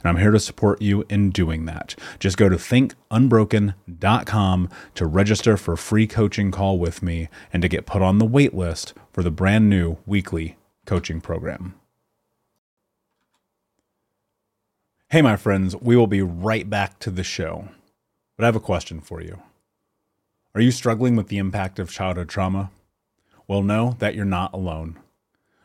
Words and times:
and 0.00 0.08
I'm 0.08 0.18
here 0.18 0.30
to 0.30 0.38
support 0.38 0.80
you 0.80 1.04
in 1.08 1.30
doing 1.30 1.64
that. 1.66 1.94
Just 2.18 2.36
go 2.36 2.48
to 2.48 2.56
thinkunbroken.com 2.56 4.68
to 4.94 5.06
register 5.06 5.56
for 5.56 5.72
a 5.72 5.78
free 5.78 6.06
coaching 6.06 6.50
call 6.50 6.78
with 6.78 7.02
me 7.02 7.28
and 7.52 7.62
to 7.62 7.68
get 7.68 7.86
put 7.86 8.02
on 8.02 8.18
the 8.18 8.24
wait 8.24 8.54
list 8.54 8.94
for 9.12 9.22
the 9.22 9.30
brand 9.30 9.68
new 9.68 9.98
weekly 10.06 10.56
coaching 10.86 11.20
program. 11.20 11.74
Hey, 15.10 15.22
my 15.22 15.36
friends, 15.36 15.74
we 15.74 15.96
will 15.96 16.06
be 16.06 16.22
right 16.22 16.68
back 16.68 16.98
to 17.00 17.10
the 17.10 17.24
show. 17.24 17.68
But 18.36 18.44
I 18.44 18.46
have 18.46 18.56
a 18.56 18.60
question 18.60 19.00
for 19.00 19.20
you. 19.20 19.42
Are 20.54 20.60
you 20.60 20.70
struggling 20.70 21.16
with 21.16 21.28
the 21.28 21.38
impact 21.38 21.78
of 21.78 21.90
childhood 21.90 22.28
trauma? 22.28 22.70
Well, 23.46 23.62
know 23.62 23.96
that 23.98 24.14
you're 24.14 24.24
not 24.24 24.52
alone. 24.52 24.98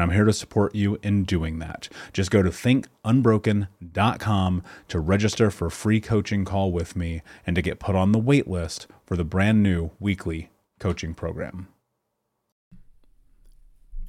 And 0.00 0.10
I'm 0.10 0.16
here 0.16 0.24
to 0.24 0.32
support 0.32 0.74
you 0.74 0.98
in 1.02 1.24
doing 1.24 1.58
that. 1.58 1.90
Just 2.14 2.30
go 2.30 2.42
to 2.42 2.48
thinkunbroken.com 2.48 4.62
to 4.88 4.98
register 4.98 5.50
for 5.50 5.66
a 5.66 5.70
free 5.70 6.00
coaching 6.00 6.46
call 6.46 6.72
with 6.72 6.96
me 6.96 7.20
and 7.46 7.54
to 7.54 7.60
get 7.60 7.78
put 7.78 7.94
on 7.94 8.12
the 8.12 8.18
wait 8.18 8.48
list 8.48 8.86
for 9.04 9.14
the 9.14 9.24
brand 9.24 9.62
new 9.62 9.90
weekly 10.00 10.48
coaching 10.78 11.12
program. 11.12 11.68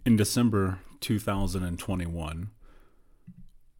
In 0.05 0.15
December 0.15 0.79
2021, 1.01 2.51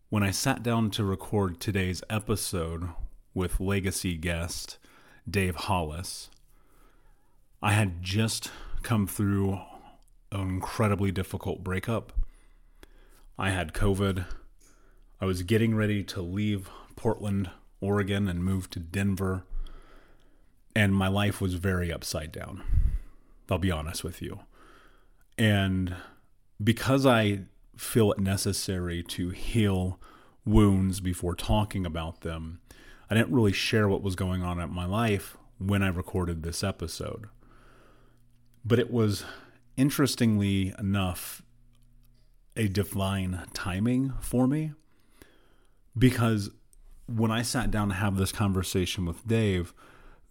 when 0.10 0.22
I 0.22 0.32
sat 0.32 0.62
down 0.62 0.92
to 0.92 1.06
record 1.06 1.62
today's 1.62 2.04
episode 2.10 2.90
with 3.34 3.62
legacy 3.62 4.18
guest 4.18 4.78
Dave 5.30 5.56
Hollis, 5.56 6.30
I 7.62 7.72
had 7.72 8.04
just 8.04 8.52
come 8.84 9.08
through 9.08 9.62
an 10.32 10.42
incredibly 10.42 11.12
difficult 11.12 11.64
breakup. 11.64 12.14
I 13.38 13.50
had 13.50 13.74
COVID. 13.74 14.26
I 15.20 15.26
was 15.26 15.44
getting 15.44 15.76
ready 15.76 16.04
to 16.04 16.22
leave 16.22 16.70
Portland, 16.96 17.50
Oregon, 17.80 18.28
and 18.28 18.44
move 18.44 18.70
to 18.72 18.80
Denver. 18.80 19.44
And 20.76 20.96
my 20.96 21.08
life 21.08 21.42
was 21.42 21.56
very 21.56 21.92
upside 21.92 22.32
down. 22.32 22.64
I'll 23.50 23.58
be 23.58 23.72
honest 23.72 24.04
with 24.04 24.22
you. 24.22 24.40
And 25.38 25.96
because 26.64 27.06
I 27.06 27.42
feel 27.76 28.12
it 28.12 28.20
necessary 28.20 29.02
to 29.02 29.30
heal 29.30 30.00
wounds 30.46 31.00
before 31.00 31.36
talking 31.36 31.86
about 31.86 32.22
them. 32.22 32.60
I 33.10 33.16
didn't 33.16 33.34
really 33.34 33.52
share 33.52 33.88
what 33.88 34.04
was 34.04 34.16
going 34.16 34.44
on 34.44 34.60
in 34.60 34.74
my 34.74 34.86
life 34.86 35.38
when 35.58 35.84
I 35.84 35.88
recorded 35.88 36.44
this 36.44 36.64
episode. 36.64 37.28
But 38.64 38.80
it 38.80 38.92
was 38.92 39.26
interestingly 39.78 40.74
enough 40.78 41.42
a 42.56 42.68
divine 42.68 43.44
timing 43.54 44.14
for 44.20 44.48
me 44.48 44.74
because 45.98 46.50
when 47.08 47.32
I 47.32 47.42
sat 47.42 47.72
down 47.72 47.90
to 47.90 47.96
have 47.96 48.18
this 48.18 48.32
conversation 48.32 49.06
with 49.06 49.28
Dave, 49.28 49.74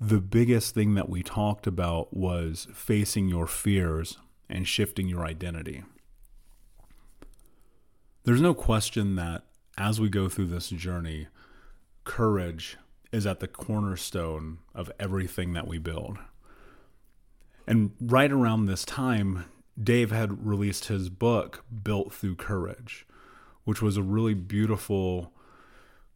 the 0.00 0.20
biggest 0.20 0.74
thing 0.74 0.94
that 0.94 1.08
we 1.08 1.22
talked 1.22 1.66
about 1.66 2.14
was 2.16 2.66
facing 2.72 3.28
your 3.28 3.46
fears 3.46 4.18
and 4.48 4.66
shifting 4.66 5.08
your 5.08 5.24
identity. 5.24 5.84
There's 8.24 8.40
no 8.40 8.54
question 8.54 9.16
that 9.16 9.44
as 9.76 10.00
we 10.00 10.08
go 10.08 10.28
through 10.28 10.46
this 10.46 10.70
journey, 10.70 11.28
courage 12.04 12.76
is 13.12 13.26
at 13.26 13.40
the 13.40 13.48
cornerstone 13.48 14.58
of 14.74 14.90
everything 14.98 15.52
that 15.52 15.66
we 15.66 15.78
build. 15.78 16.18
And 17.70 17.92
right 18.00 18.32
around 18.32 18.66
this 18.66 18.84
time, 18.84 19.44
Dave 19.80 20.10
had 20.10 20.44
released 20.44 20.86
his 20.86 21.08
book, 21.08 21.64
Built 21.84 22.12
Through 22.12 22.34
Courage, 22.34 23.06
which 23.62 23.80
was 23.80 23.96
a 23.96 24.02
really 24.02 24.34
beautiful 24.34 25.32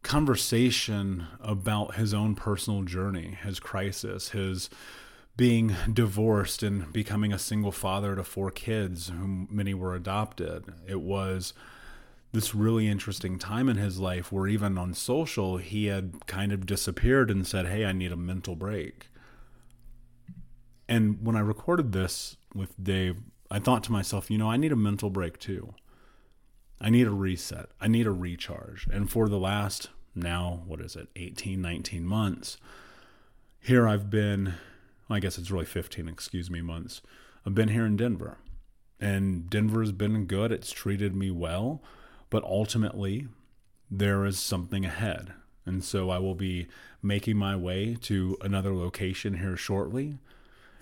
conversation 0.03 1.27
about 1.39 1.95
his 1.95 2.13
own 2.13 2.35
personal 2.35 2.81
journey, 2.81 3.37
his 3.41 3.61
crisis, 3.61 4.31
his 4.31 4.69
being 5.37 5.73
divorced 5.93 6.61
and 6.61 6.91
becoming 6.91 7.31
a 7.31 7.39
single 7.39 7.71
father 7.71 8.17
to 8.17 8.23
four 8.25 8.51
kids, 8.51 9.07
whom 9.07 9.47
many 9.49 9.73
were 9.73 9.95
adopted. 9.95 10.65
It 10.85 10.99
was 10.99 11.53
this 12.33 12.53
really 12.53 12.89
interesting 12.89 13.39
time 13.39 13.69
in 13.69 13.77
his 13.77 13.97
life 13.97 14.29
where 14.29 14.47
even 14.47 14.77
on 14.77 14.93
social 14.93 15.55
he 15.55 15.85
had 15.85 16.27
kind 16.27 16.51
of 16.51 16.65
disappeared 16.65 17.31
and 17.31 17.47
said, 17.47 17.67
"Hey, 17.67 17.85
I 17.85 17.93
need 17.93 18.11
a 18.11 18.17
mental 18.17 18.57
break." 18.57 19.07
And 20.87 21.25
when 21.25 21.35
I 21.35 21.41
recorded 21.41 21.91
this 21.91 22.37
with 22.53 22.81
Dave, 22.81 23.17
I 23.49 23.59
thought 23.59 23.83
to 23.85 23.91
myself, 23.91 24.29
you 24.29 24.37
know, 24.37 24.49
I 24.49 24.57
need 24.57 24.71
a 24.71 24.77
mental 24.77 25.09
break 25.09 25.39
too. 25.39 25.73
I 26.79 26.89
need 26.89 27.07
a 27.07 27.11
reset. 27.11 27.69
I 27.79 27.87
need 27.87 28.05
a 28.05 28.11
recharge. 28.11 28.87
And 28.91 29.09
for 29.09 29.29
the 29.29 29.39
last 29.39 29.89
now, 30.13 30.63
what 30.65 30.81
is 30.81 30.95
it, 30.95 31.07
18, 31.15 31.61
19 31.61 32.05
months, 32.05 32.57
here 33.59 33.87
I've 33.87 34.09
been, 34.09 34.53
well, 35.07 35.17
I 35.17 35.19
guess 35.19 35.37
it's 35.37 35.51
really 35.51 35.65
15, 35.65 36.07
excuse 36.07 36.51
me, 36.51 36.61
months. 36.61 37.01
I've 37.45 37.55
been 37.55 37.69
here 37.69 37.85
in 37.85 37.97
Denver. 37.97 38.37
And 38.99 39.49
Denver 39.49 39.81
has 39.81 39.91
been 39.91 40.25
good. 40.25 40.51
It's 40.51 40.71
treated 40.71 41.15
me 41.15 41.31
well. 41.31 41.81
But 42.29 42.43
ultimately, 42.43 43.27
there 43.89 44.25
is 44.25 44.39
something 44.39 44.85
ahead. 44.85 45.33
And 45.65 45.83
so 45.83 46.09
I 46.09 46.19
will 46.19 46.35
be 46.35 46.67
making 47.01 47.37
my 47.37 47.55
way 47.55 47.97
to 48.01 48.37
another 48.41 48.73
location 48.73 49.39
here 49.39 49.57
shortly. 49.57 50.19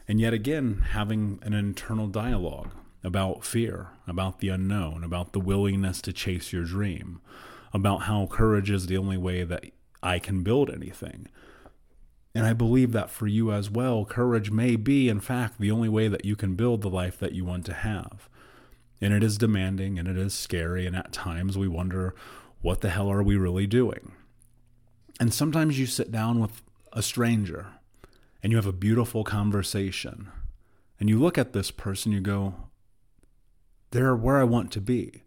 And 0.08 0.20
yet 0.20 0.34
again, 0.34 0.86
having 0.92 1.40
an 1.44 1.54
internal 1.54 2.08
dialogue 2.08 2.72
about 3.04 3.46
fear, 3.46 3.90
about 4.08 4.40
the 4.40 4.50
unknown, 4.50 5.04
about 5.04 5.34
the 5.34 5.40
willingness 5.40 6.02
to 6.02 6.14
chase 6.14 6.54
your 6.54 6.64
dream, 6.64 7.22
about 7.74 8.04
how 8.04 8.28
courage 8.28 8.70
is 8.70 8.88
the 8.88 8.98
only 8.98 9.18
way 9.18 9.44
that 9.44 9.66
I 10.02 10.20
can 10.20 10.44
build 10.44 10.70
anything. 10.70 11.28
And 12.36 12.46
I 12.46 12.54
believe 12.54 12.92
that 12.94 13.10
for 13.10 13.28
you 13.28 13.52
as 13.52 13.70
well, 13.70 14.06
courage 14.06 14.52
may 14.52 14.76
be, 14.76 15.08
in 15.08 15.20
fact, 15.20 15.60
the 15.60 15.72
only 15.72 15.90
way 15.90 16.08
that 16.08 16.26
you 16.26 16.36
can 16.36 16.56
build 16.56 16.82
the 16.82 16.90
life 16.90 17.18
that 17.20 17.34
you 17.34 17.46
want 17.46 17.66
to 17.68 17.74
have. 17.74 18.28
And 19.00 19.14
it 19.14 19.24
is 19.24 19.38
demanding 19.38 20.00
and 20.00 20.08
it 20.08 20.18
is 20.18 20.34
scary. 20.34 20.88
And 20.88 20.96
at 20.96 21.14
times 21.14 21.58
we 21.58 21.68
wonder, 21.68 22.16
what 22.62 22.82
the 22.82 22.90
hell 22.90 23.12
are 23.12 23.22
we 23.22 23.36
really 23.36 23.68
doing? 23.68 24.14
And 25.20 25.34
sometimes 25.34 25.78
you 25.78 25.86
sit 25.86 26.12
down 26.12 26.40
with 26.40 26.64
a 26.92 27.04
stranger 27.04 27.68
and 28.44 28.52
you 28.52 28.58
have 28.58 28.68
a 28.68 28.74
beautiful 28.74 29.24
conversation 29.24 30.30
and 31.00 31.10
you 31.10 31.20
look 31.20 31.38
at 31.38 31.54
this 31.54 31.72
person, 31.72 32.12
you 32.12 32.22
go, 32.22 32.56
they're 33.92 34.16
where 34.16 34.38
I 34.38 34.44
want 34.44 34.72
to 34.72 34.82
be. 34.82 35.24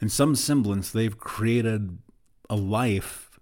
In 0.00 0.08
some 0.08 0.34
semblance, 0.34 0.90
they've 0.90 1.18
created 1.18 1.98
a 2.48 2.56
life 2.56 3.38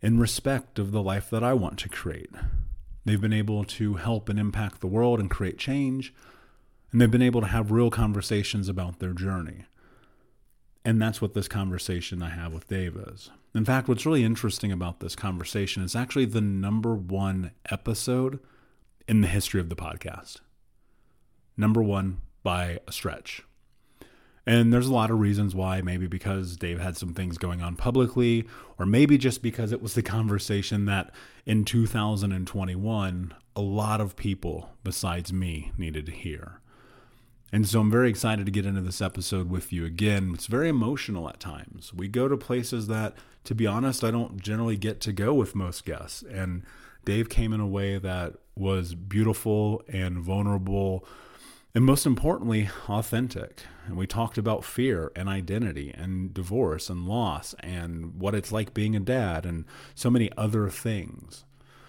in 0.00 0.18
respect 0.18 0.78
of 0.78 0.92
the 0.92 1.02
life 1.02 1.30
that 1.30 1.42
I 1.42 1.54
want 1.54 1.78
to 1.78 1.88
create. 1.88 2.30
They've 3.04 3.20
been 3.20 3.32
able 3.32 3.64
to 3.64 3.94
help 3.94 4.28
and 4.28 4.38
impact 4.38 4.80
the 4.80 4.86
world 4.86 5.18
and 5.18 5.30
create 5.30 5.56
change, 5.56 6.12
and 6.92 7.00
they've 7.00 7.10
been 7.10 7.22
able 7.22 7.40
to 7.40 7.46
have 7.46 7.70
real 7.70 7.90
conversations 7.90 8.68
about 8.68 8.98
their 8.98 9.12
journey. 9.12 9.64
And 10.84 11.00
that's 11.00 11.20
what 11.20 11.34
this 11.34 11.48
conversation 11.48 12.22
I 12.22 12.30
have 12.30 12.52
with 12.52 12.68
Dave 12.68 12.96
is. 12.96 13.30
In 13.54 13.64
fact, 13.64 13.88
what's 13.88 14.06
really 14.06 14.24
interesting 14.24 14.70
about 14.70 15.00
this 15.00 15.16
conversation 15.16 15.82
is 15.82 15.96
actually 15.96 16.26
the 16.26 16.40
number 16.40 16.94
one 16.94 17.52
episode 17.70 18.40
in 19.06 19.22
the 19.22 19.26
history 19.26 19.60
of 19.60 19.68
the 19.68 19.76
podcast. 19.76 20.36
Number 21.56 21.82
one 21.82 22.20
by 22.42 22.78
a 22.86 22.92
stretch. 22.92 23.42
And 24.46 24.72
there's 24.72 24.86
a 24.86 24.94
lot 24.94 25.10
of 25.10 25.20
reasons 25.20 25.54
why, 25.54 25.82
maybe 25.82 26.06
because 26.06 26.56
Dave 26.56 26.80
had 26.80 26.96
some 26.96 27.12
things 27.12 27.36
going 27.36 27.60
on 27.60 27.76
publicly, 27.76 28.46
or 28.78 28.86
maybe 28.86 29.18
just 29.18 29.42
because 29.42 29.72
it 29.72 29.82
was 29.82 29.94
the 29.94 30.02
conversation 30.16 30.86
that 30.86 31.10
in 31.44 31.64
2021, 31.64 33.34
a 33.56 33.60
lot 33.60 34.00
of 34.00 34.16
people 34.16 34.70
besides 34.84 35.32
me 35.32 35.72
needed 35.76 36.06
to 36.06 36.12
hear. 36.12 36.60
And 37.50 37.66
so 37.66 37.80
I'm 37.80 37.90
very 37.90 38.10
excited 38.10 38.44
to 38.44 38.52
get 38.52 38.66
into 38.66 38.82
this 38.82 39.00
episode 39.00 39.50
with 39.50 39.72
you 39.72 39.86
again. 39.86 40.32
It's 40.34 40.46
very 40.46 40.68
emotional 40.68 41.28
at 41.28 41.40
times. 41.40 41.94
We 41.94 42.06
go 42.06 42.28
to 42.28 42.36
places 42.36 42.88
that, 42.88 43.14
to 43.44 43.54
be 43.54 43.66
honest, 43.66 44.04
I 44.04 44.10
don't 44.10 44.40
generally 44.40 44.76
get 44.76 45.00
to 45.02 45.12
go 45.12 45.32
with 45.32 45.54
most 45.54 45.86
guests. 45.86 46.22
And 46.22 46.62
Dave 47.06 47.30
came 47.30 47.54
in 47.54 47.60
a 47.60 47.66
way 47.66 47.96
that 47.96 48.34
was 48.54 48.94
beautiful 48.94 49.82
and 49.88 50.18
vulnerable, 50.18 51.06
and 51.74 51.86
most 51.86 52.04
importantly, 52.04 52.68
authentic. 52.86 53.62
And 53.86 53.96
we 53.96 54.06
talked 54.06 54.36
about 54.36 54.62
fear 54.62 55.10
and 55.16 55.26
identity 55.26 55.90
and 55.96 56.34
divorce 56.34 56.90
and 56.90 57.06
loss 57.06 57.54
and 57.60 58.20
what 58.20 58.34
it's 58.34 58.52
like 58.52 58.74
being 58.74 58.94
a 58.94 59.00
dad 59.00 59.46
and 59.46 59.64
so 59.94 60.10
many 60.10 60.30
other 60.36 60.68
things. 60.68 61.44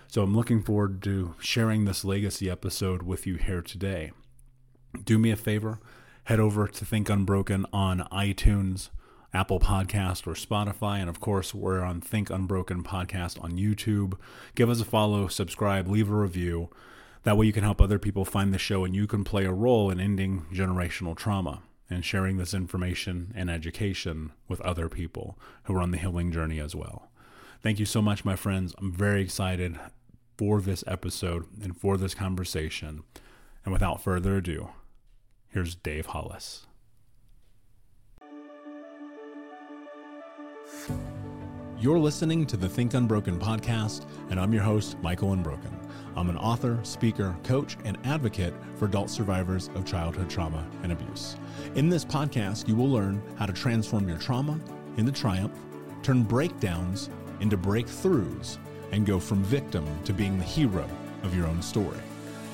So 0.07 0.23
I'm 0.23 0.35
looking 0.35 0.63
forward 0.63 1.03
to 1.03 1.35
sharing 1.39 1.83
this 1.83 2.05
legacy 2.05 2.49
episode 2.49 3.03
with 3.03 3.27
you 3.27 3.35
here 3.35 3.61
today 3.61 4.11
do 5.03 5.17
me 5.17 5.31
a 5.31 5.35
favor, 5.35 5.79
head 6.25 6.39
over 6.39 6.67
to 6.67 6.85
Think 6.85 7.09
Unbroken 7.09 7.65
on 7.71 8.07
iTunes, 8.11 8.89
Apple 9.33 9.59
Podcast, 9.59 10.25
or 10.27 10.33
Spotify. 10.33 10.99
And 10.99 11.09
of 11.09 11.19
course, 11.19 11.53
we're 11.53 11.81
on 11.81 12.01
Think 12.01 12.29
Unbroken 12.29 12.83
Podcast 12.83 13.43
on 13.43 13.51
YouTube. 13.53 14.13
Give 14.55 14.69
us 14.69 14.81
a 14.81 14.85
follow, 14.85 15.27
subscribe, 15.27 15.87
leave 15.87 16.09
a 16.09 16.15
review. 16.15 16.69
That 17.23 17.37
way, 17.37 17.45
you 17.45 17.53
can 17.53 17.63
help 17.63 17.81
other 17.81 17.99
people 17.99 18.25
find 18.25 18.53
the 18.53 18.57
show 18.57 18.85
and 18.85 18.95
you 18.95 19.05
can 19.05 19.23
play 19.23 19.45
a 19.45 19.51
role 19.51 19.89
in 19.89 19.99
ending 19.99 20.45
generational 20.53 21.15
trauma 21.15 21.61
and 21.89 22.05
sharing 22.05 22.37
this 22.37 22.53
information 22.53 23.33
and 23.35 23.49
education 23.49 24.31
with 24.47 24.61
other 24.61 24.89
people 24.89 25.37
who 25.63 25.75
are 25.75 25.81
on 25.81 25.91
the 25.91 25.97
healing 25.97 26.31
journey 26.31 26.59
as 26.59 26.75
well. 26.75 27.09
Thank 27.61 27.79
you 27.79 27.85
so 27.85 28.01
much, 28.01 28.23
my 28.23 28.35
friends. 28.35 28.73
I'm 28.77 28.91
very 28.91 29.21
excited 29.21 29.77
for 30.37 30.61
this 30.61 30.83
episode 30.87 31.45
and 31.61 31.75
for 31.75 31.97
this 31.97 32.13
conversation. 32.13 33.03
And 33.65 33.73
without 33.73 34.01
further 34.01 34.37
ado, 34.37 34.69
Here's 35.51 35.73
Dave 35.73 36.05
Hollis. 36.05 36.67
You're 41.79 41.97
listening 41.97 42.45
to 42.45 42.55
the 42.55 42.69
Think 42.69 42.93
Unbroken 42.93 43.39
podcast, 43.39 44.05
and 44.29 44.39
I'm 44.39 44.53
your 44.53 44.61
host, 44.61 44.99
Michael 45.01 45.33
Unbroken. 45.33 45.75
I'm 46.15 46.29
an 46.29 46.37
author, 46.37 46.77
speaker, 46.83 47.35
coach, 47.43 47.77
and 47.83 47.97
advocate 48.03 48.53
for 48.75 48.85
adult 48.85 49.09
survivors 49.09 49.71
of 49.73 49.85
childhood 49.85 50.29
trauma 50.29 50.63
and 50.83 50.91
abuse. 50.91 51.35
In 51.73 51.89
this 51.89 52.05
podcast, 52.05 52.67
you 52.67 52.75
will 52.75 52.91
learn 52.91 53.19
how 53.35 53.47
to 53.47 53.53
transform 53.53 54.07
your 54.07 54.19
trauma 54.19 54.59
into 54.97 55.11
triumph, 55.11 55.57
turn 56.03 56.21
breakdowns 56.21 57.09
into 57.39 57.57
breakthroughs, 57.57 58.59
and 58.91 59.03
go 59.03 59.19
from 59.19 59.41
victim 59.45 59.87
to 60.03 60.13
being 60.13 60.37
the 60.37 60.43
hero 60.43 60.87
of 61.23 61.35
your 61.35 61.47
own 61.47 61.63
story. 61.63 61.97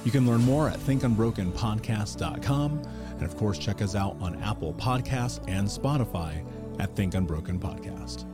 You 0.05 0.11
can 0.11 0.25
learn 0.27 0.41
more 0.41 0.69
at 0.69 0.79
thinkunbrokenpodcast.com. 0.79 2.81
And 3.09 3.23
of 3.23 3.35
course, 3.35 3.57
check 3.57 3.81
us 3.81 3.95
out 3.95 4.15
on 4.21 4.41
Apple 4.41 4.73
Podcasts 4.75 5.43
and 5.47 5.67
Spotify 5.67 6.45
at 6.79 6.95
Think 6.95 7.15
Unbroken 7.15 7.59
Podcast. 7.59 8.25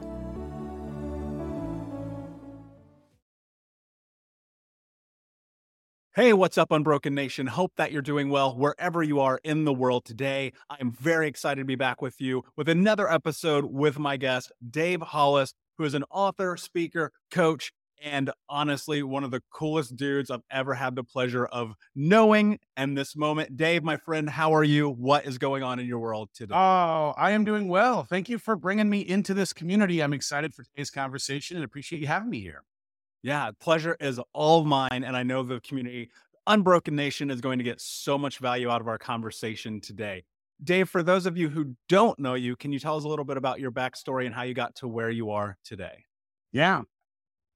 Hey, 6.13 6.33
what's 6.33 6.57
up, 6.57 6.73
Unbroken 6.73 7.15
Nation? 7.15 7.47
Hope 7.47 7.71
that 7.77 7.93
you're 7.93 8.01
doing 8.01 8.29
well 8.29 8.57
wherever 8.57 9.01
you 9.01 9.21
are 9.21 9.39
in 9.45 9.63
the 9.63 9.71
world 9.71 10.03
today. 10.03 10.51
I'm 10.69 10.91
very 10.91 11.29
excited 11.29 11.61
to 11.61 11.65
be 11.65 11.75
back 11.75 12.01
with 12.01 12.19
you 12.19 12.43
with 12.57 12.67
another 12.67 13.09
episode 13.09 13.63
with 13.63 13.97
my 13.97 14.17
guest, 14.17 14.51
Dave 14.69 15.01
Hollis, 15.01 15.53
who 15.77 15.85
is 15.85 15.93
an 15.93 16.03
author, 16.11 16.57
speaker, 16.57 17.13
coach, 17.31 17.71
and 18.01 18.31
honestly, 18.49 19.03
one 19.03 19.23
of 19.23 19.31
the 19.31 19.41
coolest 19.51 19.95
dudes 19.95 20.31
I've 20.31 20.41
ever 20.49 20.73
had 20.73 20.95
the 20.95 21.03
pleasure 21.03 21.45
of 21.45 21.73
knowing. 21.95 22.59
And 22.75 22.97
this 22.97 23.15
moment, 23.15 23.55
Dave, 23.55 23.83
my 23.83 23.97
friend, 23.97 24.29
how 24.29 24.53
are 24.53 24.63
you? 24.63 24.89
What 24.89 25.25
is 25.25 25.37
going 25.37 25.63
on 25.63 25.79
in 25.79 25.85
your 25.85 25.99
world 25.99 26.29
today? 26.33 26.55
Oh, 26.55 27.13
I 27.17 27.31
am 27.31 27.45
doing 27.45 27.67
well. 27.67 28.03
Thank 28.03 28.29
you 28.29 28.37
for 28.37 28.55
bringing 28.55 28.89
me 28.89 29.01
into 29.01 29.33
this 29.33 29.53
community. 29.53 30.01
I'm 30.01 30.13
excited 30.13 30.53
for 30.53 30.63
today's 30.63 30.89
conversation 30.89 31.57
and 31.57 31.63
appreciate 31.63 31.99
you 31.99 32.07
having 32.07 32.29
me 32.29 32.41
here. 32.41 32.63
Yeah, 33.23 33.51
pleasure 33.59 33.95
is 33.99 34.19
all 34.33 34.63
mine. 34.63 35.03
And 35.05 35.15
I 35.15 35.23
know 35.23 35.43
the 35.43 35.59
community, 35.61 36.09
Unbroken 36.47 36.95
Nation, 36.95 37.29
is 37.29 37.39
going 37.39 37.59
to 37.59 37.63
get 37.63 37.79
so 37.79 38.17
much 38.17 38.39
value 38.39 38.69
out 38.69 38.81
of 38.81 38.87
our 38.87 38.97
conversation 38.97 39.79
today. 39.79 40.23
Dave, 40.63 40.89
for 40.89 41.01
those 41.01 41.25
of 41.25 41.37
you 41.37 41.49
who 41.49 41.75
don't 41.89 42.17
know 42.19 42.35
you, 42.35 42.55
can 42.55 42.71
you 42.71 42.79
tell 42.79 42.95
us 42.95 43.03
a 43.03 43.07
little 43.07 43.25
bit 43.25 43.37
about 43.37 43.59
your 43.59 43.71
backstory 43.71 44.25
and 44.25 44.35
how 44.35 44.43
you 44.43 44.53
got 44.53 44.75
to 44.75 44.87
where 44.87 45.09
you 45.09 45.31
are 45.31 45.57
today? 45.63 46.05
Yeah. 46.51 46.81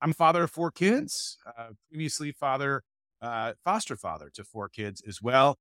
I'm 0.02 0.14
father 0.14 0.44
of 0.44 0.52
four 0.52 0.72
kids, 0.72 1.38
uh, 1.46 1.70
previously 1.90 2.32
father, 2.32 2.84
uh, 3.22 3.54
foster 3.64 3.96
father 3.96 4.30
to 4.34 4.44
four 4.44 4.70
kids 4.70 5.02
as 5.08 5.22
well. 5.22 5.58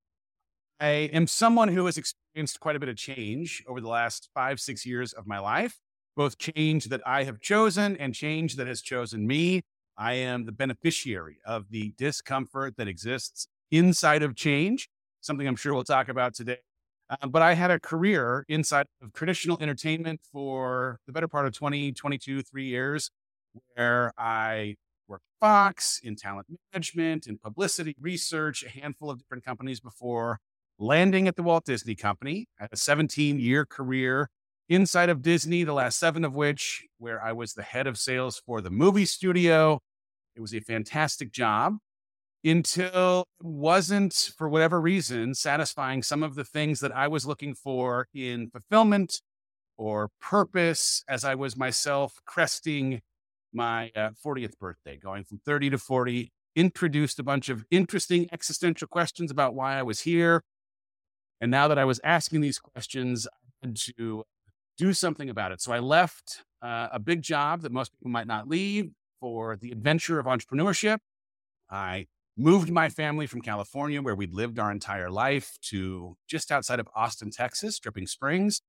I 0.80 1.08
am 1.12 1.26
someone 1.26 1.68
who 1.68 1.86
has 1.86 1.96
experienced 1.96 2.60
quite 2.60 2.76
a 2.76 2.80
bit 2.80 2.88
of 2.88 2.96
change 2.96 3.62
over 3.66 3.80
the 3.80 3.88
last 3.88 4.28
five, 4.34 4.60
six 4.60 4.84
years 4.84 5.12
of 5.12 5.26
my 5.26 5.38
life, 5.38 5.78
both 6.16 6.36
change 6.38 6.86
that 6.86 7.00
I 7.06 7.24
have 7.24 7.40
chosen 7.40 7.96
and 7.96 8.14
change 8.14 8.56
that 8.56 8.66
has 8.66 8.82
chosen 8.82 9.26
me. 9.26 9.62
I 9.96 10.14
am 10.14 10.44
the 10.44 10.52
beneficiary 10.52 11.38
of 11.46 11.70
the 11.70 11.94
discomfort 11.96 12.76
that 12.76 12.88
exists 12.88 13.46
inside 13.70 14.22
of 14.22 14.34
change, 14.34 14.88
something 15.20 15.46
I'm 15.46 15.56
sure 15.56 15.74
we'll 15.74 15.84
talk 15.84 16.08
about 16.08 16.34
today. 16.34 16.58
Uh, 17.08 17.28
but 17.28 17.42
I 17.42 17.54
had 17.54 17.70
a 17.70 17.78
career 17.78 18.44
inside 18.48 18.86
of 19.00 19.12
traditional 19.12 19.58
entertainment 19.60 20.20
for 20.32 20.98
the 21.06 21.12
better 21.12 21.28
part 21.28 21.46
of 21.46 21.52
20, 21.52 21.92
22, 21.92 22.42
three 22.42 22.66
years, 22.66 23.10
where 23.74 24.12
I 24.18 24.76
worked 25.08 25.24
Fox 25.40 26.00
in 26.02 26.16
talent 26.16 26.46
management 26.72 27.26
and 27.26 27.40
publicity 27.40 27.94
research, 28.00 28.62
a 28.62 28.68
handful 28.68 29.10
of 29.10 29.18
different 29.18 29.44
companies 29.44 29.80
before 29.80 30.38
landing 30.78 31.28
at 31.28 31.36
the 31.36 31.42
Walt 31.42 31.64
Disney 31.64 31.94
Company. 31.94 32.46
I 32.58 32.64
had 32.64 32.72
a 32.72 32.76
17 32.76 33.38
year 33.38 33.64
career 33.64 34.28
inside 34.68 35.08
of 35.08 35.22
Disney, 35.22 35.64
the 35.64 35.72
last 35.72 35.98
seven 35.98 36.24
of 36.24 36.34
which 36.34 36.84
where 36.98 37.22
I 37.22 37.32
was 37.32 37.52
the 37.52 37.62
head 37.62 37.86
of 37.86 37.98
sales 37.98 38.40
for 38.44 38.60
the 38.60 38.70
movie 38.70 39.06
studio. 39.06 39.80
It 40.34 40.40
was 40.40 40.54
a 40.54 40.60
fantastic 40.60 41.30
job 41.30 41.76
until 42.44 43.24
it 43.40 43.46
wasn't, 43.46 44.32
for 44.36 44.48
whatever 44.48 44.80
reason, 44.80 45.34
satisfying 45.34 46.02
some 46.02 46.22
of 46.22 46.34
the 46.34 46.44
things 46.44 46.80
that 46.80 46.94
I 46.94 47.08
was 47.08 47.26
looking 47.26 47.54
for 47.54 48.08
in 48.14 48.50
fulfillment 48.50 49.20
or 49.76 50.10
purpose 50.20 51.02
as 51.08 51.24
I 51.24 51.34
was 51.34 51.56
myself 51.56 52.18
cresting 52.26 53.00
my 53.54 53.90
uh, 53.94 54.10
40th 54.24 54.58
birthday, 54.58 54.96
going 54.96 55.24
from 55.24 55.38
30 55.38 55.70
to 55.70 55.78
40, 55.78 56.32
introduced 56.56 57.18
a 57.18 57.22
bunch 57.22 57.48
of 57.48 57.64
interesting 57.70 58.28
existential 58.32 58.86
questions 58.88 59.30
about 59.30 59.54
why 59.54 59.78
I 59.78 59.82
was 59.82 60.00
here. 60.00 60.42
And 61.40 61.50
now 61.50 61.68
that 61.68 61.78
I 61.78 61.84
was 61.84 62.00
asking 62.04 62.40
these 62.40 62.58
questions, 62.58 63.26
I 63.62 63.66
had 63.66 63.76
to 63.96 64.24
do 64.76 64.92
something 64.92 65.28
about 65.28 65.52
it. 65.52 65.60
So 65.60 65.72
I 65.72 65.78
left 65.78 66.42
uh, 66.62 66.88
a 66.92 66.98
big 66.98 67.22
job 67.22 67.62
that 67.62 67.72
most 67.72 67.92
people 67.92 68.10
might 68.10 68.26
not 68.26 68.48
leave 68.48 68.90
for 69.20 69.56
the 69.56 69.70
adventure 69.70 70.18
of 70.18 70.26
entrepreneurship. 70.26 70.98
I 71.70 72.06
moved 72.36 72.70
my 72.70 72.88
family 72.88 73.26
from 73.26 73.40
California, 73.40 74.02
where 74.02 74.14
we'd 74.14 74.32
lived 74.32 74.58
our 74.58 74.70
entire 74.70 75.10
life, 75.10 75.56
to 75.62 76.16
just 76.28 76.50
outside 76.50 76.80
of 76.80 76.88
Austin, 76.94 77.30
Texas, 77.30 77.78
Dripping 77.78 78.06
Springs. 78.06 78.60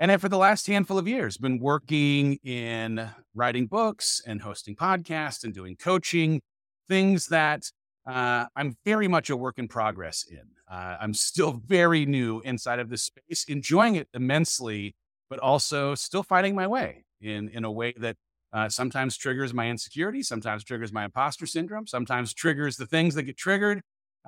And 0.00 0.18
for 0.18 0.30
the 0.30 0.38
last 0.38 0.66
handful 0.66 0.96
of 0.96 1.06
years, 1.06 1.36
been 1.36 1.58
working 1.58 2.36
in 2.42 3.10
writing 3.34 3.66
books 3.66 4.22
and 4.26 4.40
hosting 4.40 4.74
podcasts 4.74 5.44
and 5.44 5.52
doing 5.52 5.76
coaching, 5.76 6.40
things 6.88 7.26
that 7.26 7.70
uh, 8.06 8.46
I'm 8.56 8.78
very 8.82 9.08
much 9.08 9.28
a 9.28 9.36
work 9.36 9.58
in 9.58 9.68
progress 9.68 10.24
in. 10.24 10.40
Uh, 10.70 10.96
I'm 10.98 11.12
still 11.12 11.52
very 11.66 12.06
new 12.06 12.40
inside 12.40 12.78
of 12.78 12.88
this 12.88 13.02
space, 13.02 13.44
enjoying 13.44 13.96
it 13.96 14.08
immensely, 14.14 14.94
but 15.28 15.38
also 15.38 15.94
still 15.94 16.22
finding 16.22 16.54
my 16.54 16.66
way 16.66 17.04
in, 17.20 17.50
in 17.50 17.64
a 17.64 17.70
way 17.70 17.92
that 17.98 18.16
uh, 18.54 18.70
sometimes 18.70 19.18
triggers 19.18 19.52
my 19.52 19.68
insecurity, 19.68 20.22
sometimes 20.22 20.64
triggers 20.64 20.94
my 20.94 21.04
imposter 21.04 21.44
syndrome, 21.44 21.86
sometimes 21.86 22.32
triggers 22.32 22.78
the 22.78 22.86
things 22.86 23.14
that 23.16 23.24
get 23.24 23.36
triggered. 23.36 23.82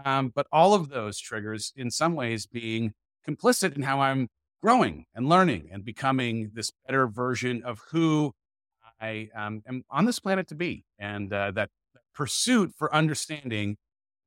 Um, 0.05 0.33
but 0.35 0.47
all 0.52 0.75
of 0.75 0.91
those 0.91 1.19
triggers, 1.19 1.73
in 1.75 1.91
some 1.91 2.14
ways, 2.14 2.45
being 2.45 2.93
complicit 3.26 3.75
in 3.75 3.83
how 3.83 4.00
I'm 4.00 4.29
growing 4.62 5.07
and 5.14 5.28
learning 5.28 5.69
and 5.73 5.85
becoming 5.85 6.52
this 6.54 6.73
better 6.87 7.07
version 7.07 7.62
of 7.64 7.81
who 7.90 8.33
I 9.00 9.28
um, 9.35 9.62
am 9.66 9.83
on 9.90 10.04
this 10.04 10.21
planet 10.21 10.47
to 10.49 10.54
be. 10.54 10.85
And 10.99 11.33
uh, 11.33 11.50
that 11.52 11.71
pursuit 12.14 12.73
for 12.76 12.95
understanding 12.95 13.76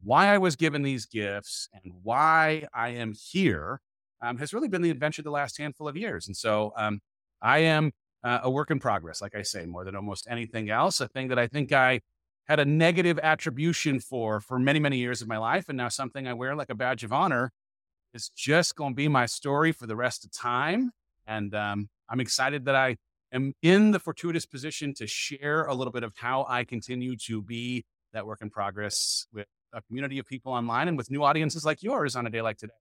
why 0.04 0.28
I 0.28 0.38
was 0.38 0.56
given 0.56 0.82
these 0.84 1.06
gifts 1.06 1.70
and 1.74 1.94
why 2.04 2.68
I 2.74 2.90
am 2.90 3.14
here 3.14 3.80
um, 4.22 4.38
has 4.38 4.54
really 4.54 4.68
been 4.68 4.82
the 4.82 4.90
adventure 4.90 5.22
of 5.22 5.24
the 5.24 5.32
last 5.32 5.58
handful 5.58 5.88
of 5.88 5.96
years. 5.96 6.28
And 6.28 6.36
so 6.36 6.74
um, 6.76 7.00
I 7.42 7.60
am 7.60 7.92
uh, 8.24 8.40
a 8.44 8.50
work 8.50 8.72
in 8.72 8.80
progress, 8.80 9.22
like 9.22 9.36
I 9.36 9.44
say, 9.44 9.66
more 9.66 9.86
than 9.86 9.96
almost 9.96 10.28
anything 10.30 10.70
else. 10.70 11.00
A 11.00 11.08
thing 11.08 11.30
that 11.30 11.40
I 11.40 11.48
think 11.48 11.72
I 11.72 12.02
had 12.46 12.60
a 12.60 12.66
negative 12.66 13.20
attribution 13.20 14.00
for 14.00 14.40
for 14.42 14.60
many, 14.60 14.80
many 14.80 14.98
years 14.98 15.22
of 15.22 15.28
my 15.28 15.38
life, 15.38 15.70
and 15.70 15.78
now 15.78 15.90
something 15.90 16.28
I 16.28 16.34
wear 16.34 16.56
like 16.56 16.70
a 16.70 16.76
badge 16.76 17.04
of 17.04 17.14
honor 17.14 17.52
is 18.16 18.32
just 18.36 18.76
going 18.76 18.94
to 18.94 18.96
be 18.96 19.08
my 19.08 19.26
story 19.26 19.72
for 19.72 19.86
the 19.86 19.96
rest 19.96 20.26
of 20.26 20.32
time. 20.32 20.92
And 21.28 21.54
um, 21.54 21.90
I'm 22.10 22.20
excited 22.20 22.66
that 22.66 22.76
I 22.76 22.98
am 23.32 23.54
in 23.62 23.92
the 23.92 24.00
fortuitous 24.00 24.46
position 24.46 24.94
to 24.96 25.06
share 25.06 25.66
a 25.66 25.76
little 25.76 25.92
bit 25.92 26.04
of 26.04 26.14
how 26.16 26.46
I 26.48 26.64
continue 26.64 27.18
to 27.18 27.42
be 27.42 27.86
that 28.14 28.26
work 28.26 28.42
in 28.42 28.50
progress 28.50 29.28
with 29.34 29.48
a 29.74 29.82
community 29.82 30.18
of 30.18 30.26
people 30.26 30.54
online 30.54 30.88
and 30.88 30.98
with 30.98 31.12
new 31.12 31.24
audiences 31.24 31.66
like 31.66 31.84
yours 31.84 32.16
on 32.16 32.26
a 32.26 32.30
day 32.30 32.42
like 32.42 32.58
today. 32.58 32.74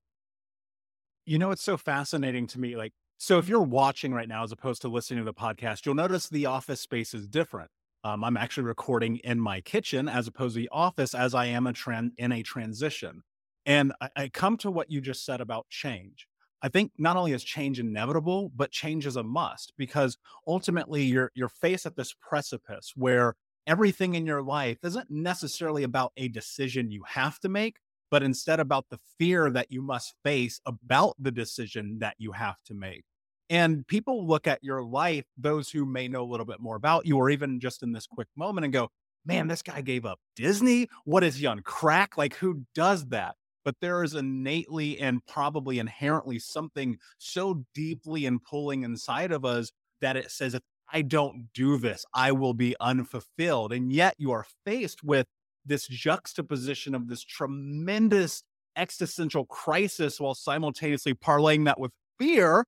You 1.26 1.38
know, 1.38 1.50
it's 1.50 1.62
so 1.62 1.76
fascinating 1.76 2.46
to 2.48 2.60
me. 2.60 2.76
Like 2.76 2.92
so 3.18 3.38
if 3.38 3.48
you're 3.48 3.62
watching 3.62 4.12
right 4.12 4.28
now 4.28 4.44
as 4.44 4.52
opposed 4.52 4.82
to 4.82 4.88
listening 4.88 5.18
to 5.18 5.24
the 5.24 5.34
podcast, 5.34 5.84
you'll 5.84 5.94
notice 5.94 6.28
the 6.28 6.46
office 6.46 6.80
space 6.80 7.14
is 7.14 7.26
different. 7.26 7.70
Um, 8.04 8.22
I'm 8.22 8.36
actually 8.36 8.64
recording 8.64 9.16
in 9.16 9.40
my 9.40 9.62
kitchen 9.62 10.08
as 10.08 10.28
opposed 10.28 10.54
to 10.54 10.60
the 10.60 10.68
office 10.70 11.14
as 11.14 11.34
I 11.34 11.46
am 11.46 11.66
a 11.66 11.72
tran- 11.72 12.10
in 12.18 12.32
a 12.32 12.42
transition. 12.42 13.22
And 13.66 13.92
I, 14.00 14.10
I 14.16 14.28
come 14.28 14.56
to 14.58 14.70
what 14.70 14.90
you 14.90 15.00
just 15.00 15.24
said 15.24 15.40
about 15.40 15.68
change. 15.68 16.26
I 16.62 16.68
think 16.68 16.92
not 16.96 17.16
only 17.16 17.32
is 17.32 17.44
change 17.44 17.78
inevitable, 17.78 18.50
but 18.56 18.70
change 18.70 19.06
is 19.06 19.16
a 19.16 19.22
must 19.22 19.74
because 19.76 20.16
ultimately 20.46 21.04
you're 21.04 21.30
you're 21.34 21.48
faced 21.48 21.84
at 21.84 21.96
this 21.96 22.14
precipice 22.26 22.92
where 22.96 23.36
everything 23.66 24.14
in 24.14 24.26
your 24.26 24.42
life 24.42 24.78
isn't 24.82 25.10
necessarily 25.10 25.82
about 25.82 26.12
a 26.16 26.28
decision 26.28 26.90
you 26.90 27.02
have 27.06 27.38
to 27.40 27.48
make, 27.48 27.76
but 28.10 28.22
instead 28.22 28.60
about 28.60 28.86
the 28.90 28.98
fear 29.18 29.50
that 29.50 29.70
you 29.70 29.82
must 29.82 30.14
face 30.22 30.60
about 30.66 31.14
the 31.18 31.30
decision 31.30 31.98
that 31.98 32.14
you 32.18 32.32
have 32.32 32.56
to 32.64 32.74
make. 32.74 33.04
And 33.50 33.86
people 33.86 34.26
look 34.26 34.46
at 34.46 34.64
your 34.64 34.82
life, 34.82 35.26
those 35.36 35.70
who 35.70 35.84
may 35.84 36.08
know 36.08 36.22
a 36.22 36.30
little 36.30 36.46
bit 36.46 36.60
more 36.60 36.76
about 36.76 37.06
you, 37.06 37.18
or 37.18 37.28
even 37.28 37.60
just 37.60 37.82
in 37.82 37.92
this 37.92 38.06
quick 38.06 38.28
moment, 38.36 38.64
and 38.64 38.72
go, 38.72 38.88
man, 39.26 39.48
this 39.48 39.62
guy 39.62 39.80
gave 39.80 40.06
up 40.06 40.18
Disney. 40.34 40.88
What 41.04 41.24
is 41.24 41.36
he 41.36 41.46
on 41.46 41.60
crack? 41.60 42.16
Like, 42.16 42.34
who 42.36 42.62
does 42.74 43.06
that? 43.08 43.36
But 43.64 43.76
there 43.80 44.02
is 44.04 44.14
innately 44.14 44.98
and 44.98 45.24
probably 45.26 45.78
inherently 45.78 46.38
something 46.38 46.98
so 47.18 47.64
deeply 47.74 48.26
and 48.26 48.42
pulling 48.42 48.82
inside 48.82 49.32
of 49.32 49.44
us 49.44 49.70
that 50.00 50.16
it 50.16 50.30
says, 50.30 50.54
if 50.54 50.62
I 50.92 51.02
don't 51.02 51.48
do 51.54 51.78
this, 51.78 52.04
I 52.12 52.32
will 52.32 52.54
be 52.54 52.76
unfulfilled. 52.78 53.72
And 53.72 53.92
yet 53.92 54.14
you 54.18 54.32
are 54.32 54.46
faced 54.66 55.02
with 55.02 55.26
this 55.64 55.86
juxtaposition 55.86 56.94
of 56.94 57.08
this 57.08 57.22
tremendous 57.22 58.42
existential 58.76 59.46
crisis 59.46 60.20
while 60.20 60.34
simultaneously 60.34 61.14
parlaying 61.14 61.64
that 61.64 61.78
with 61.78 61.92
fear 62.18 62.64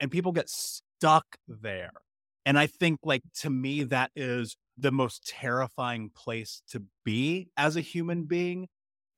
and 0.00 0.10
people 0.10 0.32
get 0.32 0.48
stuck 0.48 1.24
there 1.48 1.90
and 2.46 2.58
i 2.58 2.66
think 2.66 2.98
like 3.02 3.22
to 3.34 3.50
me 3.50 3.82
that 3.82 4.10
is 4.14 4.56
the 4.78 4.92
most 4.92 5.26
terrifying 5.26 6.10
place 6.14 6.62
to 6.68 6.82
be 7.04 7.48
as 7.56 7.76
a 7.76 7.80
human 7.80 8.24
being 8.24 8.68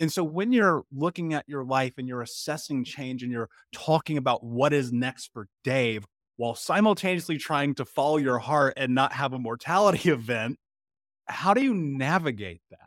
and 0.01 0.13
so 0.13 0.25
when 0.25 0.53
you're 0.53 0.85
looking 0.93 1.35
at 1.35 1.49
your 1.49 1.65
life 1.65 1.95
and 1.99 2.09
you're 2.09 2.23
assessing 2.23 2.85
change 2.85 3.23
and 3.23 3.31
you're 3.31 3.51
talking 3.73 4.17
about 4.17 4.45
what 4.45 4.73
is 4.73 4.93
next 4.93 5.31
for 5.33 5.49
dave 5.63 6.05
while 6.37 6.55
simultaneously 6.55 7.39
trying 7.39 7.75
to 7.75 7.85
follow 7.85 8.17
your 8.17 8.39
heart 8.39 8.75
and 8.77 8.95
not 8.95 9.13
have 9.13 9.33
a 9.33 9.39
mortality 9.39 10.11
event 10.11 10.59
how 11.27 11.55
do 11.55 11.63
you 11.63 11.75
navigate 11.75 12.61
that 12.71 12.79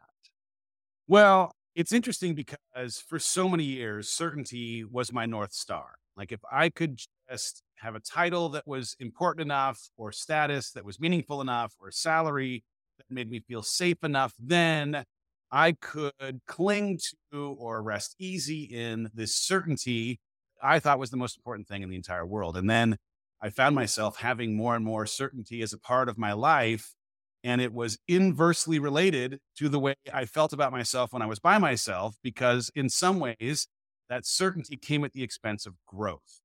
well, 1.08 1.56
it's 1.74 1.94
interesting 1.94 2.36
because 2.36 2.98
for 3.08 3.18
so 3.18 3.48
many 3.48 3.64
years, 3.64 4.10
certainty 4.10 4.84
was 4.84 5.14
my 5.14 5.26
North 5.26 5.54
Star. 5.54 5.96
Like 6.18 6.34
if 6.34 6.42
I 6.52 6.70
could 6.70 7.00
just 7.30 7.64
have 7.76 7.96
a 7.96 8.00
title 8.02 8.50
that 8.50 8.68
was 8.68 8.96
important 9.00 9.46
enough, 9.46 9.80
or 9.96 10.12
status 10.12 10.72
that 10.72 10.84
was 10.84 11.00
meaningful 11.00 11.40
enough, 11.40 11.74
or 11.80 11.92
salary 11.92 12.64
that 12.98 13.06
made 13.10 13.30
me 13.30 13.40
feel 13.40 13.62
safe 13.62 14.04
enough, 14.04 14.34
then 14.38 15.06
I 15.52 15.74
could 15.74 16.42
cling 16.48 17.00
to 17.32 17.56
or 17.60 17.82
rest 17.82 18.16
easy 18.20 18.64
in 18.64 19.10
this 19.14 19.36
certainty 19.36 20.20
I 20.62 20.80
thought 20.80 21.00
was 21.00 21.12
the 21.12 21.18
most 21.18 21.38
important 21.38 21.68
thing 21.68 21.84
in 21.84 21.90
the 21.90 21.96
entire 21.96 22.26
world. 22.26 22.58
And 22.58 22.70
then 22.70 22.98
I 23.42 23.50
found 23.52 23.76
myself 23.76 24.18
having 24.18 24.56
more 24.58 24.76
and 24.76 24.84
more 24.84 25.06
certainty 25.06 25.62
as 25.62 25.72
a 25.72 25.78
part 25.78 26.10
of 26.10 26.18
my 26.18 26.34
life 26.34 26.96
And 27.44 27.62
it 27.62 27.74
was 27.74 27.98
inversely 28.08 28.80
related 28.80 29.40
to 29.58 29.70
the 29.70 29.80
way 29.80 29.96
I 30.14 30.26
felt 30.26 30.54
about 30.54 30.72
myself 30.72 31.14
when 31.14 31.22
I 31.22 31.28
was 31.28 31.40
by 31.40 31.58
myself, 31.58 32.18
because 32.24 32.72
in 32.76 32.90
some 32.90 33.20
ways, 33.20 33.68
that 34.10 34.26
certainty 34.26 34.78
came 34.78 35.04
at 35.04 35.14
the 35.14 35.24
expense 35.24 35.66
of 35.66 35.74
growth. 35.86 36.42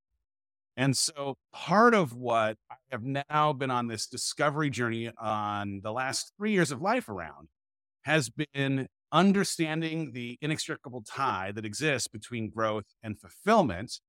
And 0.77 0.97
so 0.97 1.37
part 1.53 1.95
of 1.95 2.15
what 2.15 2.57
I 2.71 2.77
have 2.91 3.03
now 3.03 3.53
been 3.53 3.71
on 3.71 3.89
this 3.89 4.07
discovery 4.07 4.71
journey 4.71 5.11
on 5.19 5.81
the 5.83 5.93
last 5.93 6.33
three 6.37 6.53
years 6.53 6.71
of 6.71 6.81
life 6.81 7.09
around 7.09 7.49
has 8.03 8.31
been 8.31 8.89
understanding 9.13 10.13
the 10.13 10.39
inextricable 10.41 11.03
tie 11.03 11.53
that 11.55 11.67
exists 11.67 12.09
between 12.09 12.51
growth 12.51 12.87
and 13.03 13.19
fulfillment 13.21 14.01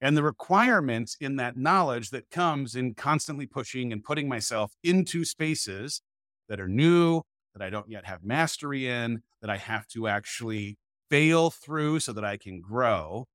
and 0.00 0.16
the 0.16 0.22
requirements 0.22 1.16
in 1.20 1.36
that 1.36 1.56
knowledge 1.56 2.10
that 2.10 2.30
comes 2.30 2.74
in 2.74 2.94
constantly 2.94 3.46
pushing 3.46 3.92
and 3.92 4.02
putting 4.02 4.28
myself 4.28 4.72
into 4.82 5.24
spaces 5.24 6.00
that 6.48 6.58
are 6.58 6.68
new, 6.68 7.20
that 7.54 7.62
I 7.62 7.70
don't 7.70 7.88
yet 7.88 8.06
have 8.06 8.24
mastery 8.24 8.88
in, 8.88 9.22
that 9.42 9.50
I 9.50 9.58
have 9.58 9.86
to 9.88 10.08
actually 10.08 10.78
fail 11.10 11.50
through 11.50 12.00
so 12.00 12.12
that 12.14 12.24
I 12.24 12.38
can 12.38 12.60
grow. 12.60 13.26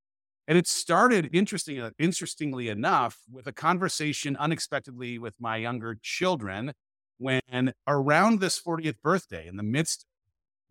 And 0.47 0.57
it 0.57 0.67
started 0.67 1.29
interesting, 1.33 1.89
interestingly 1.99 2.69
enough 2.69 3.17
with 3.31 3.47
a 3.47 3.51
conversation 3.51 4.35
unexpectedly 4.37 5.19
with 5.19 5.35
my 5.39 5.57
younger 5.57 5.97
children 6.01 6.73
when 7.17 7.73
around 7.87 8.39
this 8.39 8.59
40th 8.59 9.01
birthday, 9.01 9.47
in 9.47 9.57
the 9.57 9.63
midst 9.63 10.05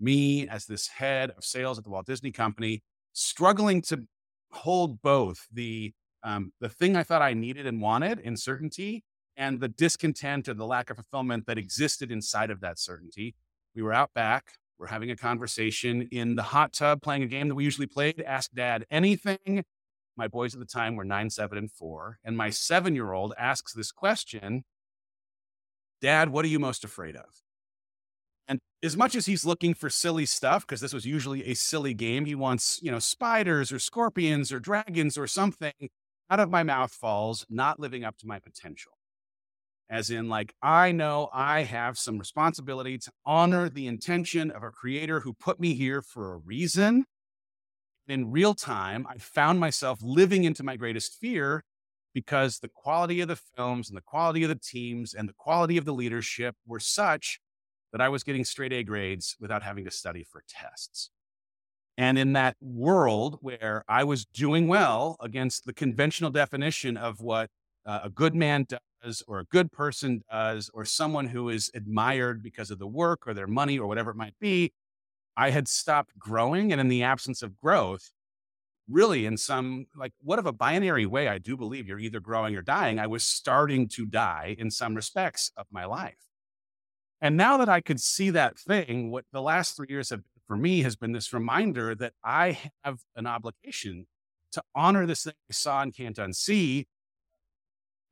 me 0.00 0.48
as 0.48 0.66
this 0.66 0.88
head 0.88 1.30
of 1.30 1.44
sales 1.44 1.78
at 1.78 1.84
the 1.84 1.90
Walt 1.90 2.06
Disney 2.06 2.32
Company, 2.32 2.82
struggling 3.12 3.80
to 3.82 4.06
hold 4.52 5.00
both 5.02 5.46
the 5.52 5.92
um, 6.22 6.52
the 6.60 6.70
thing 6.70 6.96
I 6.96 7.02
thought 7.02 7.20
I 7.20 7.34
needed 7.34 7.66
and 7.66 7.82
wanted 7.82 8.18
in 8.18 8.36
certainty 8.36 9.04
and 9.36 9.60
the 9.60 9.68
discontent 9.68 10.48
and 10.48 10.58
the 10.58 10.64
lack 10.64 10.88
of 10.88 10.96
fulfillment 10.96 11.46
that 11.46 11.58
existed 11.58 12.10
inside 12.10 12.50
of 12.50 12.60
that 12.60 12.78
certainty. 12.78 13.34
We 13.74 13.82
were 13.82 13.92
out 13.92 14.14
back. 14.14 14.52
We're 14.78 14.86
having 14.86 15.10
a 15.10 15.16
conversation 15.16 16.08
in 16.10 16.34
the 16.34 16.42
hot 16.42 16.72
tub, 16.72 17.02
playing 17.02 17.24
a 17.24 17.26
game 17.26 17.48
that 17.48 17.54
we 17.54 17.64
usually 17.64 17.86
played. 17.86 18.22
Ask 18.22 18.52
dad 18.52 18.86
anything. 18.90 19.64
My 20.16 20.28
boys 20.28 20.54
at 20.54 20.60
the 20.60 20.66
time 20.66 20.96
were 20.96 21.04
nine, 21.04 21.28
seven, 21.28 21.58
and 21.58 21.70
four. 21.70 22.18
And 22.24 22.36
my 22.36 22.50
seven 22.50 22.94
year 22.94 23.12
old 23.12 23.34
asks 23.36 23.72
this 23.72 23.92
question 23.92 24.64
Dad, 26.00 26.30
what 26.30 26.44
are 26.44 26.48
you 26.48 26.58
most 26.58 26.84
afraid 26.84 27.16
of? 27.16 27.42
And 28.46 28.58
as 28.82 28.96
much 28.96 29.14
as 29.14 29.26
he's 29.26 29.44
looking 29.44 29.74
for 29.74 29.88
silly 29.88 30.26
stuff, 30.26 30.66
because 30.66 30.80
this 30.80 30.92
was 30.92 31.06
usually 31.06 31.44
a 31.46 31.54
silly 31.54 31.94
game, 31.94 32.26
he 32.26 32.34
wants, 32.34 32.78
you 32.82 32.90
know, 32.90 32.98
spiders 32.98 33.72
or 33.72 33.78
scorpions 33.78 34.52
or 34.52 34.60
dragons 34.60 35.16
or 35.16 35.26
something. 35.26 35.72
Out 36.30 36.40
of 36.40 36.50
my 36.50 36.62
mouth 36.62 36.92
falls, 36.92 37.46
not 37.48 37.80
living 37.80 38.04
up 38.04 38.16
to 38.18 38.26
my 38.26 38.38
potential 38.38 38.92
as 39.90 40.10
in 40.10 40.28
like 40.28 40.54
i 40.62 40.90
know 40.92 41.28
i 41.32 41.62
have 41.62 41.98
some 41.98 42.18
responsibility 42.18 42.98
to 42.98 43.10
honor 43.24 43.68
the 43.68 43.86
intention 43.86 44.50
of 44.50 44.62
a 44.62 44.70
creator 44.70 45.20
who 45.20 45.32
put 45.32 45.60
me 45.60 45.74
here 45.74 46.00
for 46.00 46.32
a 46.32 46.38
reason 46.38 47.04
in 48.08 48.30
real 48.30 48.54
time 48.54 49.06
i 49.08 49.16
found 49.18 49.60
myself 49.60 49.98
living 50.02 50.44
into 50.44 50.62
my 50.62 50.76
greatest 50.76 51.18
fear 51.20 51.62
because 52.14 52.58
the 52.58 52.68
quality 52.68 53.20
of 53.20 53.28
the 53.28 53.36
films 53.56 53.88
and 53.90 53.96
the 53.96 54.02
quality 54.02 54.42
of 54.42 54.48
the 54.48 54.54
teams 54.54 55.14
and 55.14 55.28
the 55.28 55.34
quality 55.34 55.76
of 55.76 55.84
the 55.84 55.92
leadership 55.92 56.54
were 56.66 56.80
such 56.80 57.40
that 57.92 58.00
i 58.00 58.08
was 58.08 58.22
getting 58.22 58.44
straight 58.44 58.72
a 58.72 58.82
grades 58.82 59.36
without 59.40 59.62
having 59.62 59.84
to 59.84 59.90
study 59.90 60.24
for 60.24 60.42
tests 60.48 61.10
and 61.98 62.18
in 62.18 62.32
that 62.32 62.56
world 62.60 63.38
where 63.40 63.84
i 63.88 64.04
was 64.04 64.24
doing 64.24 64.68
well 64.68 65.16
against 65.20 65.66
the 65.66 65.74
conventional 65.74 66.30
definition 66.30 66.96
of 66.96 67.20
what 67.20 67.50
uh, 67.86 68.00
a 68.04 68.10
good 68.10 68.34
man 68.34 68.66
does 69.02 69.22
or 69.26 69.40
a 69.40 69.44
good 69.44 69.70
person 69.72 70.22
does 70.30 70.70
or 70.72 70.84
someone 70.84 71.26
who 71.26 71.48
is 71.48 71.70
admired 71.74 72.42
because 72.42 72.70
of 72.70 72.78
the 72.78 72.86
work 72.86 73.26
or 73.26 73.34
their 73.34 73.46
money 73.46 73.78
or 73.78 73.86
whatever 73.86 74.10
it 74.10 74.16
might 74.16 74.38
be, 74.40 74.72
I 75.36 75.50
had 75.50 75.68
stopped 75.68 76.18
growing. 76.18 76.72
And 76.72 76.80
in 76.80 76.88
the 76.88 77.02
absence 77.02 77.42
of 77.42 77.60
growth, 77.60 78.10
really 78.88 79.26
in 79.26 79.36
some 79.36 79.86
like 79.96 80.12
what 80.20 80.38
of 80.38 80.46
a 80.46 80.52
binary 80.52 81.06
way, 81.06 81.28
I 81.28 81.38
do 81.38 81.56
believe 81.56 81.86
you're 81.86 81.98
either 81.98 82.20
growing 82.20 82.54
or 82.56 82.62
dying. 82.62 82.98
I 82.98 83.06
was 83.06 83.24
starting 83.24 83.88
to 83.88 84.06
die 84.06 84.56
in 84.58 84.70
some 84.70 84.94
respects 84.94 85.50
of 85.56 85.66
my 85.70 85.84
life. 85.84 86.18
And 87.20 87.36
now 87.36 87.56
that 87.56 87.68
I 87.68 87.80
could 87.80 88.00
see 88.00 88.30
that 88.30 88.58
thing, 88.58 89.10
what 89.10 89.24
the 89.32 89.40
last 89.40 89.76
three 89.76 89.86
years 89.88 90.10
have 90.10 90.22
for 90.46 90.56
me 90.56 90.82
has 90.82 90.94
been 90.94 91.12
this 91.12 91.32
reminder 91.32 91.94
that 91.94 92.12
I 92.22 92.58
have 92.84 92.98
an 93.16 93.26
obligation 93.26 94.06
to 94.52 94.62
honor 94.74 95.06
this 95.06 95.24
thing 95.24 95.34
I 95.50 95.52
saw 95.52 95.80
and 95.80 95.94
can't 95.94 96.16
unsee 96.16 96.84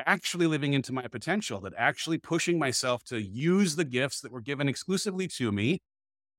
actually 0.06 0.46
living 0.46 0.72
into 0.72 0.92
my 0.92 1.06
potential, 1.06 1.60
that 1.60 1.74
actually 1.76 2.18
pushing 2.18 2.58
myself 2.58 3.04
to 3.04 3.22
use 3.22 3.76
the 3.76 3.84
gifts 3.84 4.20
that 4.20 4.32
were 4.32 4.40
given 4.40 4.68
exclusively 4.68 5.28
to 5.28 5.52
me 5.52 5.80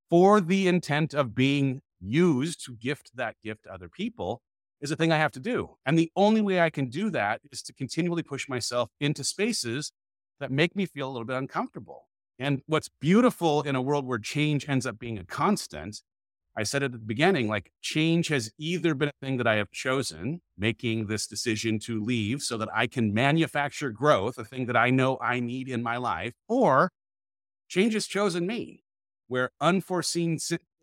for 0.10 0.42
the 0.42 0.68
intent 0.68 1.14
of 1.14 1.34
being 1.36 1.82
used 2.04 2.64
to 2.66 2.76
gift 2.76 3.12
that 3.16 3.36
gift 3.44 3.64
to 3.64 3.74
other 3.74 3.90
people 3.90 4.42
is 4.82 4.92
a 4.92 4.96
thing 4.96 5.12
I 5.12 5.18
have 5.18 5.32
to 5.34 5.40
do. 5.40 5.78
And 5.86 5.98
the 5.98 6.12
only 6.16 6.42
way 6.42 6.60
I 6.60 6.70
can 6.70 6.90
do 6.90 7.10
that 7.12 7.42
is 7.52 7.62
to 7.64 7.74
continually 7.74 8.24
push 8.24 8.50
myself 8.50 8.90
into 9.00 9.24
spaces 9.24 9.92
that 10.40 10.52
make 10.52 10.76
me 10.76 10.86
feel 10.86 11.08
a 11.08 11.12
little 11.12 11.26
bit 11.26 11.38
uncomfortable. 11.38 12.08
And 12.38 12.62
what's 12.66 12.90
beautiful 12.90 13.62
in 13.62 13.76
a 13.76 13.82
world 13.82 14.06
where 14.06 14.20
change 14.20 14.68
ends 14.68 14.86
up 14.86 15.00
being 15.00 15.18
a 15.18 15.26
constant 15.26 16.02
I 16.56 16.64
said 16.64 16.84
it 16.84 16.88
at 16.88 16.92
the 16.92 17.00
beginning, 17.00 17.48
like 17.48 17.72
change 17.82 18.28
has 18.28 18.52
either 18.60 18.94
been 18.94 19.10
a 19.10 19.26
thing 19.26 19.38
that 19.38 19.48
I 19.48 19.56
have 19.56 19.72
chosen, 19.72 20.42
making 20.56 21.08
this 21.08 21.26
decision 21.26 21.80
to 21.80 22.04
leave 22.04 22.42
so 22.44 22.58
that 22.58 22.70
I 22.74 22.86
can 22.86 23.14
manufacture 23.14 23.90
growth, 23.90 24.38
a 24.38 24.46
thing 24.46 24.68
that 24.68 24.78
I 24.78 24.92
know 24.92 25.18
I 25.20 25.40
need 25.40 25.68
in 25.68 25.82
my 25.82 25.98
life, 25.98 26.34
or 26.48 26.92
change 27.68 27.94
has 27.94 28.06
chosen 28.06 28.46
me, 28.46 28.84
where 29.28 29.50
unforeseen 29.60 30.38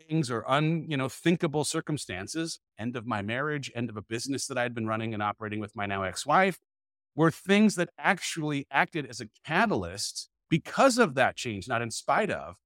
things 0.08 0.30
or 0.30 0.48
un, 0.50 0.84
you 0.88 0.96
know, 0.96 1.08
thinkable 1.08 1.64
circumstances, 1.64 2.60
end 2.78 2.96
of 2.96 3.06
my 3.06 3.22
marriage, 3.22 3.70
end 3.74 3.90
of 3.90 3.96
a 3.96 4.02
business 4.02 4.46
that 4.46 4.58
I 4.58 4.62
had 4.62 4.74
been 4.74 4.86
running 4.86 5.14
and 5.14 5.22
operating 5.22 5.60
with 5.60 5.76
my 5.76 5.86
now 5.86 6.02
ex-wife, 6.02 6.58
were 7.14 7.30
things 7.30 7.74
that 7.74 7.90
actually 7.98 8.66
acted 8.70 9.06
as 9.06 9.20
a 9.20 9.28
catalyst 9.44 10.28
because 10.48 10.98
of 10.98 11.14
that 11.14 11.36
change, 11.36 11.68
not 11.68 11.82
in 11.82 11.90
spite 11.90 12.30
of, 12.30 12.56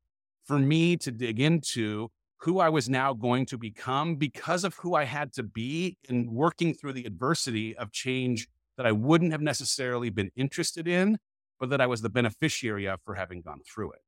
for 0.45 0.59
me 0.59 0.97
to 0.99 1.11
dig 1.11 1.41
into 1.41 2.11
who 2.39 2.59
I 2.59 2.69
was 2.69 2.89
now 2.89 3.15
going 3.15 3.47
to 3.47 3.59
become 3.59 4.17
because 4.17 4.65
of 4.65 4.75
who 4.77 4.95
I 4.95 5.05
had 5.05 5.33
to 5.35 5.43
be 5.43 5.97
in 6.09 6.33
working 6.33 6.75
through 6.75 6.93
the 6.93 7.05
adversity 7.05 7.77
of 7.77 7.91
change 7.91 8.49
that 8.77 8.87
I 8.87 8.93
wouldn't 8.93 9.33
have 9.33 9.41
necessarily 9.41 10.11
been 10.11 10.31
interested 10.37 10.87
in, 10.87 11.19
but 11.59 11.71
that 11.71 11.81
I 11.81 11.87
was 11.87 12.03
the 12.03 12.11
beneficiary 12.11 12.87
of 12.87 13.01
for 13.03 13.15
having 13.15 13.41
gone 13.41 13.61
through 13.67 13.93
it. 13.93 14.01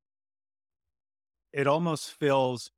It 1.53 1.65
almost 1.65 2.11
feels 2.11 2.69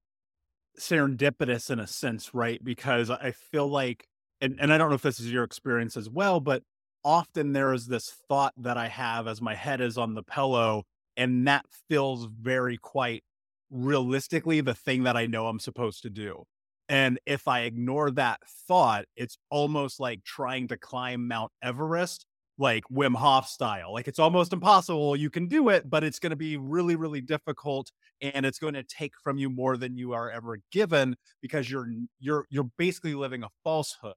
serendipitous 0.80 1.70
in 1.70 1.80
a 1.80 1.88
sense, 1.88 2.34
right? 2.34 2.64
Because 2.64 3.10
I 3.10 3.32
feel 3.32 3.68
like, 3.68 4.08
and, 4.42 4.58
and 4.60 4.74
I 4.74 4.78
don't 4.78 4.90
know 4.90 4.96
if 4.96 5.02
this 5.02 5.20
is 5.20 5.32
your 5.32 5.44
experience 5.44 5.98
as 5.98 6.10
well, 6.10 6.40
but 6.40 6.64
often 7.04 7.54
there 7.54 7.74
is 7.74 7.88
this 7.88 8.14
thought 8.28 8.54
that 8.58 8.78
I 8.78 8.88
have 8.88 9.28
as 9.28 9.42
my 9.42 9.56
head 9.56 9.82
is 9.82 9.98
on 9.98 10.16
the 10.16 10.24
pillow, 10.24 10.84
and 11.18 11.48
that 11.48 11.66
feels 11.90 12.26
very 12.26 12.78
quite 12.78 13.24
realistically 13.70 14.62
the 14.62 14.74
thing 14.74 15.04
that 15.04 15.18
I 15.18 15.26
know 15.26 15.48
I'm 15.48 15.60
supposed 15.60 16.04
to 16.04 16.10
do. 16.10 16.44
And 16.88 17.20
if 17.26 17.48
I 17.48 17.62
ignore 17.62 18.10
that 18.12 18.40
thought, 18.68 19.06
it's 19.16 19.38
almost 19.52 20.00
like 20.00 20.24
trying 20.24 20.70
to 20.70 20.78
climb 20.78 21.28
Mount 21.28 21.52
Everest, 21.62 22.26
like 22.60 22.84
Wim 22.92 23.16
Hof 23.16 23.48
style. 23.48 23.94
Like 23.94 24.08
it's 24.08 24.20
almost 24.20 24.54
impossible. 24.54 25.16
You 25.16 25.30
can 25.30 25.48
do 25.48 25.70
it, 25.70 25.90
but 25.90 26.04
it's 26.04 26.20
going 26.20 26.32
to 26.32 26.36
be 26.36 26.58
really, 26.58 26.96
really 26.96 27.22
difficult, 27.22 27.92
and 28.22 28.46
it's 28.46 28.60
going 28.60 28.76
to 28.76 28.84
take 28.84 29.14
from 29.24 29.38
you 29.38 29.50
more 29.50 29.78
than 29.78 29.98
you 29.98 30.14
are 30.14 30.30
ever 30.30 30.60
given 30.72 31.16
because 31.42 31.72
you're 31.72 31.88
you're 32.20 32.46
you're 32.50 32.70
basically 32.78 33.16
living 33.16 33.44
a 33.44 33.50
falsehood. 33.64 34.16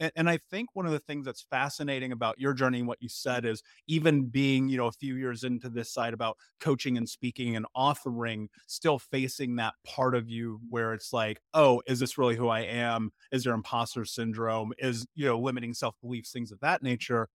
And, 0.00 0.10
and, 0.16 0.28
I 0.28 0.38
think 0.50 0.70
one 0.72 0.86
of 0.86 0.92
the 0.92 0.98
things 0.98 1.24
that's 1.24 1.46
fascinating 1.50 2.10
about 2.10 2.38
your 2.38 2.52
journey 2.52 2.80
and 2.80 2.88
what 2.88 3.00
you 3.00 3.08
said 3.08 3.44
is 3.44 3.62
even 3.86 4.26
being, 4.26 4.68
you 4.68 4.76
know, 4.76 4.88
a 4.88 4.92
few 4.92 5.14
years 5.14 5.44
into 5.44 5.68
this 5.68 5.92
side 5.92 6.12
about 6.12 6.36
coaching 6.58 6.96
and 6.96 7.08
speaking 7.08 7.54
and 7.54 7.64
authoring, 7.76 8.48
still 8.66 8.98
facing 8.98 9.54
that 9.56 9.74
part 9.86 10.16
of 10.16 10.28
you 10.28 10.60
where 10.68 10.94
it's 10.94 11.12
like, 11.12 11.40
oh, 11.54 11.80
is 11.86 12.00
this 12.00 12.18
really 12.18 12.34
who 12.34 12.48
I 12.48 12.62
am? 12.62 13.12
Is 13.30 13.44
there 13.44 13.54
imposter 13.54 14.04
syndrome? 14.04 14.72
Is, 14.78 15.06
you 15.14 15.26
know, 15.26 15.38
limiting 15.38 15.72
self 15.72 15.94
beliefs, 16.02 16.32
things 16.32 16.50
of 16.50 16.58
that 16.60 16.82
nature. 16.82 17.28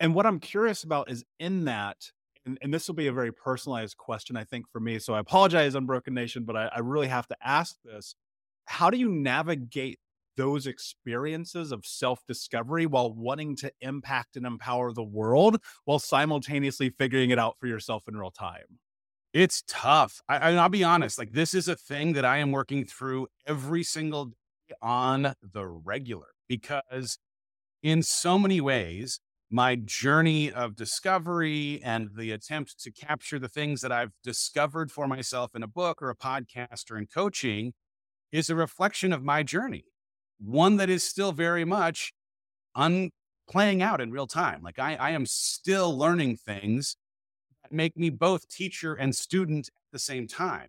And 0.00 0.14
what 0.14 0.26
I'm 0.26 0.40
curious 0.40 0.84
about 0.84 1.10
is 1.10 1.24
in 1.38 1.64
that, 1.64 1.96
and, 2.44 2.58
and, 2.62 2.72
this 2.72 2.86
will 2.86 2.94
be 2.94 3.06
a 3.06 3.12
very 3.12 3.32
personalized 3.32 3.96
question, 3.96 4.36
I 4.36 4.44
think, 4.44 4.66
for 4.70 4.78
me. 4.78 4.98
So 4.98 5.14
I 5.14 5.20
apologize, 5.20 5.74
Unbroken 5.74 6.14
Nation, 6.14 6.44
but 6.44 6.56
I, 6.56 6.70
I 6.74 6.78
really 6.80 7.08
have 7.08 7.26
to 7.28 7.36
ask 7.42 7.76
this. 7.84 8.14
How 8.66 8.90
do 8.90 8.98
you 8.98 9.10
navigate 9.10 9.98
those 10.36 10.66
experiences 10.66 11.72
of 11.72 11.84
self 11.86 12.24
discovery 12.26 12.86
while 12.86 13.12
wanting 13.12 13.56
to 13.56 13.72
impact 13.80 14.36
and 14.36 14.46
empower 14.46 14.92
the 14.92 15.02
world 15.02 15.58
while 15.86 15.98
simultaneously 15.98 16.90
figuring 16.90 17.30
it 17.30 17.38
out 17.38 17.56
for 17.58 17.66
yourself 17.66 18.04
in 18.06 18.16
real 18.16 18.30
time? 18.30 18.78
It's 19.32 19.62
tough. 19.66 20.20
I, 20.28 20.52
will 20.52 20.68
be 20.68 20.84
honest, 20.84 21.18
like, 21.18 21.32
this 21.32 21.52
is 21.52 21.68
a 21.68 21.76
thing 21.76 22.14
that 22.14 22.24
I 22.24 22.38
am 22.38 22.52
working 22.52 22.84
through 22.84 23.28
every 23.46 23.82
single 23.82 24.26
day 24.26 24.32
on 24.82 25.34
the 25.42 25.66
regular 25.66 26.28
because, 26.48 27.18
in 27.82 28.02
so 28.02 28.38
many 28.38 28.60
ways, 28.60 29.20
my 29.50 29.76
journey 29.76 30.50
of 30.50 30.74
discovery 30.74 31.80
and 31.84 32.10
the 32.16 32.32
attempt 32.32 32.82
to 32.82 32.90
capture 32.90 33.38
the 33.38 33.48
things 33.48 33.80
that 33.80 33.92
I've 33.92 34.12
discovered 34.24 34.90
for 34.90 35.06
myself 35.06 35.54
in 35.54 35.62
a 35.62 35.68
book 35.68 36.02
or 36.02 36.10
a 36.10 36.16
podcast 36.16 36.90
or 36.90 36.98
in 36.98 37.06
coaching 37.06 37.72
is 38.32 38.50
a 38.50 38.56
reflection 38.56 39.12
of 39.12 39.22
my 39.22 39.42
journey, 39.42 39.84
one 40.40 40.76
that 40.76 40.90
is 40.90 41.04
still 41.04 41.32
very 41.32 41.64
much 41.64 42.12
un- 42.74 43.10
playing 43.48 43.82
out 43.82 44.00
in 44.00 44.10
real 44.10 44.26
time. 44.26 44.62
Like 44.62 44.78
I, 44.78 44.96
I 44.96 45.10
am 45.10 45.26
still 45.26 45.96
learning 45.96 46.38
things 46.38 46.96
that 47.62 47.72
make 47.72 47.96
me 47.96 48.10
both 48.10 48.48
teacher 48.48 48.94
and 48.94 49.14
student 49.14 49.68
at 49.68 49.92
the 49.92 49.98
same 50.00 50.26
time. 50.26 50.68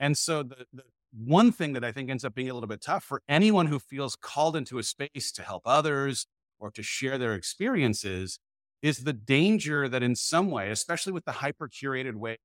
And 0.00 0.18
so 0.18 0.42
the, 0.42 0.66
the 0.72 0.82
one 1.14 1.52
thing 1.52 1.72
that 1.72 1.84
I 1.84 1.92
think 1.92 2.10
ends 2.10 2.24
up 2.24 2.34
being 2.34 2.50
a 2.50 2.54
little 2.54 2.68
bit 2.68 2.82
tough 2.82 3.04
for 3.04 3.22
anyone 3.28 3.66
who 3.66 3.78
feels 3.78 4.16
called 4.16 4.56
into 4.56 4.78
a 4.78 4.82
space 4.82 5.32
to 5.32 5.42
help 5.42 5.62
others 5.64 6.26
or 6.58 6.70
to 6.70 6.82
share 6.82 7.18
their 7.18 7.34
experiences 7.34 8.38
is 8.82 8.98
the 8.98 9.12
danger 9.12 9.88
that 9.88 10.02
in 10.02 10.14
some 10.14 10.50
way, 10.50 10.70
especially 10.70 11.12
with 11.12 11.24
the 11.24 11.32
hyper 11.32 11.68
curated 11.68 12.14
way 12.14 12.38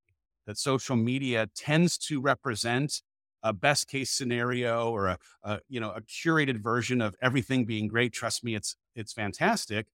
that 0.48 0.58
social 0.58 0.96
media 0.96 1.48
tends 1.56 1.98
to 1.98 2.20
represent 2.20 3.02
a 3.44 3.54
best 3.54 3.88
case 3.88 4.10
scenario 4.10 4.90
or 4.90 5.08
a, 5.08 5.18
a, 5.44 5.60
you 5.68 5.80
know 5.80 5.92
a 5.92 6.02
curated 6.02 6.64
version 6.64 7.02
of 7.02 7.14
everything 7.22 7.66
being 7.66 7.90
great 7.90 8.14
trust 8.14 8.42
me 8.42 8.56
it's 8.56 8.78
it's 8.96 9.12
fantastic 9.12 9.86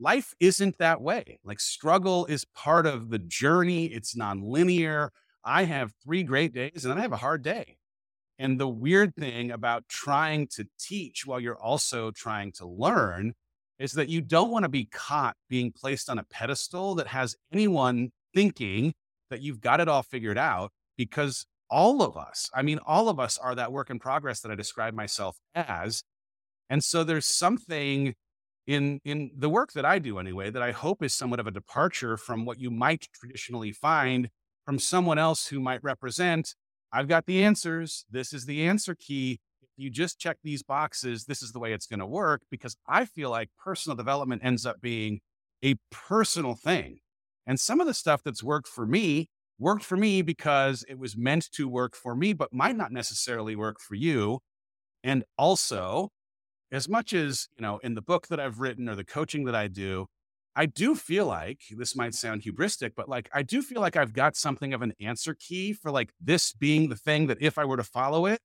life 0.00 0.34
isn't 0.40 0.78
that 0.78 1.00
way. 1.00 1.38
Like 1.44 1.60
struggle 1.60 2.26
is 2.26 2.44
part 2.54 2.86
of 2.86 3.10
the 3.10 3.18
journey. 3.18 3.86
It's 3.86 4.14
nonlinear. 4.14 5.10
I 5.44 5.64
have 5.64 5.92
three 6.02 6.22
great 6.22 6.52
days 6.52 6.84
and 6.84 6.90
then 6.90 6.98
i 6.98 7.02
have 7.02 7.12
a 7.12 7.18
hard 7.18 7.42
day. 7.42 7.76
And 8.38 8.58
the 8.58 8.68
weird 8.68 9.14
thing 9.14 9.50
about 9.50 9.86
trying 9.88 10.48
to 10.54 10.66
teach 10.78 11.26
while 11.26 11.38
you're 11.38 11.60
also 11.60 12.10
trying 12.10 12.52
to 12.52 12.66
learn 12.66 13.34
is 13.80 13.92
that 13.92 14.08
you 14.08 14.20
don't 14.20 14.50
want 14.50 14.62
to 14.62 14.68
be 14.68 14.84
caught 14.84 15.34
being 15.48 15.72
placed 15.72 16.08
on 16.08 16.18
a 16.18 16.24
pedestal 16.24 16.94
that 16.94 17.08
has 17.08 17.34
anyone 17.52 18.10
thinking 18.34 18.92
that 19.30 19.40
you've 19.40 19.60
got 19.60 19.80
it 19.80 19.88
all 19.88 20.02
figured 20.02 20.38
out 20.38 20.70
because 20.96 21.46
all 21.70 22.02
of 22.02 22.16
us, 22.16 22.48
I 22.54 22.62
mean, 22.62 22.78
all 22.86 23.08
of 23.08 23.18
us 23.18 23.38
are 23.38 23.54
that 23.54 23.72
work 23.72 23.90
in 23.90 23.98
progress 23.98 24.40
that 24.40 24.52
I 24.52 24.54
describe 24.54 24.94
myself 24.94 25.38
as. 25.54 26.02
And 26.68 26.84
so 26.84 27.02
there's 27.02 27.26
something 27.26 28.14
in 28.66 29.00
in 29.04 29.30
the 29.36 29.48
work 29.48 29.72
that 29.72 29.84
I 29.84 29.98
do 29.98 30.18
anyway 30.18 30.50
that 30.50 30.62
I 30.62 30.70
hope 30.70 31.02
is 31.02 31.14
somewhat 31.14 31.40
of 31.40 31.46
a 31.46 31.50
departure 31.50 32.16
from 32.16 32.44
what 32.44 32.60
you 32.60 32.70
might 32.70 33.08
traditionally 33.14 33.72
find 33.72 34.28
from 34.64 34.78
someone 34.78 35.18
else 35.18 35.46
who 35.46 35.58
might 35.58 35.82
represent 35.82 36.54
I've 36.92 37.08
got 37.08 37.26
the 37.26 37.44
answers. 37.44 38.04
This 38.10 38.32
is 38.32 38.46
the 38.46 38.66
answer 38.66 38.94
key. 38.94 39.40
You 39.80 39.90
just 39.90 40.18
check 40.18 40.36
these 40.44 40.62
boxes, 40.62 41.24
this 41.24 41.42
is 41.42 41.52
the 41.52 41.58
way 41.58 41.72
it's 41.72 41.86
going 41.86 42.00
to 42.00 42.06
work 42.06 42.42
because 42.50 42.76
I 42.86 43.06
feel 43.06 43.30
like 43.30 43.48
personal 43.58 43.96
development 43.96 44.42
ends 44.44 44.66
up 44.66 44.80
being 44.80 45.20
a 45.64 45.76
personal 45.90 46.54
thing. 46.54 46.98
And 47.46 47.58
some 47.58 47.80
of 47.80 47.86
the 47.86 47.94
stuff 47.94 48.22
that's 48.22 48.42
worked 48.42 48.68
for 48.68 48.86
me 48.86 49.28
worked 49.58 49.84
for 49.84 49.96
me 49.96 50.22
because 50.22 50.84
it 50.88 50.98
was 50.98 51.16
meant 51.16 51.50
to 51.52 51.68
work 51.68 51.96
for 51.96 52.14
me, 52.14 52.32
but 52.32 52.52
might 52.52 52.76
not 52.76 52.92
necessarily 52.92 53.56
work 53.56 53.80
for 53.80 53.94
you. 53.94 54.40
And 55.02 55.24
also, 55.38 56.10
as 56.70 56.88
much 56.88 57.12
as, 57.12 57.48
you 57.56 57.62
know, 57.62 57.78
in 57.78 57.94
the 57.94 58.02
book 58.02 58.28
that 58.28 58.40
I've 58.40 58.60
written 58.60 58.88
or 58.88 58.94
the 58.94 59.04
coaching 59.04 59.44
that 59.44 59.54
I 59.54 59.68
do, 59.68 60.06
I 60.56 60.66
do 60.66 60.94
feel 60.94 61.26
like 61.26 61.60
this 61.70 61.96
might 61.96 62.14
sound 62.14 62.42
hubristic, 62.42 62.92
but 62.96 63.08
like 63.08 63.30
I 63.32 63.42
do 63.42 63.62
feel 63.62 63.80
like 63.80 63.96
I've 63.96 64.12
got 64.12 64.36
something 64.36 64.74
of 64.74 64.82
an 64.82 64.92
answer 65.00 65.34
key 65.34 65.72
for 65.72 65.90
like 65.90 66.10
this 66.20 66.52
being 66.52 66.88
the 66.88 66.96
thing 66.96 67.28
that 67.28 67.38
if 67.40 67.56
I 67.56 67.64
were 67.64 67.76
to 67.76 67.84
follow 67.84 68.26
it, 68.26 68.40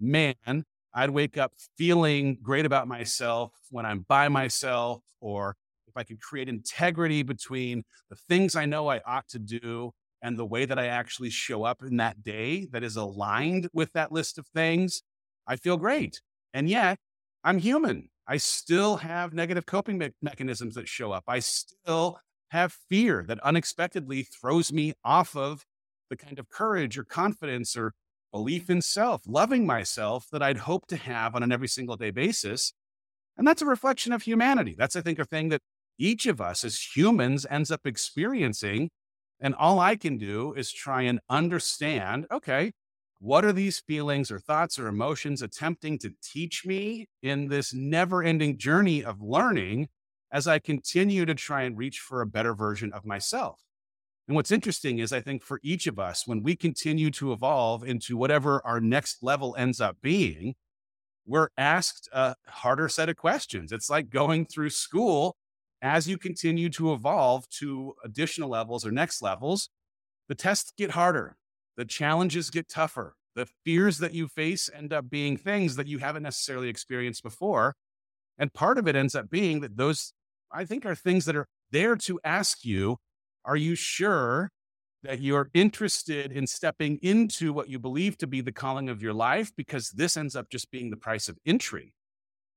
man, 0.00 0.64
I'd 0.94 1.10
wake 1.10 1.38
up 1.38 1.52
feeling 1.76 2.38
great 2.42 2.66
about 2.66 2.88
myself 2.88 3.52
when 3.70 3.86
I'm 3.86 4.04
by 4.08 4.28
myself, 4.28 5.02
or 5.20 5.56
if 5.86 5.96
I 5.96 6.02
could 6.02 6.20
create 6.20 6.48
integrity 6.48 7.22
between 7.22 7.84
the 8.08 8.16
things 8.16 8.56
I 8.56 8.66
know 8.66 8.88
I 8.88 9.00
ought 9.06 9.28
to 9.28 9.38
do 9.38 9.92
and 10.22 10.38
the 10.38 10.46
way 10.46 10.64
that 10.64 10.78
I 10.78 10.86
actually 10.86 11.30
show 11.30 11.64
up 11.64 11.82
in 11.82 11.96
that 11.98 12.22
day 12.22 12.66
that 12.72 12.82
is 12.82 12.96
aligned 12.96 13.68
with 13.72 13.92
that 13.92 14.12
list 14.12 14.38
of 14.38 14.46
things, 14.48 15.02
I 15.46 15.56
feel 15.56 15.76
great. 15.76 16.20
And 16.52 16.68
yet, 16.68 16.98
I'm 17.44 17.58
human. 17.58 18.10
I 18.26 18.36
still 18.36 18.96
have 18.98 19.32
negative 19.32 19.66
coping 19.66 19.98
me- 19.98 20.10
mechanisms 20.22 20.74
that 20.74 20.88
show 20.88 21.12
up. 21.12 21.24
I 21.26 21.38
still 21.40 22.18
have 22.50 22.72
fear 22.88 23.24
that 23.28 23.40
unexpectedly 23.40 24.22
throws 24.24 24.72
me 24.72 24.92
off 25.04 25.36
of 25.36 25.64
the 26.10 26.16
kind 26.16 26.38
of 26.38 26.48
courage 26.48 26.98
or 26.98 27.04
confidence 27.04 27.76
or 27.76 27.92
belief 28.32 28.70
in 28.70 28.82
self, 28.82 29.22
loving 29.26 29.66
myself 29.66 30.26
that 30.32 30.42
I'd 30.42 30.58
hope 30.58 30.86
to 30.88 30.96
have 30.96 31.34
on 31.34 31.42
an 31.42 31.52
every 31.52 31.68
single 31.68 31.96
day 31.96 32.10
basis. 32.10 32.72
And 33.36 33.46
that's 33.46 33.62
a 33.62 33.66
reflection 33.66 34.12
of 34.12 34.22
humanity. 34.22 34.74
That's, 34.76 34.96
I 34.96 35.00
think, 35.00 35.18
a 35.18 35.24
thing 35.24 35.48
that 35.48 35.62
each 35.98 36.26
of 36.26 36.40
us 36.40 36.64
as 36.64 36.80
humans 36.94 37.46
ends 37.50 37.70
up 37.70 37.80
experiencing. 37.84 38.90
And 39.40 39.54
all 39.54 39.80
I 39.80 39.96
can 39.96 40.18
do 40.18 40.52
is 40.54 40.72
try 40.72 41.02
and 41.02 41.20
understand 41.28 42.26
okay, 42.30 42.72
what 43.18 43.44
are 43.44 43.52
these 43.52 43.80
feelings 43.80 44.30
or 44.30 44.38
thoughts 44.38 44.78
or 44.78 44.86
emotions 44.86 45.42
attempting 45.42 45.98
to 45.98 46.12
teach 46.22 46.64
me 46.64 47.06
in 47.22 47.48
this 47.48 47.74
never 47.74 48.22
ending 48.22 48.56
journey 48.56 49.04
of 49.04 49.20
learning 49.20 49.88
as 50.32 50.46
I 50.46 50.58
continue 50.58 51.26
to 51.26 51.34
try 51.34 51.62
and 51.62 51.76
reach 51.76 51.98
for 51.98 52.22
a 52.22 52.26
better 52.26 52.54
version 52.54 52.92
of 52.92 53.04
myself? 53.04 53.60
And 54.30 54.36
what's 54.36 54.52
interesting 54.52 55.00
is, 55.00 55.12
I 55.12 55.20
think 55.20 55.42
for 55.42 55.58
each 55.60 55.88
of 55.88 55.98
us, 55.98 56.24
when 56.24 56.44
we 56.44 56.54
continue 56.54 57.10
to 57.10 57.32
evolve 57.32 57.82
into 57.82 58.16
whatever 58.16 58.64
our 58.64 58.80
next 58.80 59.24
level 59.24 59.56
ends 59.58 59.80
up 59.80 59.96
being, 60.02 60.54
we're 61.26 61.48
asked 61.58 62.08
a 62.12 62.36
harder 62.46 62.88
set 62.88 63.08
of 63.08 63.16
questions. 63.16 63.72
It's 63.72 63.90
like 63.90 64.08
going 64.08 64.46
through 64.46 64.70
school 64.70 65.34
as 65.82 66.06
you 66.06 66.16
continue 66.16 66.68
to 66.68 66.92
evolve 66.92 67.48
to 67.58 67.94
additional 68.04 68.48
levels 68.48 68.86
or 68.86 68.92
next 68.92 69.20
levels, 69.20 69.68
the 70.28 70.36
tests 70.36 70.72
get 70.78 70.92
harder, 70.92 71.36
the 71.76 71.84
challenges 71.84 72.50
get 72.50 72.68
tougher. 72.68 73.16
The 73.34 73.48
fears 73.64 73.98
that 73.98 74.14
you 74.14 74.28
face 74.28 74.70
end 74.72 74.92
up 74.92 75.10
being 75.10 75.38
things 75.38 75.74
that 75.74 75.88
you 75.88 75.98
haven't 75.98 76.22
necessarily 76.22 76.68
experienced 76.68 77.24
before. 77.24 77.74
And 78.38 78.54
part 78.54 78.78
of 78.78 78.86
it 78.86 78.94
ends 78.94 79.16
up 79.16 79.28
being 79.28 79.58
that 79.62 79.76
those, 79.76 80.12
I 80.52 80.66
think, 80.66 80.86
are 80.86 80.94
things 80.94 81.24
that 81.24 81.34
are 81.34 81.48
there 81.72 81.96
to 81.96 82.20
ask 82.22 82.64
you 82.64 82.98
Are 83.50 83.56
you 83.56 83.74
sure 83.74 84.52
that 85.02 85.20
you're 85.20 85.50
interested 85.54 86.30
in 86.30 86.46
stepping 86.46 87.00
into 87.02 87.52
what 87.52 87.68
you 87.68 87.80
believe 87.80 88.16
to 88.18 88.28
be 88.28 88.40
the 88.40 88.52
calling 88.52 88.88
of 88.88 89.02
your 89.02 89.12
life? 89.12 89.50
Because 89.56 89.90
this 89.90 90.16
ends 90.16 90.36
up 90.36 90.48
just 90.50 90.70
being 90.70 90.90
the 90.90 90.96
price 90.96 91.28
of 91.28 91.36
entry. 91.44 91.92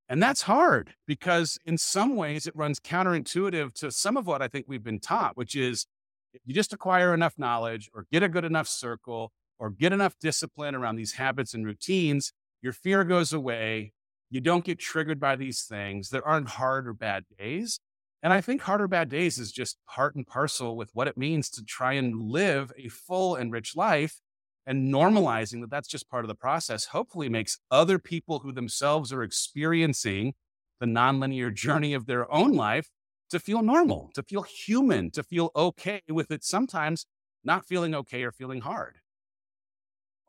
And 0.08 0.22
that's 0.22 0.44
hard 0.44 0.94
because, 1.08 1.58
in 1.66 1.80
some 1.80 2.16
ways, 2.16 2.46
it 2.46 2.56
runs 2.56 2.80
counterintuitive 2.80 3.74
to 3.74 3.90
some 3.90 4.18
of 4.18 4.28
what 4.28 4.44
I 4.44 4.48
think 4.48 4.68
we've 4.68 4.84
been 4.84 5.00
taught, 5.00 5.36
which 5.36 5.56
is 5.56 5.88
if 6.32 6.42
you 6.46 6.54
just 6.54 6.74
acquire 6.74 7.12
enough 7.12 7.40
knowledge 7.40 7.90
or 7.92 8.06
get 8.12 8.22
a 8.22 8.30
good 8.30 8.46
enough 8.46 8.68
circle 8.68 9.32
or 9.58 9.72
get 9.72 9.94
enough 9.94 10.14
discipline 10.22 10.76
around 10.76 10.98
these 10.98 11.14
habits 11.14 11.56
and 11.56 11.66
routines, 11.66 12.34
your 12.62 12.74
fear 12.74 13.04
goes 13.04 13.34
away. 13.34 13.94
You 14.30 14.42
don't 14.42 14.64
get 14.64 14.78
triggered 14.78 15.20
by 15.20 15.38
these 15.38 15.64
things. 15.64 16.10
There 16.10 16.28
aren't 16.28 16.50
hard 16.50 16.88
or 16.88 16.94
bad 16.94 17.24
days. 17.40 17.80
And 18.24 18.32
I 18.32 18.40
think 18.40 18.62
hard 18.62 18.82
or 18.82 18.88
bad 18.88 19.10
days 19.10 19.38
is 19.38 19.52
just 19.52 19.78
part 19.86 20.16
and 20.16 20.26
parcel 20.26 20.78
with 20.78 20.90
what 20.94 21.10
it 21.10 21.18
means 21.18 21.50
to 21.52 21.64
try 21.64 21.94
and 21.94 22.32
live 22.32 22.72
a 22.78 22.88
full 22.88 23.36
and 23.36 23.52
rich 23.52 23.76
life. 23.76 24.22
And 24.66 24.94
normalizing 24.94 25.60
that 25.60 25.70
that's 25.70 25.90
just 25.90 26.10
part 26.10 26.24
of 26.24 26.30
the 26.30 26.36
process 26.36 26.86
hopefully 26.86 27.28
makes 27.28 27.60
other 27.70 28.00
people 28.00 28.40
who 28.40 28.54
themselves 28.54 29.12
are 29.12 29.24
experiencing 29.24 30.36
the 30.80 30.86
nonlinear 30.86 31.54
journey 31.54 31.94
of 31.94 32.06
their 32.06 32.32
own 32.34 32.54
life 32.54 32.90
to 33.30 33.40
feel 33.40 33.62
normal, 33.62 34.10
to 34.14 34.24
feel 34.24 34.44
human, 34.44 35.12
to 35.12 35.24
feel 35.24 35.52
okay 35.54 36.02
with 36.08 36.32
it 36.32 36.46
sometimes 36.46 37.06
not 37.44 37.66
feeling 37.66 37.94
okay 37.94 38.24
or 38.24 38.32
feeling 38.32 38.62
hard. 38.62 38.96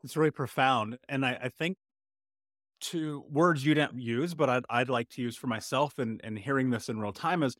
It's 0.03 0.17
really 0.17 0.31
profound. 0.31 0.97
And 1.07 1.25
I, 1.25 1.39
I 1.43 1.49
think 1.49 1.77
to 2.81 3.23
words 3.29 3.65
you 3.65 3.73
didn't 3.73 4.01
use, 4.01 4.33
but 4.33 4.49
I'd, 4.49 4.65
I'd 4.69 4.89
like 4.89 5.09
to 5.11 5.21
use 5.21 5.37
for 5.37 5.47
myself 5.47 5.97
and, 5.97 6.19
and 6.25 6.37
hearing 6.37 6.71
this 6.71 6.89
in 6.89 6.99
real 6.99 7.13
time 7.13 7.41
is 7.41 7.55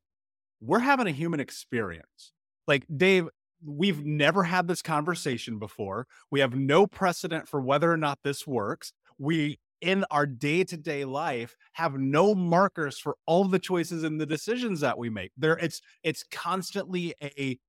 we're 0.66 0.80
having 0.80 1.08
a 1.08 1.12
human 1.12 1.40
experience. 1.40 2.32
Like, 2.68 2.86
Dave, 2.96 3.30
we've 3.64 4.04
never 4.06 4.44
had 4.44 4.68
this 4.68 4.82
conversation 4.82 5.60
before. 5.60 6.08
We 6.32 6.40
have 6.40 6.56
no 6.56 6.88
precedent 6.88 7.48
for 7.48 7.62
whether 7.62 7.92
or 7.92 7.98
not 7.98 8.20
this 8.24 8.46
works. 8.46 8.94
We 9.18 9.60
in 9.82 10.06
our 10.10 10.26
day 10.26 10.64
to 10.64 10.78
day 10.78 11.06
life 11.06 11.56
have 11.74 11.94
no 11.96 12.34
markers 12.34 12.98
for 12.98 13.16
all 13.26 13.46
the 13.46 13.60
choices 13.60 14.04
and 14.04 14.20
the 14.20 14.26
decisions 14.26 14.80
that 14.80 14.98
we 14.98 15.10
make. 15.10 15.32
There, 15.38 15.58
it's 15.58 15.82
it's 16.04 16.24
constantly 16.32 17.14
a, 17.22 17.42
a 17.42 17.60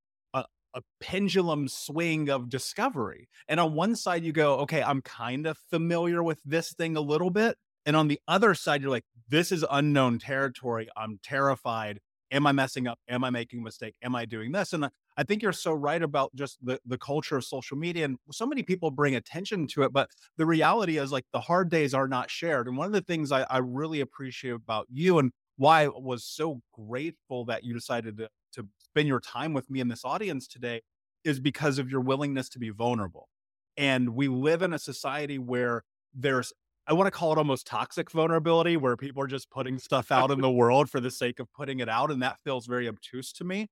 a 0.76 0.82
pendulum 1.00 1.68
swing 1.68 2.28
of 2.28 2.50
discovery. 2.50 3.28
And 3.48 3.58
on 3.58 3.72
one 3.74 3.96
side, 3.96 4.22
you 4.22 4.32
go, 4.32 4.58
okay, 4.58 4.82
I'm 4.82 5.00
kind 5.00 5.46
of 5.46 5.56
familiar 5.70 6.22
with 6.22 6.38
this 6.44 6.74
thing 6.74 6.96
a 6.96 7.00
little 7.00 7.30
bit, 7.30 7.56
and 7.86 7.96
on 7.96 8.08
the 8.08 8.20
other 8.28 8.54
side, 8.54 8.82
you're 8.82 8.90
like, 8.90 9.06
this 9.28 9.50
is 9.50 9.64
unknown 9.70 10.18
territory. 10.18 10.88
I'm 10.96 11.18
terrified. 11.22 12.00
Am 12.32 12.46
I 12.46 12.52
messing 12.52 12.86
up? 12.86 12.98
Am 13.08 13.22
I 13.22 13.30
making 13.30 13.60
a 13.60 13.62
mistake? 13.62 13.94
Am 14.02 14.14
I 14.16 14.24
doing 14.24 14.52
this? 14.52 14.72
And 14.72 14.84
uh, 14.84 14.90
I 15.16 15.22
think 15.22 15.42
you're 15.42 15.52
so 15.52 15.72
right 15.72 16.02
about 16.02 16.34
just 16.34 16.58
the, 16.64 16.80
the 16.84 16.98
culture 16.98 17.36
of 17.36 17.44
social 17.44 17.76
media. 17.76 18.04
And 18.04 18.18
so 18.32 18.46
many 18.46 18.62
people 18.62 18.90
bring 18.90 19.14
attention 19.14 19.66
to 19.68 19.82
it, 19.82 19.92
but 19.92 20.10
the 20.36 20.46
reality 20.46 20.98
is 20.98 21.12
like 21.12 21.24
the 21.32 21.40
hard 21.40 21.70
days 21.70 21.94
are 21.94 22.08
not 22.08 22.30
shared. 22.30 22.66
And 22.66 22.76
one 22.76 22.86
of 22.86 22.92
the 22.92 23.00
things 23.00 23.30
I, 23.30 23.42
I 23.48 23.58
really 23.58 24.00
appreciate 24.00 24.54
about 24.54 24.86
you 24.90 25.18
and 25.18 25.30
why 25.56 25.84
I 25.84 25.88
was 25.88 26.24
so 26.24 26.60
grateful 26.72 27.44
that 27.46 27.64
you 27.64 27.74
decided 27.74 28.16
to, 28.18 28.28
to 28.54 28.66
spend 28.80 29.08
your 29.08 29.20
time 29.20 29.52
with 29.52 29.70
me 29.70 29.80
in 29.80 29.88
this 29.88 30.04
audience 30.04 30.46
today 30.46 30.82
is 31.24 31.40
because 31.40 31.78
of 31.78 31.90
your 31.90 32.00
willingness 32.00 32.48
to 32.50 32.58
be 32.58 32.70
vulnerable. 32.70 33.28
And 33.76 34.10
we 34.10 34.28
live 34.28 34.62
in 34.62 34.72
a 34.72 34.78
society 34.78 35.38
where 35.38 35.84
there's 36.14 36.52
I 36.88 36.92
want 36.92 37.06
to 37.08 37.10
call 37.10 37.32
it 37.32 37.38
almost 37.38 37.66
toxic 37.66 38.10
vulnerability 38.10 38.76
where 38.76 38.96
people 38.96 39.22
are 39.22 39.26
just 39.26 39.50
putting 39.50 39.78
stuff 39.78 40.12
out 40.12 40.30
in 40.30 40.40
the 40.42 40.50
world 40.50 40.88
for 40.88 41.00
the 41.00 41.10
sake 41.10 41.40
of 41.40 41.52
putting 41.52 41.80
it 41.80 41.88
out. 41.88 42.10
And 42.10 42.22
that 42.22 42.38
feels 42.44 42.66
very 42.66 42.88
obtuse 42.88 43.32
to 43.34 43.44
me. 43.44 43.68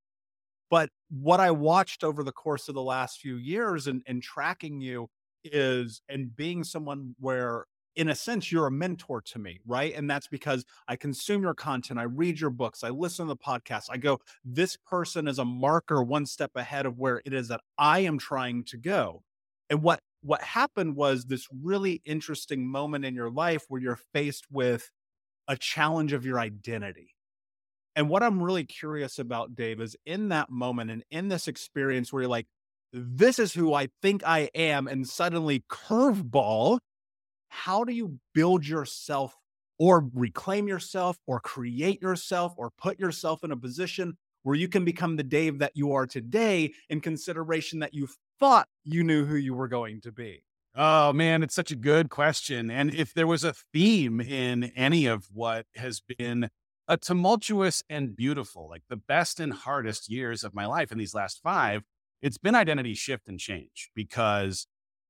But 0.70 0.90
what 1.10 1.40
I 1.40 1.50
watched 1.52 2.02
over 2.02 2.24
the 2.24 2.32
course 2.32 2.68
of 2.68 2.74
the 2.74 2.82
last 2.82 3.20
few 3.20 3.36
years 3.36 3.86
and, 3.86 4.02
and 4.06 4.22
tracking 4.22 4.80
you 4.80 5.08
is, 5.44 6.02
and 6.08 6.34
being 6.34 6.64
someone 6.64 7.14
where, 7.20 7.66
in 7.94 8.08
a 8.08 8.14
sense, 8.14 8.50
you're 8.50 8.66
a 8.66 8.72
mentor 8.72 9.20
to 9.20 9.38
me, 9.38 9.60
right? 9.66 9.94
And 9.94 10.10
that's 10.10 10.26
because 10.26 10.64
I 10.88 10.96
consume 10.96 11.42
your 11.42 11.54
content, 11.54 12.00
I 12.00 12.04
read 12.04 12.40
your 12.40 12.50
books, 12.50 12.82
I 12.82 12.88
listen 12.88 13.26
to 13.28 13.34
the 13.34 13.36
podcast. 13.36 13.84
I 13.90 13.98
go, 13.98 14.18
this 14.44 14.76
person 14.76 15.28
is 15.28 15.38
a 15.38 15.44
marker 15.44 16.02
one 16.02 16.26
step 16.26 16.50
ahead 16.56 16.86
of 16.86 16.98
where 16.98 17.22
it 17.24 17.32
is 17.32 17.46
that 17.48 17.60
I 17.78 18.00
am 18.00 18.18
trying 18.18 18.64
to 18.64 18.76
go. 18.76 19.22
And 19.70 19.82
what 19.82 20.00
what 20.24 20.42
happened 20.42 20.96
was 20.96 21.26
this 21.26 21.46
really 21.62 22.00
interesting 22.06 22.66
moment 22.66 23.04
in 23.04 23.14
your 23.14 23.30
life 23.30 23.64
where 23.68 23.80
you're 23.80 24.00
faced 24.14 24.46
with 24.50 24.90
a 25.46 25.56
challenge 25.56 26.14
of 26.14 26.24
your 26.24 26.38
identity. 26.38 27.14
And 27.94 28.08
what 28.08 28.22
I'm 28.22 28.42
really 28.42 28.64
curious 28.64 29.18
about, 29.18 29.54
Dave, 29.54 29.82
is 29.82 29.96
in 30.06 30.30
that 30.30 30.50
moment 30.50 30.90
and 30.90 31.04
in 31.10 31.28
this 31.28 31.46
experience 31.46 32.10
where 32.10 32.22
you're 32.22 32.30
like, 32.30 32.46
this 32.92 33.38
is 33.38 33.52
who 33.52 33.74
I 33.74 33.88
think 34.00 34.22
I 34.24 34.48
am, 34.54 34.86
and 34.86 35.06
suddenly 35.06 35.64
curveball, 35.68 36.78
how 37.48 37.84
do 37.84 37.92
you 37.92 38.18
build 38.32 38.66
yourself 38.66 39.34
or 39.78 40.08
reclaim 40.14 40.68
yourself 40.68 41.18
or 41.26 41.38
create 41.40 42.00
yourself 42.00 42.54
or 42.56 42.70
put 42.78 42.98
yourself 42.98 43.44
in 43.44 43.50
a 43.52 43.56
position 43.56 44.16
where 44.44 44.56
you 44.56 44.68
can 44.68 44.84
become 44.84 45.16
the 45.16 45.22
Dave 45.22 45.58
that 45.58 45.72
you 45.74 45.92
are 45.92 46.06
today 46.06 46.72
in 46.88 47.00
consideration 47.00 47.80
that 47.80 47.92
you 47.92 48.08
thought 48.38 48.68
you 48.82 49.02
knew 49.02 49.24
who 49.24 49.36
you 49.36 49.54
were 49.54 49.68
going 49.68 50.00
to 50.02 50.12
be? 50.12 50.44
Oh 50.74 51.12
man, 51.12 51.42
it's 51.42 51.54
such 51.54 51.70
a 51.70 51.76
good 51.76 52.10
question. 52.10 52.70
And 52.70 52.92
if 52.92 53.14
there 53.14 53.26
was 53.26 53.44
a 53.44 53.54
theme 53.72 54.20
in 54.20 54.64
any 54.76 55.06
of 55.06 55.28
what 55.32 55.66
has 55.76 56.00
been 56.00 56.50
a 56.88 56.96
tumultuous 56.96 57.82
and 57.88 58.16
beautiful, 58.16 58.68
like 58.68 58.82
the 58.88 58.96
best 58.96 59.38
and 59.38 59.52
hardest 59.52 60.10
years 60.10 60.42
of 60.42 60.54
my 60.54 60.66
life 60.66 60.90
in 60.90 60.98
these 60.98 61.14
last 61.14 61.40
five, 61.42 61.82
it's 62.20 62.38
been 62.38 62.54
identity 62.54 62.94
shift 62.94 63.28
and 63.28 63.38
change 63.38 63.90
because 63.94 64.66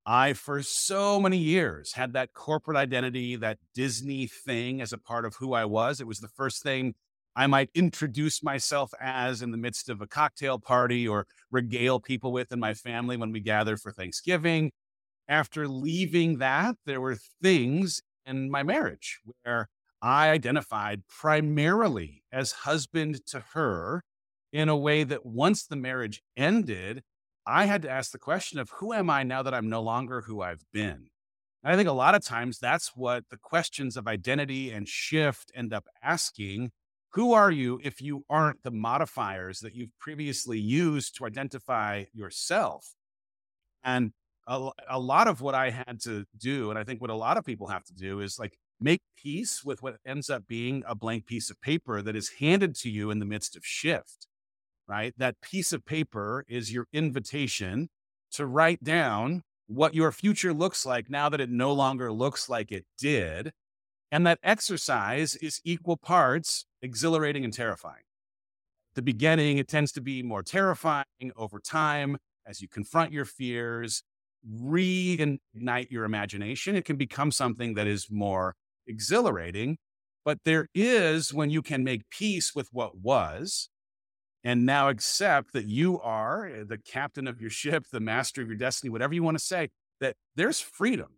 I, 0.06 0.34
for 0.34 0.62
so 0.62 1.18
many 1.18 1.38
years, 1.38 1.92
had 1.94 2.12
that 2.12 2.34
corporate 2.34 2.76
identity, 2.76 3.36
that 3.36 3.58
Disney 3.74 4.26
thing 4.26 4.82
as 4.82 4.92
a 4.92 4.98
part 4.98 5.24
of 5.24 5.36
who 5.36 5.54
I 5.54 5.64
was. 5.64 6.00
It 6.00 6.06
was 6.06 6.20
the 6.20 6.28
first 6.28 6.62
thing 6.62 6.94
I 7.36 7.46
might 7.46 7.70
introduce 7.74 8.42
myself 8.42 8.92
as 9.00 9.42
in 9.42 9.50
the 9.50 9.56
midst 9.56 9.88
of 9.88 10.00
a 10.00 10.06
cocktail 10.06 10.58
party 10.58 11.06
or 11.08 11.26
regale 11.50 11.98
people 11.98 12.32
with 12.32 12.52
in 12.52 12.60
my 12.60 12.74
family 12.74 13.16
when 13.16 13.32
we 13.32 13.40
gather 13.40 13.76
for 13.76 13.92
Thanksgiving. 13.92 14.70
After 15.28 15.66
leaving 15.66 16.38
that, 16.38 16.76
there 16.86 17.00
were 17.00 17.16
things 17.42 18.02
in 18.24 18.50
my 18.50 18.62
marriage 18.62 19.20
where 19.42 19.68
I 20.00 20.30
identified 20.30 21.02
primarily 21.08 22.22
as 22.30 22.52
husband 22.52 23.26
to 23.28 23.42
her 23.54 24.02
in 24.52 24.68
a 24.68 24.76
way 24.76 25.02
that 25.02 25.26
once 25.26 25.66
the 25.66 25.76
marriage 25.76 26.22
ended, 26.36 27.02
I 27.46 27.66
had 27.66 27.82
to 27.82 27.90
ask 27.90 28.12
the 28.12 28.18
question 28.18 28.58
of 28.58 28.70
who 28.70 28.92
am 28.92 29.10
I 29.10 29.22
now 29.24 29.42
that 29.42 29.54
I'm 29.54 29.68
no 29.68 29.82
longer 29.82 30.22
who 30.22 30.40
I've 30.40 30.62
been? 30.72 31.08
And 31.62 31.72
I 31.72 31.76
think 31.76 31.88
a 31.88 31.92
lot 31.92 32.14
of 32.14 32.22
times 32.22 32.58
that's 32.58 32.92
what 32.94 33.24
the 33.30 33.38
questions 33.38 33.96
of 33.96 34.06
identity 34.06 34.70
and 34.70 34.86
shift 34.86 35.50
end 35.54 35.72
up 35.72 35.86
asking 36.02 36.70
who 37.14 37.32
are 37.32 37.50
you 37.50 37.80
if 37.84 38.00
you 38.00 38.24
aren't 38.28 38.62
the 38.64 38.72
modifiers 38.72 39.60
that 39.60 39.74
you've 39.74 39.96
previously 40.00 40.58
used 40.58 41.16
to 41.16 41.26
identify 41.26 42.04
yourself? 42.12 42.94
And 43.84 44.12
a, 44.48 44.70
a, 44.88 44.98
lot 44.98 45.28
of 45.28 45.40
what 45.40 45.54
I 45.54 45.70
had 45.70 46.00
to 46.02 46.24
do, 46.36 46.70
and 46.70 46.78
I 46.78 46.82
think 46.82 47.00
what 47.00 47.10
a 47.10 47.14
lot 47.14 47.36
of 47.36 47.44
people 47.44 47.68
have 47.68 47.84
to 47.84 47.94
do, 47.94 48.20
is 48.20 48.38
like 48.38 48.58
make 48.80 49.00
peace 49.16 49.62
with 49.64 49.80
what 49.80 49.96
ends 50.04 50.28
up 50.28 50.46
being 50.48 50.82
a 50.88 50.96
blank 50.96 51.26
piece 51.26 51.50
of 51.50 51.60
paper 51.60 52.02
that 52.02 52.16
is 52.16 52.32
handed 52.40 52.74
to 52.76 52.90
you 52.90 53.10
in 53.12 53.20
the 53.20 53.24
midst 53.24 53.56
of 53.56 53.64
shift, 53.64 54.26
right? 54.88 55.14
That 55.16 55.40
piece 55.40 55.72
of 55.72 55.84
paper 55.84 56.44
is 56.48 56.72
your 56.72 56.86
invitation 56.92 57.90
to 58.32 58.44
write 58.44 58.82
down 58.82 59.42
what 59.68 59.94
your 59.94 60.10
future 60.10 60.52
looks 60.52 60.84
like 60.84 61.08
now 61.08 61.28
that 61.28 61.40
it 61.40 61.48
no 61.48 61.72
longer 61.72 62.12
looks 62.12 62.48
like 62.48 62.72
it 62.72 62.84
did. 62.98 63.52
And 64.14 64.24
that 64.28 64.38
exercise 64.44 65.34
is 65.34 65.60
equal 65.64 65.96
parts 65.96 66.66
exhilarating 66.80 67.42
and 67.42 67.52
terrifying. 67.52 68.04
The 68.94 69.02
beginning, 69.02 69.58
it 69.58 69.66
tends 69.66 69.90
to 69.90 70.00
be 70.00 70.22
more 70.22 70.44
terrifying 70.44 71.32
over 71.36 71.58
time 71.58 72.18
as 72.46 72.62
you 72.62 72.68
confront 72.68 73.10
your 73.10 73.24
fears, 73.24 74.04
reignite 74.48 75.90
your 75.90 76.04
imagination. 76.04 76.76
It 76.76 76.84
can 76.84 76.94
become 76.94 77.32
something 77.32 77.74
that 77.74 77.88
is 77.88 78.06
more 78.08 78.54
exhilarating. 78.86 79.78
But 80.24 80.38
there 80.44 80.68
is 80.76 81.34
when 81.34 81.50
you 81.50 81.60
can 81.60 81.82
make 81.82 82.08
peace 82.08 82.54
with 82.54 82.68
what 82.70 82.96
was 82.96 83.68
and 84.44 84.64
now 84.64 84.90
accept 84.90 85.52
that 85.54 85.66
you 85.66 86.00
are 86.00 86.46
eh, 86.46 86.62
the 86.64 86.78
captain 86.78 87.26
of 87.26 87.40
your 87.40 87.50
ship, 87.50 87.86
the 87.90 87.98
master 87.98 88.42
of 88.42 88.46
your 88.46 88.58
destiny, 88.58 88.90
whatever 88.90 89.12
you 89.12 89.24
want 89.24 89.38
to 89.38 89.44
say, 89.44 89.70
that 89.98 90.14
there's 90.36 90.60
freedom 90.60 91.16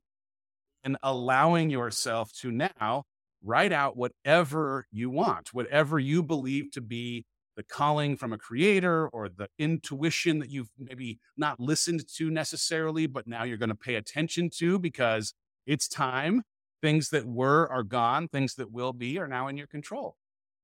in 0.87 0.97
allowing 1.03 1.69
yourself 1.69 2.33
to 2.33 2.51
now 2.51 3.05
write 3.43 3.73
out 3.73 3.97
whatever 3.97 4.87
you 4.91 5.11
want, 5.11 5.53
whatever 5.53 5.99
you 5.99 6.23
believe 6.23 6.71
to 6.71 6.81
be 6.81 7.27
the 7.57 7.63
calling 7.63 8.17
from 8.17 8.33
a 8.33 8.39
creator 8.39 9.09
or 9.09 9.29
the 9.29 9.49
intuition 9.59 10.39
that 10.39 10.51
you've 10.51 10.71
maybe 10.79 11.19
not 11.37 11.59
listened 11.59 12.05
to 12.15 12.31
necessarily, 12.31 13.07
but 13.07 13.27
now 13.27 13.43
you're 13.45 13.57
going 13.57 13.69
to 13.69 13.75
pay 13.75 13.97
attention 13.97 14.49
to 14.51 14.79
because 14.79 15.35
it's 15.67 15.89
time. 15.89 16.43
Things 16.83 17.09
that 17.11 17.27
were 17.27 17.67
are 17.69 17.83
gone, 17.83 18.29
things 18.29 18.55
that 18.55 18.71
will 18.71 18.93
be 18.93 19.19
are 19.19 19.27
now 19.27 19.49
in 19.49 19.57
your 19.57 19.67
control. 19.67 20.17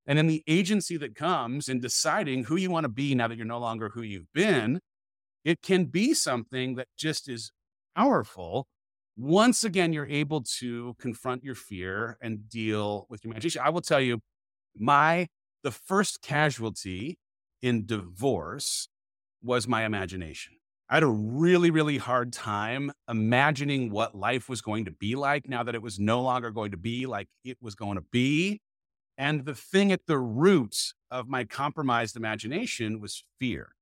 And 0.06 0.18
in 0.18 0.26
the 0.26 0.44
agency 0.46 0.96
that 0.98 1.14
comes 1.16 1.68
in 1.68 1.80
deciding 1.80 2.44
who 2.44 2.56
you 2.56 2.70
want 2.70 2.84
to 2.84 2.90
be 2.90 3.14
now 3.14 3.28
that 3.28 3.36
you're 3.36 3.46
no 3.46 3.58
longer 3.58 3.88
who 3.88 4.02
you've 4.02 4.32
been, 4.34 4.80
it 5.44 5.62
can 5.62 5.86
be 5.86 6.12
something 6.14 6.74
that 6.74 6.88
just 6.96 7.28
is 7.28 7.50
powerful 7.96 8.66
once 9.16 9.64
again 9.64 9.92
you're 9.92 10.06
able 10.06 10.42
to 10.42 10.94
confront 10.98 11.44
your 11.44 11.54
fear 11.54 12.16
and 12.22 12.48
deal 12.48 13.06
with 13.08 13.24
your 13.24 13.32
imagination. 13.32 13.62
I 13.64 13.70
will 13.70 13.80
tell 13.80 14.00
you 14.00 14.20
my 14.76 15.28
the 15.62 15.70
first 15.70 16.22
casualty 16.22 17.18
in 17.60 17.86
divorce 17.86 18.88
was 19.42 19.68
my 19.68 19.84
imagination. 19.84 20.54
I 20.88 20.96
had 20.96 21.02
a 21.02 21.08
really 21.08 21.70
really 21.70 21.98
hard 21.98 22.32
time 22.32 22.92
imagining 23.08 23.90
what 23.90 24.14
life 24.14 24.48
was 24.48 24.60
going 24.60 24.84
to 24.86 24.90
be 24.90 25.14
like 25.14 25.48
now 25.48 25.62
that 25.62 25.74
it 25.74 25.82
was 25.82 25.98
no 25.98 26.20
longer 26.22 26.50
going 26.50 26.70
to 26.70 26.76
be 26.76 27.06
like 27.06 27.28
it 27.44 27.58
was 27.60 27.74
going 27.74 27.96
to 27.96 28.04
be. 28.12 28.60
And 29.18 29.44
the 29.44 29.54
thing 29.54 29.92
at 29.92 30.06
the 30.06 30.18
root 30.18 30.94
of 31.10 31.28
my 31.28 31.44
compromised 31.44 32.16
imagination 32.16 32.98
was 33.00 33.24
fear 33.38 33.72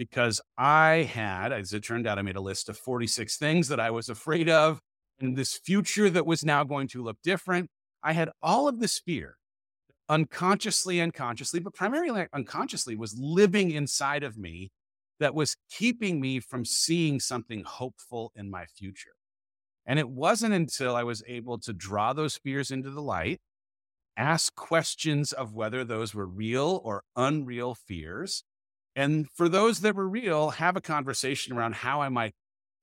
because 0.00 0.40
I 0.56 1.10
had, 1.12 1.52
as 1.52 1.74
it 1.74 1.84
turned 1.84 2.06
out, 2.06 2.18
I 2.18 2.22
made 2.22 2.36
a 2.36 2.40
list 2.40 2.70
of 2.70 2.78
46 2.78 3.36
things 3.36 3.68
that 3.68 3.78
I 3.78 3.90
was 3.90 4.08
afraid 4.08 4.48
of 4.48 4.80
and 5.20 5.36
this 5.36 5.58
future 5.58 6.08
that 6.08 6.24
was 6.24 6.42
now 6.42 6.64
going 6.64 6.88
to 6.88 7.02
look 7.02 7.18
different. 7.22 7.68
I 8.02 8.14
had 8.14 8.30
all 8.40 8.66
of 8.66 8.80
this 8.80 8.98
fear 8.98 9.36
unconsciously 10.08 11.00
and 11.00 11.12
consciously, 11.12 11.60
but 11.60 11.74
primarily 11.74 12.26
unconsciously 12.32 12.96
was 12.96 13.14
living 13.20 13.72
inside 13.72 14.22
of 14.22 14.38
me 14.38 14.70
that 15.18 15.34
was 15.34 15.54
keeping 15.70 16.18
me 16.18 16.40
from 16.40 16.64
seeing 16.64 17.20
something 17.20 17.62
hopeful 17.64 18.32
in 18.34 18.50
my 18.50 18.64
future. 18.64 19.12
And 19.84 19.98
it 19.98 20.08
wasn't 20.08 20.54
until 20.54 20.96
I 20.96 21.02
was 21.02 21.22
able 21.26 21.58
to 21.58 21.74
draw 21.74 22.14
those 22.14 22.38
fears 22.38 22.70
into 22.70 22.88
the 22.88 23.02
light, 23.02 23.38
ask 24.16 24.54
questions 24.54 25.34
of 25.34 25.52
whether 25.52 25.84
those 25.84 26.14
were 26.14 26.26
real 26.26 26.80
or 26.84 27.02
unreal 27.16 27.74
fears, 27.74 28.44
and 28.96 29.28
for 29.34 29.48
those 29.48 29.80
that 29.80 29.94
were 29.94 30.08
real, 30.08 30.50
have 30.50 30.76
a 30.76 30.80
conversation 30.80 31.56
around 31.56 31.76
how 31.76 32.00
I 32.00 32.08
might 32.08 32.34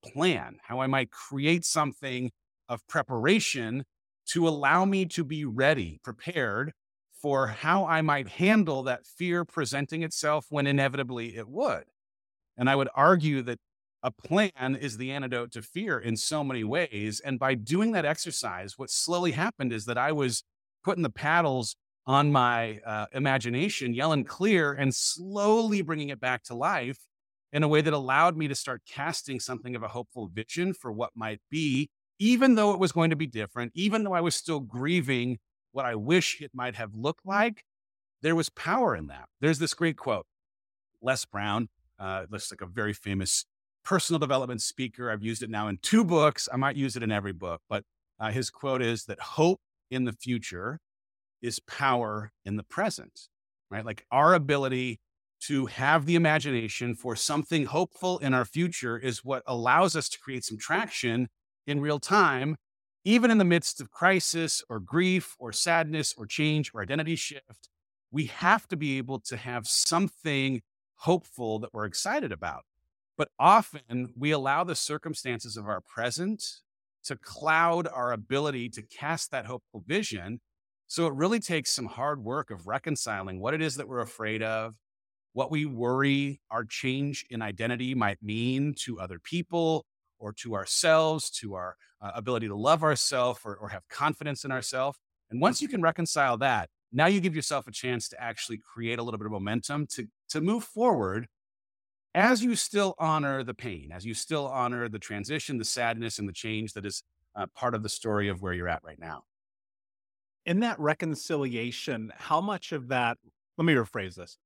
plan, 0.03 0.57
how 0.63 0.79
I 0.79 0.87
might 0.87 1.11
create 1.11 1.65
something 1.65 2.31
of 2.69 2.85
preparation 2.87 3.83
to 4.27 4.47
allow 4.47 4.85
me 4.85 5.05
to 5.05 5.23
be 5.23 5.45
ready, 5.45 5.99
prepared 6.03 6.73
for 7.21 7.47
how 7.47 7.85
I 7.85 8.01
might 8.01 8.27
handle 8.27 8.83
that 8.83 9.05
fear 9.05 9.43
presenting 9.43 10.03
itself 10.03 10.45
when 10.49 10.67
inevitably 10.67 11.35
it 11.35 11.47
would. 11.47 11.85
And 12.57 12.69
I 12.69 12.75
would 12.75 12.89
argue 12.95 13.41
that 13.43 13.59
a 14.03 14.11
plan 14.11 14.77
is 14.79 14.97
the 14.97 15.11
antidote 15.11 15.51
to 15.53 15.61
fear 15.61 15.97
in 15.99 16.15
so 16.15 16.43
many 16.43 16.63
ways. 16.63 17.19
And 17.19 17.39
by 17.39 17.55
doing 17.55 17.91
that 17.93 18.05
exercise, 18.05 18.77
what 18.77 18.89
slowly 18.89 19.31
happened 19.31 19.73
is 19.73 19.85
that 19.85 19.97
I 19.97 20.11
was 20.11 20.43
putting 20.83 21.03
the 21.03 21.09
paddles 21.09 21.75
on 22.07 22.31
my 22.31 22.79
uh, 22.85 23.05
imagination, 23.11 23.93
yelling 23.93 24.23
clear 24.23 24.71
and 24.71 24.95
slowly 24.95 25.81
bringing 25.81 26.09
it 26.09 26.21
back 26.21 26.41
to 26.41 26.55
life 26.55 26.99
in 27.51 27.63
a 27.63 27.67
way 27.67 27.81
that 27.81 27.93
allowed 27.93 28.37
me 28.37 28.47
to 28.47 28.55
start 28.55 28.81
casting 28.87 29.39
something 29.39 29.75
of 29.75 29.83
a 29.83 29.89
hopeful 29.89 30.27
vision 30.33 30.73
for 30.73 30.91
what 30.91 31.11
might 31.15 31.41
be, 31.51 31.89
even 32.17 32.55
though 32.55 32.71
it 32.71 32.79
was 32.79 32.93
going 32.93 33.09
to 33.09 33.15
be 33.17 33.27
different, 33.27 33.73
even 33.75 34.03
though 34.03 34.13
I 34.13 34.21
was 34.21 34.35
still 34.35 34.61
grieving 34.61 35.37
what 35.73 35.85
I 35.85 35.95
wish 35.95 36.41
it 36.41 36.51
might 36.53 36.75
have 36.75 36.95
looked 36.95 37.25
like, 37.25 37.63
there 38.21 38.35
was 38.35 38.49
power 38.49 38.95
in 38.95 39.07
that. 39.07 39.27
There's 39.41 39.59
this 39.59 39.73
great 39.73 39.97
quote, 39.97 40.25
Les 41.01 41.25
Brown, 41.25 41.67
uh, 41.99 42.25
looks 42.29 42.51
like 42.51 42.61
a 42.61 42.65
very 42.65 42.93
famous 42.93 43.45
personal 43.83 44.19
development 44.19 44.61
speaker. 44.61 45.11
I've 45.11 45.23
used 45.23 45.43
it 45.43 45.49
now 45.49 45.67
in 45.67 45.77
two 45.81 46.03
books. 46.03 46.47
I 46.51 46.55
might 46.55 46.77
use 46.77 46.95
it 46.95 47.03
in 47.03 47.11
every 47.11 47.33
book, 47.33 47.61
but 47.69 47.83
uh, 48.19 48.31
his 48.31 48.49
quote 48.49 48.81
is 48.81 49.05
that 49.05 49.19
hope 49.19 49.59
in 49.91 50.05
the 50.05 50.13
future 50.13 50.79
is 51.41 51.59
power 51.59 52.31
in 52.45 52.55
the 52.55 52.63
present, 52.63 53.27
right? 53.69 53.85
Like 53.85 54.05
our 54.11 54.33
ability 54.33 54.99
to 55.39 55.67
have 55.67 56.05
the 56.05 56.15
imagination 56.15 56.95
for 56.95 57.15
something 57.15 57.65
hopeful 57.65 58.17
in 58.19 58.33
our 58.33 58.45
future 58.45 58.97
is 58.97 59.23
what 59.23 59.43
allows 59.45 59.95
us 59.95 60.09
to 60.09 60.19
create 60.19 60.43
some 60.43 60.57
traction 60.57 61.29
in 61.67 61.79
real 61.79 61.99
time, 61.99 62.55
even 63.05 63.29
in 63.29 63.37
the 63.37 63.45
midst 63.45 63.79
of 63.79 63.91
crisis 63.91 64.63
or 64.69 64.79
grief 64.79 65.35
or 65.37 65.51
sadness 65.51 66.13
or 66.17 66.25
change 66.25 66.71
or 66.73 66.81
identity 66.81 67.15
shift. 67.15 67.69
We 68.11 68.25
have 68.25 68.67
to 68.69 68.77
be 68.77 68.97
able 68.97 69.19
to 69.21 69.37
have 69.37 69.67
something 69.67 70.61
hopeful 70.95 71.59
that 71.59 71.73
we're 71.73 71.85
excited 71.85 72.31
about. 72.31 72.63
But 73.17 73.29
often 73.39 74.13
we 74.15 74.31
allow 74.31 74.63
the 74.63 74.75
circumstances 74.75 75.57
of 75.57 75.67
our 75.67 75.81
present 75.81 76.43
to 77.05 77.15
cloud 77.15 77.87
our 77.87 78.11
ability 78.11 78.69
to 78.69 78.81
cast 78.81 79.31
that 79.31 79.45
hopeful 79.45 79.83
vision. 79.87 80.39
So 80.87 81.05
it 81.07 81.13
really 81.13 81.39
takes 81.39 81.71
some 81.71 81.85
hard 81.85 82.23
work 82.23 82.49
of 82.49 82.65
reconciling 82.65 83.41
what 83.41 83.53
it 83.53 83.61
is 83.61 83.75
that 83.75 83.87
we're 83.87 83.99
afraid 83.99 84.41
of, 84.41 84.73
what 85.33 85.51
we 85.51 85.65
worry 85.65 86.39
our 86.49 86.63
change 86.63 87.25
in 87.29 87.41
identity 87.41 87.93
might 87.93 88.17
mean 88.23 88.73
to 88.79 88.99
other 88.99 89.19
people 89.19 89.85
or 90.19 90.33
to 90.33 90.55
ourselves, 90.55 91.29
to 91.29 91.55
our 91.55 91.75
uh, 92.01 92.11
ability 92.15 92.47
to 92.47 92.55
love 92.55 92.83
ourselves 92.83 93.39
or, 93.43 93.55
or 93.57 93.69
have 93.69 93.87
confidence 93.89 94.45
in 94.45 94.51
ourselves. 94.51 94.97
And 95.29 95.41
once 95.41 95.61
you 95.61 95.67
can 95.67 95.81
reconcile 95.81 96.37
that, 96.37 96.69
now 96.93 97.07
you 97.07 97.19
give 97.19 97.35
yourself 97.35 97.67
a 97.67 97.71
chance 97.71 98.07
to 98.09 98.21
actually 98.21 98.59
create 98.59 98.97
a 98.97 99.03
little 99.03 99.17
bit 99.17 99.25
of 99.25 99.31
momentum 99.31 99.87
to, 99.87 100.07
to 100.29 100.41
move 100.41 100.63
forward 100.63 101.27
as 102.15 102.41
you 102.41 102.55
still 102.55 102.95
honor 102.97 103.43
the 103.43 103.53
pain, 103.53 103.91
as 103.93 104.05
you 104.05 104.13
still 104.13 104.47
honor 104.47 104.89
the 104.89 104.97
transition, 104.99 105.57
the 105.57 105.65
sadness, 105.65 106.17
and 106.17 106.27
the 106.27 106.33
change 106.33 106.73
that 106.73 106.85
is 106.85 107.03
uh, 107.35 107.45
part 107.55 107.75
of 107.75 107.83
the 107.83 107.89
story 107.89 108.29
of 108.29 108.41
where 108.41 108.53
you're 108.53 108.69
at 108.69 108.83
right 108.83 108.99
now. 108.99 109.23
In 110.47 110.61
that 110.61 110.79
reconciliation, 110.79 112.13
how 112.15 112.39
much 112.39 112.71
of 112.71 112.87
that, 112.87 113.17
let 113.57 113.65
me 113.65 113.73
rephrase 113.73 114.15
this. 114.15 114.37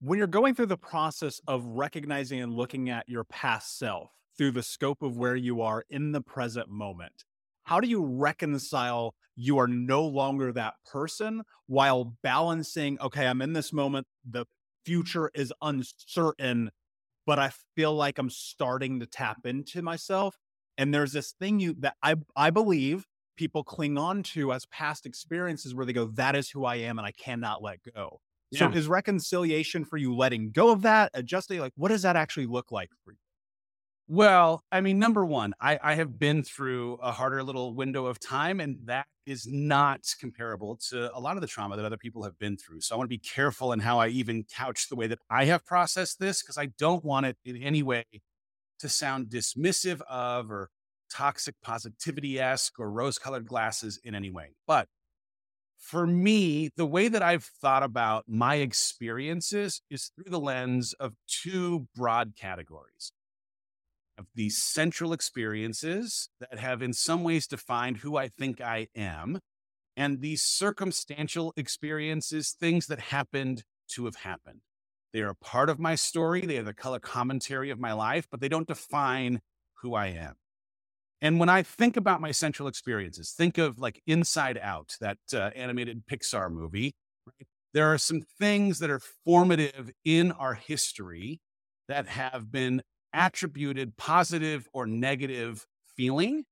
When 0.00 0.18
you're 0.18 0.28
going 0.28 0.54
through 0.54 0.66
the 0.66 0.76
process 0.76 1.40
of 1.48 1.66
recognizing 1.66 2.40
and 2.40 2.54
looking 2.54 2.88
at 2.88 3.08
your 3.08 3.24
past 3.24 3.76
self 3.76 4.12
through 4.38 4.52
the 4.52 4.62
scope 4.62 5.02
of 5.02 5.18
where 5.18 5.34
you 5.34 5.62
are 5.62 5.84
in 5.90 6.12
the 6.12 6.20
present 6.20 6.68
moment, 6.68 7.24
how 7.64 7.80
do 7.80 7.88
you 7.88 8.04
reconcile 8.04 9.16
you 9.34 9.58
are 9.58 9.66
no 9.66 10.06
longer 10.06 10.52
that 10.52 10.74
person 10.86 11.42
while 11.66 12.16
balancing, 12.22 12.96
okay, 13.00 13.26
I'm 13.26 13.42
in 13.42 13.52
this 13.52 13.72
moment, 13.72 14.06
the 14.24 14.44
future 14.84 15.28
is 15.34 15.52
uncertain, 15.60 16.70
but 17.26 17.40
I 17.40 17.50
feel 17.74 17.94
like 17.94 18.16
I'm 18.18 18.30
starting 18.30 19.00
to 19.00 19.06
tap 19.06 19.44
into 19.44 19.82
myself. 19.82 20.38
And 20.78 20.94
there's 20.94 21.14
this 21.14 21.32
thing 21.32 21.58
you 21.58 21.74
that 21.80 21.96
I 22.00 22.14
I 22.36 22.50
believe 22.50 23.06
people 23.36 23.64
cling 23.64 23.98
on 23.98 24.22
to 24.22 24.52
as 24.52 24.66
past 24.66 25.06
experiences 25.06 25.74
where 25.74 25.86
they 25.86 25.92
go, 25.92 26.06
that 26.14 26.36
is 26.36 26.50
who 26.50 26.64
I 26.64 26.76
am 26.76 26.98
and 26.98 27.06
I 27.06 27.12
cannot 27.12 27.62
let 27.62 27.80
go. 27.94 28.20
Yeah. 28.50 28.70
So 28.70 28.76
is 28.76 28.86
reconciliation 28.86 29.84
for 29.84 29.96
you 29.96 30.14
letting 30.14 30.50
go 30.50 30.70
of 30.70 30.82
that, 30.82 31.10
adjusting? 31.14 31.60
Like, 31.60 31.72
what 31.76 31.88
does 31.88 32.02
that 32.02 32.16
actually 32.16 32.46
look 32.46 32.70
like 32.70 32.90
for 33.04 33.12
you? 33.12 33.18
Well, 34.06 34.62
I 34.70 34.82
mean, 34.82 34.98
number 34.98 35.24
one, 35.24 35.54
I, 35.60 35.78
I 35.82 35.94
have 35.94 36.18
been 36.18 36.42
through 36.42 36.98
a 37.02 37.10
harder 37.10 37.42
little 37.42 37.74
window 37.74 38.04
of 38.04 38.20
time, 38.20 38.60
and 38.60 38.76
that 38.84 39.06
is 39.24 39.46
not 39.46 40.00
comparable 40.20 40.76
to 40.90 41.10
a 41.16 41.18
lot 41.18 41.36
of 41.36 41.40
the 41.40 41.46
trauma 41.46 41.76
that 41.76 41.86
other 41.86 41.96
people 41.96 42.22
have 42.22 42.38
been 42.38 42.58
through. 42.58 42.82
So 42.82 42.94
I 42.94 42.98
want 42.98 43.08
to 43.08 43.16
be 43.16 43.18
careful 43.18 43.72
in 43.72 43.80
how 43.80 43.98
I 43.98 44.08
even 44.08 44.44
couch 44.44 44.90
the 44.90 44.96
way 44.96 45.06
that 45.06 45.20
I 45.30 45.46
have 45.46 45.64
processed 45.64 46.18
this 46.18 46.42
because 46.42 46.58
I 46.58 46.66
don't 46.78 47.02
want 47.02 47.24
it 47.24 47.38
in 47.46 47.56
any 47.56 47.82
way 47.82 48.04
to 48.80 48.88
sound 48.90 49.28
dismissive 49.28 50.02
of 50.02 50.50
or 50.50 50.68
toxic 51.14 51.54
positivity 51.62 52.40
esque 52.40 52.78
or 52.78 52.90
rose 52.90 53.18
colored 53.18 53.46
glasses 53.46 54.00
in 54.02 54.14
any 54.14 54.30
way. 54.30 54.54
But 54.66 54.88
for 55.78 56.06
me, 56.06 56.70
the 56.76 56.86
way 56.86 57.08
that 57.08 57.22
I've 57.22 57.44
thought 57.44 57.82
about 57.82 58.24
my 58.26 58.56
experiences 58.56 59.82
is 59.90 60.10
through 60.14 60.30
the 60.30 60.40
lens 60.40 60.94
of 60.94 61.14
two 61.26 61.86
broad 61.94 62.32
categories 62.36 63.12
of 64.16 64.26
these 64.34 64.62
central 64.62 65.12
experiences 65.12 66.28
that 66.40 66.58
have 66.58 66.82
in 66.82 66.92
some 66.92 67.24
ways 67.24 67.46
defined 67.46 67.98
who 67.98 68.16
I 68.16 68.28
think 68.28 68.60
I 68.60 68.88
am, 68.94 69.40
and 69.96 70.20
these 70.20 70.42
circumstantial 70.42 71.52
experiences, 71.56 72.56
things 72.58 72.86
that 72.86 73.00
happened 73.00 73.64
to 73.88 74.04
have 74.06 74.16
happened. 74.16 74.60
They 75.12 75.20
are 75.20 75.30
a 75.30 75.34
part 75.34 75.68
of 75.68 75.78
my 75.78 75.94
story, 75.94 76.42
they 76.42 76.58
are 76.58 76.64
the 76.64 76.74
color 76.74 76.98
commentary 76.98 77.70
of 77.70 77.78
my 77.78 77.92
life, 77.92 78.26
but 78.30 78.40
they 78.40 78.48
don't 78.48 78.68
define 78.68 79.40
who 79.82 79.94
I 79.94 80.06
am. 80.06 80.34
And 81.24 81.40
when 81.40 81.48
I 81.48 81.62
think 81.62 81.96
about 81.96 82.20
my 82.20 82.32
central 82.32 82.68
experiences, 82.68 83.32
think 83.32 83.56
of 83.56 83.78
like 83.78 84.02
Inside 84.06 84.58
Out, 84.60 84.94
that 85.00 85.16
uh, 85.32 85.48
animated 85.56 86.06
Pixar 86.06 86.52
movie. 86.52 86.94
Right? 87.26 87.46
There 87.72 87.90
are 87.90 87.96
some 87.96 88.20
things 88.38 88.78
that 88.80 88.90
are 88.90 89.00
formative 89.24 89.90
in 90.04 90.32
our 90.32 90.52
history 90.52 91.40
that 91.88 92.08
have 92.08 92.52
been 92.52 92.82
attributed 93.14 93.96
positive 93.96 94.68
or 94.74 94.86
negative 94.86 95.64
feeling. 95.96 96.44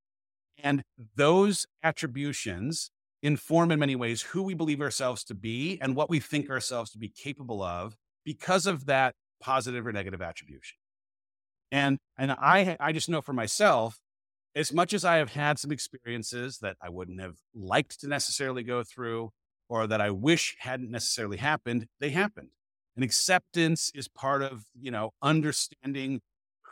And 0.56 0.84
those 1.16 1.66
attributions 1.82 2.90
inform 3.22 3.72
in 3.72 3.78
many 3.78 3.94
ways 3.94 4.22
who 4.22 4.42
we 4.42 4.54
believe 4.54 4.80
ourselves 4.80 5.22
to 5.24 5.34
be 5.34 5.78
and 5.82 5.94
what 5.94 6.08
we 6.08 6.18
think 6.18 6.48
ourselves 6.48 6.90
to 6.92 6.98
be 6.98 7.10
capable 7.10 7.62
of 7.62 7.94
because 8.24 8.66
of 8.66 8.86
that 8.86 9.14
positive 9.38 9.86
or 9.86 9.92
negative 9.92 10.22
attribution. 10.22 10.78
And, 11.70 11.98
and 12.16 12.32
I, 12.32 12.78
I 12.80 12.92
just 12.92 13.10
know 13.10 13.20
for 13.20 13.34
myself, 13.34 13.98
as 14.54 14.72
much 14.72 14.92
as 14.92 15.04
I 15.04 15.16
have 15.16 15.32
had 15.32 15.58
some 15.58 15.72
experiences 15.72 16.58
that 16.58 16.76
I 16.82 16.88
wouldn't 16.88 17.20
have 17.20 17.36
liked 17.54 18.00
to 18.00 18.08
necessarily 18.08 18.62
go 18.62 18.82
through 18.82 19.30
or 19.68 19.86
that 19.86 20.00
I 20.00 20.10
wish 20.10 20.56
hadn't 20.60 20.90
necessarily 20.90 21.38
happened, 21.38 21.86
they 22.00 22.10
happened. 22.10 22.50
And 22.94 23.04
acceptance 23.04 23.90
is 23.94 24.08
part 24.08 24.42
of, 24.42 24.64
you 24.78 24.90
know, 24.90 25.12
understanding 25.22 26.20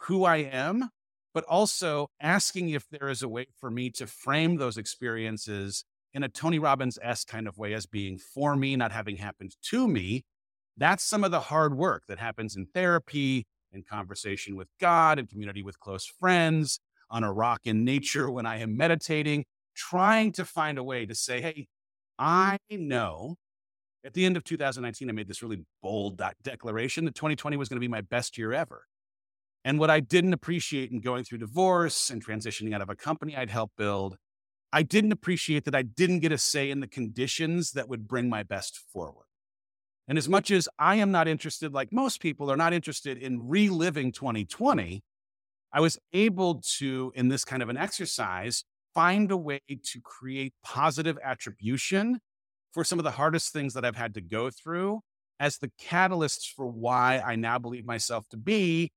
who 0.03 0.25
I 0.25 0.39
am, 0.39 0.91
but 1.33 1.45
also 1.45 2.09
asking 2.21 2.71
if 2.71 2.87
there 2.91 3.09
is 3.09 3.23
a 3.23 3.29
way 3.29 3.47
for 3.59 3.71
me 3.71 3.91
to 3.91 4.07
frame 4.07 4.57
those 4.57 4.77
experiences 4.77 5.85
in 6.13 6.23
a 6.23 6.29
Tony 6.29 6.59
Robbins 6.59 6.99
s 7.03 7.25
kind 7.25 7.47
of 7.49 7.57
way 7.57 7.73
as 7.73 7.87
being 7.87 8.19
for 8.19 8.57
me, 8.57 8.77
not 8.77 8.93
having 8.93 9.17
happened 9.17 9.55
to 9.71 9.89
me. 9.89 10.25
That's 10.77 11.05
some 11.05 11.25
of 11.25 11.31
the 11.31 11.41
hard 11.41 11.77
work 11.77 12.05
that 12.09 12.19
happens 12.19 12.57
in 12.57 12.67
therapy, 12.67 13.47
in 13.73 13.83
conversation 13.83 14.57
with 14.57 14.69
God, 14.81 15.19
in 15.19 15.27
community 15.27 15.63
with 15.63 15.79
close 15.79 16.05
friends, 16.05 16.81
on 17.11 17.25
a 17.25 17.33
rock 17.33 17.61
in 17.65 17.85
nature 17.85 18.31
when 18.31 18.47
I 18.47 18.59
am 18.59 18.77
meditating, 18.77 19.45
trying 19.75 20.33
to 20.33 20.45
find 20.45 20.79
a 20.79 20.85
way 20.85 21.07
to 21.07 21.15
say, 21.15 21.41
hey, 21.41 21.67
I 22.19 22.59
know 22.71 23.37
at 24.05 24.15
the 24.15 24.25
end 24.25 24.37
of 24.37 24.45
2019, 24.45 25.09
I 25.09 25.13
made 25.13 25.29
this 25.29 25.43
really 25.43 25.65
bold 25.83 26.23
declaration 26.43 27.05
that 27.05 27.15
2020 27.15 27.57
was 27.57 27.69
going 27.69 27.77
to 27.77 27.81
be 27.81 27.89
my 27.89 28.01
best 28.01 28.39
year 28.39 28.53
ever. 28.53 28.87
And 29.65 29.79
what 29.79 29.91
I 29.91 30.01
didn't 30.01 30.33
appreciate 30.33 30.91
in 30.91 31.01
going 31.01 31.25
through 31.25 31.39
divorce 31.39 32.09
and 32.09 32.25
transitioning 32.25 32.75
out 32.75 32.81
of 32.81 32.89
a 32.89 32.97
company 32.97 33.37
I'd 33.37 33.51
helped 33.51 33.77
build, 33.77 34.17
I 34.73 34.83
didn't 34.83 35.13
appreciate 35.13 35.65
that 35.65 35.75
I 35.75 35.83
didn't 35.83 36.21
get 36.21 36.33
a 36.33 36.39
say 36.39 36.71
in 36.71 36.81
the 36.81 36.87
conditions 36.87 37.73
that 37.73 37.89
would 37.89 38.09
bring 38.09 38.29
my 38.31 38.43
best 38.43 38.81
forward. 38.93 39.27
And 40.09 40.17
as 40.17 40.29
much 40.29 40.51
as 40.51 40.69
I 40.79 40.97
am 40.97 41.11
not 41.11 41.29
interested, 41.29 41.75
like 41.75 41.93
most 41.93 42.21
people 42.21 42.51
are 42.51 42.57
not 42.57 42.73
interested 42.73 43.19
in 43.19 43.49
reliving 43.49 44.13
2020, 44.13 45.03
I 45.73 45.81
was 45.81 45.99
able 46.13 46.63
to, 46.79 47.13
in 47.15 47.29
this 47.29 47.45
kind 47.45 47.63
of 47.63 47.69
an 47.69 47.77
exercise, 47.77 48.65
find 48.95 49.31
a 49.31 49.37
way 49.37 49.61
to 49.69 50.01
create 50.03 50.53
positive 50.65 51.19
attribution 51.23 52.21
for 52.73 52.85
some 52.85 52.99
of 52.99 53.05
the 53.05 53.13
hardest 53.13 53.53
things 53.53 53.75
that 53.75 53.85
I've 53.85 53.97
had 53.97 54.15
to 54.15 54.21
go 54.21 54.51
through 54.51 55.01
as 55.39 55.59
the 55.59 55.71
catalysts 55.81 56.53
for 56.55 56.67
why 56.67 57.23
I 57.25 57.37
now 57.37 57.59
believe 57.59 57.87
myself 57.87 58.29
to 58.31 58.37
be 58.37 58.93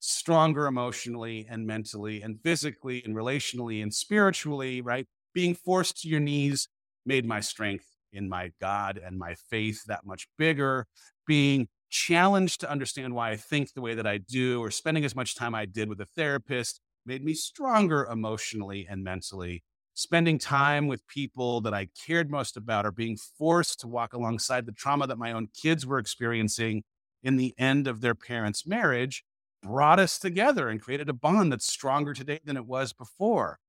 stronger 0.00 0.66
emotionally 0.66 1.46
and 1.48 1.66
mentally 1.66 2.20
and 2.20 2.38
physically 2.42 3.02
and 3.04 3.14
relationally 3.14 3.82
and 3.82 3.92
spiritually, 3.92 4.80
right? 4.80 5.06
Being 5.32 5.54
forced 5.54 6.02
to 6.02 6.08
your 6.08 6.20
knees 6.20 6.68
made 7.06 7.24
my 7.26 7.40
strength 7.40 7.86
in 8.12 8.28
my 8.28 8.52
God 8.60 9.00
and 9.02 9.18
my 9.18 9.34
faith 9.50 9.82
that 9.86 10.04
much 10.04 10.28
bigger. 10.36 10.86
Being 11.26 11.68
challenged 11.94 12.60
to 12.60 12.70
understand 12.70 13.14
why 13.14 13.30
I 13.30 13.36
think 13.36 13.72
the 13.72 13.80
way 13.80 13.94
that 13.94 14.06
I 14.06 14.18
do 14.18 14.60
or 14.60 14.72
spending 14.72 15.04
as 15.04 15.14
much 15.14 15.36
time 15.36 15.54
I 15.54 15.64
did 15.64 15.88
with 15.88 16.00
a 16.00 16.06
therapist 16.06 16.80
made 17.06 17.24
me 17.24 17.34
stronger 17.34 18.04
emotionally 18.04 18.84
and 18.90 19.04
mentally. 19.04 19.62
Spending 19.94 20.38
time 20.40 20.88
with 20.88 21.06
people 21.06 21.60
that 21.60 21.72
I 21.72 21.86
cared 22.04 22.32
most 22.32 22.56
about 22.56 22.84
or 22.84 22.90
being 22.90 23.16
forced 23.16 23.78
to 23.80 23.86
walk 23.86 24.12
alongside 24.12 24.66
the 24.66 24.72
trauma 24.72 25.06
that 25.06 25.18
my 25.18 25.30
own 25.30 25.46
kids 25.62 25.86
were 25.86 26.00
experiencing 26.00 26.82
in 27.22 27.36
the 27.36 27.54
end 27.58 27.86
of 27.86 28.00
their 28.00 28.16
parents' 28.16 28.66
marriage 28.66 29.22
brought 29.62 30.00
us 30.00 30.18
together 30.18 30.68
and 30.68 30.82
created 30.82 31.08
a 31.08 31.12
bond 31.12 31.52
that's 31.52 31.66
stronger 31.66 32.12
today 32.12 32.40
than 32.44 32.56
it 32.56 32.66
was 32.66 32.92
before. 32.92 33.60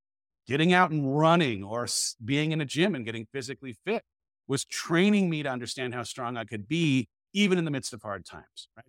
getting 0.46 0.72
out 0.72 0.90
and 0.90 1.16
running 1.18 1.62
or 1.64 1.86
being 2.24 2.52
in 2.52 2.60
a 2.60 2.64
gym 2.64 2.94
and 2.94 3.04
getting 3.04 3.26
physically 3.32 3.76
fit 3.84 4.02
was 4.48 4.64
training 4.64 5.28
me 5.28 5.42
to 5.42 5.48
understand 5.48 5.94
how 5.94 6.02
strong 6.02 6.36
I 6.36 6.44
could 6.44 6.68
be, 6.68 7.08
even 7.36 7.58
in 7.58 7.66
the 7.66 7.70
midst 7.70 7.92
of 7.92 8.02
hard 8.02 8.24
times. 8.24 8.68
Right. 8.76 8.86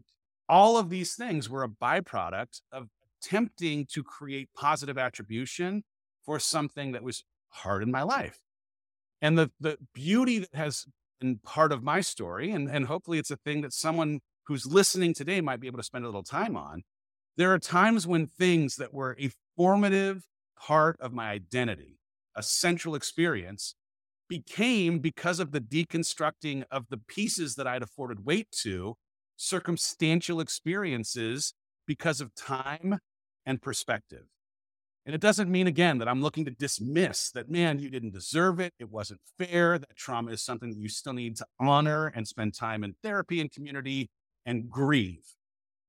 All 0.50 0.78
of 0.78 0.90
these 0.90 1.16
things 1.16 1.50
were 1.50 1.64
a 1.64 1.70
byproduct 1.70 2.62
of 2.72 2.88
attempting 3.22 3.86
to 3.92 4.04
create 4.04 4.50
positive 4.56 4.98
attribution 4.98 5.84
for 6.26 6.40
something 6.40 6.94
that 6.94 7.04
was 7.04 7.26
hard 7.50 7.84
in 7.84 7.92
my 7.92 8.04
life. 8.04 8.40
And 9.22 9.38
the 9.38 9.52
the 9.60 9.78
beauty 9.94 10.40
that 10.40 10.56
has 10.56 10.86
been 11.20 11.40
part 11.40 11.72
of 11.72 11.84
my 11.84 12.00
story, 12.00 12.52
and, 12.52 12.70
and 12.70 12.86
hopefully 12.86 13.18
it's 13.18 13.32
a 13.32 13.38
thing 13.38 13.62
that 13.62 13.74
someone 13.74 14.22
who's 14.46 14.66
listening 14.66 15.14
today 15.14 15.42
might 15.42 15.60
be 15.60 15.68
able 15.68 15.80
to 15.80 15.84
spend 15.84 16.06
a 16.06 16.08
little 16.08 16.24
time 16.24 16.56
on. 16.56 16.84
There 17.36 17.54
are 17.54 17.60
times 17.60 18.08
when 18.08 18.28
things 18.28 18.76
that 18.78 18.94
were 18.94 19.18
a 19.20 19.32
formative 19.58 20.26
part 20.58 20.98
of 21.02 21.12
my 21.12 21.32
identity, 21.32 22.00
a 22.36 22.44
central 22.44 22.96
experience, 22.96 23.76
became 24.28 25.00
because 25.00 25.40
of 25.40 25.52
the 25.52 25.62
deconstructing 25.62 26.64
of 26.72 26.86
the 26.90 26.98
pieces 26.98 27.56
that 27.56 27.68
I'd 27.68 27.84
afforded 27.84 28.26
weight 28.26 28.52
to, 28.64 28.96
circumstantial 29.36 30.40
experiences 30.40 31.54
because 31.86 32.22
of 32.22 32.36
time 32.36 33.00
and 33.46 33.62
perspective. 33.62 34.26
And 35.06 35.16
it 35.16 35.22
doesn't 35.22 35.50
mean, 35.50 35.68
again, 35.68 36.00
that 36.00 36.10
I'm 36.10 36.22
looking 36.22 36.44
to 36.46 36.52
dismiss 36.52 37.32
that, 37.32 37.50
man, 37.50 37.80
you 37.80 37.90
didn't 37.90 38.14
deserve 38.14 38.60
it. 38.60 38.74
It 38.78 38.92
wasn't 38.92 39.22
fair. 39.38 39.80
That 39.80 39.96
trauma 39.96 40.32
is 40.32 40.44
something 40.44 40.70
that 40.70 40.80
you 40.80 40.90
still 40.90 41.14
need 41.14 41.38
to 41.38 41.46
honor 41.62 42.08
and 42.08 42.28
spend 42.28 42.54
time 42.54 42.84
in 42.84 42.96
therapy 43.02 43.40
and 43.40 43.50
community 43.50 44.10
and 44.46 44.70
grieve. 44.70 45.24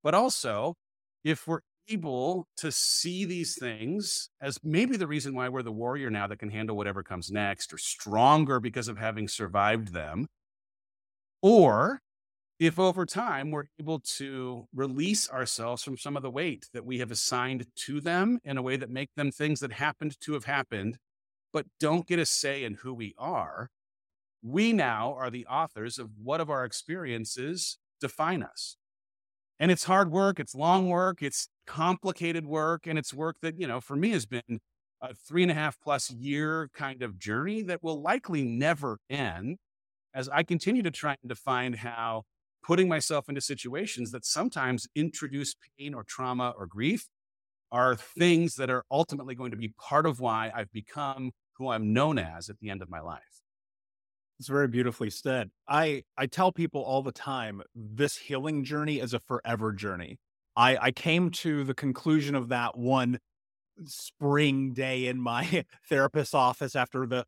But 0.05 0.15
also, 0.15 0.77
if 1.25 1.49
we're 1.49 1.63
able 1.89 2.47
to 2.59 2.71
see 2.73 3.25
these 3.25 3.59
things 3.59 4.31
as 4.41 4.59
maybe 4.63 4.97
the 4.97 5.07
reason 5.07 5.35
why 5.35 5.49
we're 5.49 5.63
the 5.63 5.73
warrior 5.73 6.11
now 6.11 6.27
that 6.27 6.39
can 6.39 6.51
handle 6.51 6.77
whatever 6.77 7.03
comes 7.03 7.31
next 7.31 7.73
or 7.73 7.79
stronger 7.79 8.61
because 8.61 8.89
of 8.89 8.99
having 8.99 9.29
survived 9.29 9.93
them, 9.93 10.27
or 11.43 12.01
if 12.59 12.79
over 12.79 13.07
time 13.07 13.51
we're 13.51 13.69
able 13.81 14.01
to 14.01 14.67
release 14.75 15.31
ourselves 15.31 15.83
from 15.83 15.97
some 15.97 16.17
of 16.17 16.23
the 16.23 16.31
weight 16.31 16.67
that 16.73 16.85
we 16.85 16.99
have 16.99 17.11
assigned 17.11 17.67
to 17.77 18.01
them 18.01 18.39
in 18.45 18.59
a 18.59 18.63
way 18.63 18.77
that 18.77 18.91
make 18.91 19.11
them 19.15 19.31
things 19.31 19.61
that 19.61 19.73
happened 19.73 20.19
to 20.21 20.33
have 20.33 20.45
happened 20.45 20.99
but 21.53 21.67
don't 21.81 22.07
get 22.07 22.19
a 22.19 22.27
say 22.27 22.65
in 22.65 22.75
who 22.75 22.93
we 22.93 23.15
are 23.17 23.71
we 24.43 24.73
now 24.73 25.15
are 25.15 25.31
the 25.31 25.47
authors 25.47 25.99
of 25.99 26.11
what 26.23 26.41
of 26.41 26.51
our 26.51 26.65
experiences 26.65 27.79
define 28.01 28.43
us. 28.43 28.77
And 29.59 29.71
it's 29.71 29.85
hard 29.85 30.11
work 30.11 30.39
it's 30.39 30.55
long 30.55 30.89
work 30.89 31.23
it's 31.23 31.49
complicated 31.69 32.47
work 32.47 32.87
and 32.87 32.99
it's 32.99 33.13
work 33.13 33.37
that 33.43 33.61
you 33.61 33.67
know 33.67 33.81
for 33.81 33.95
me 33.95 34.11
has 34.11 34.25
been 34.25 34.59
a 35.03 35.15
three 35.15 35.43
and 35.43 35.51
a 35.51 35.55
half 35.55 35.79
plus 35.81 36.11
year 36.11 36.71
kind 36.75 37.03
of 37.03 37.19
journey 37.19 37.63
that 37.63 37.83
will 37.83 38.01
likely 38.01 38.43
never 38.43 38.99
end 39.11 39.59
as 40.15 40.31
i 40.31 40.43
continue 40.43 40.83
to 40.83 40.91
try 40.91 41.15
and 41.23 41.29
define 41.29 41.75
how 41.75 42.23
putting 42.65 42.89
myself 42.89 43.29
into 43.29 43.41
situations 43.41 44.11
that 44.11 44.25
sometimes 44.25 44.89
introduce 44.95 45.55
pain 45.79 45.95
or 45.95 46.05
trauma 46.05 46.55
or 46.57 46.67
grief 46.67 47.09
are 47.71 47.97
things 47.97 48.55
that 48.55 48.71
are 48.71 48.85
ultimately 48.91 49.35
going 49.35 49.51
to 49.51 49.57
be 49.57 49.73
part 49.79 50.07
of 50.07 50.21
why 50.21 50.51
I've 50.55 50.73
become 50.73 51.33
who 51.55 51.69
I'm 51.69 51.93
known 51.93 52.19
as 52.19 52.49
at 52.49 52.59
the 52.61 52.71
end 52.71 52.83
of 52.83 52.89
my 52.89 53.01
life. 53.01 53.43
It's 54.39 54.49
very 54.49 54.69
beautifully 54.69 55.11
said. 55.11 55.51
I 55.69 56.05
I 56.17 56.27
tell 56.27 56.53
people 56.53 56.83
all 56.83 57.03
the 57.03 57.13
time 57.13 57.63
this 57.75 58.17
healing 58.17 58.65
journey 58.65 59.01
is 59.01 59.13
a 59.13 59.19
forever 59.19 59.73
journey. 59.73 60.19
I 60.59 60.77
I 60.77 60.91
came 60.91 61.31
to 61.31 61.65
the 61.65 61.75
conclusion 61.75 62.35
of 62.35 62.49
that 62.51 62.77
one 62.77 63.21
spring 63.87 64.75
day 64.75 65.07
in 65.07 65.21
my 65.21 65.65
therapist's 65.89 66.35
office 66.35 66.77
after 66.77 67.07
the 67.07 67.25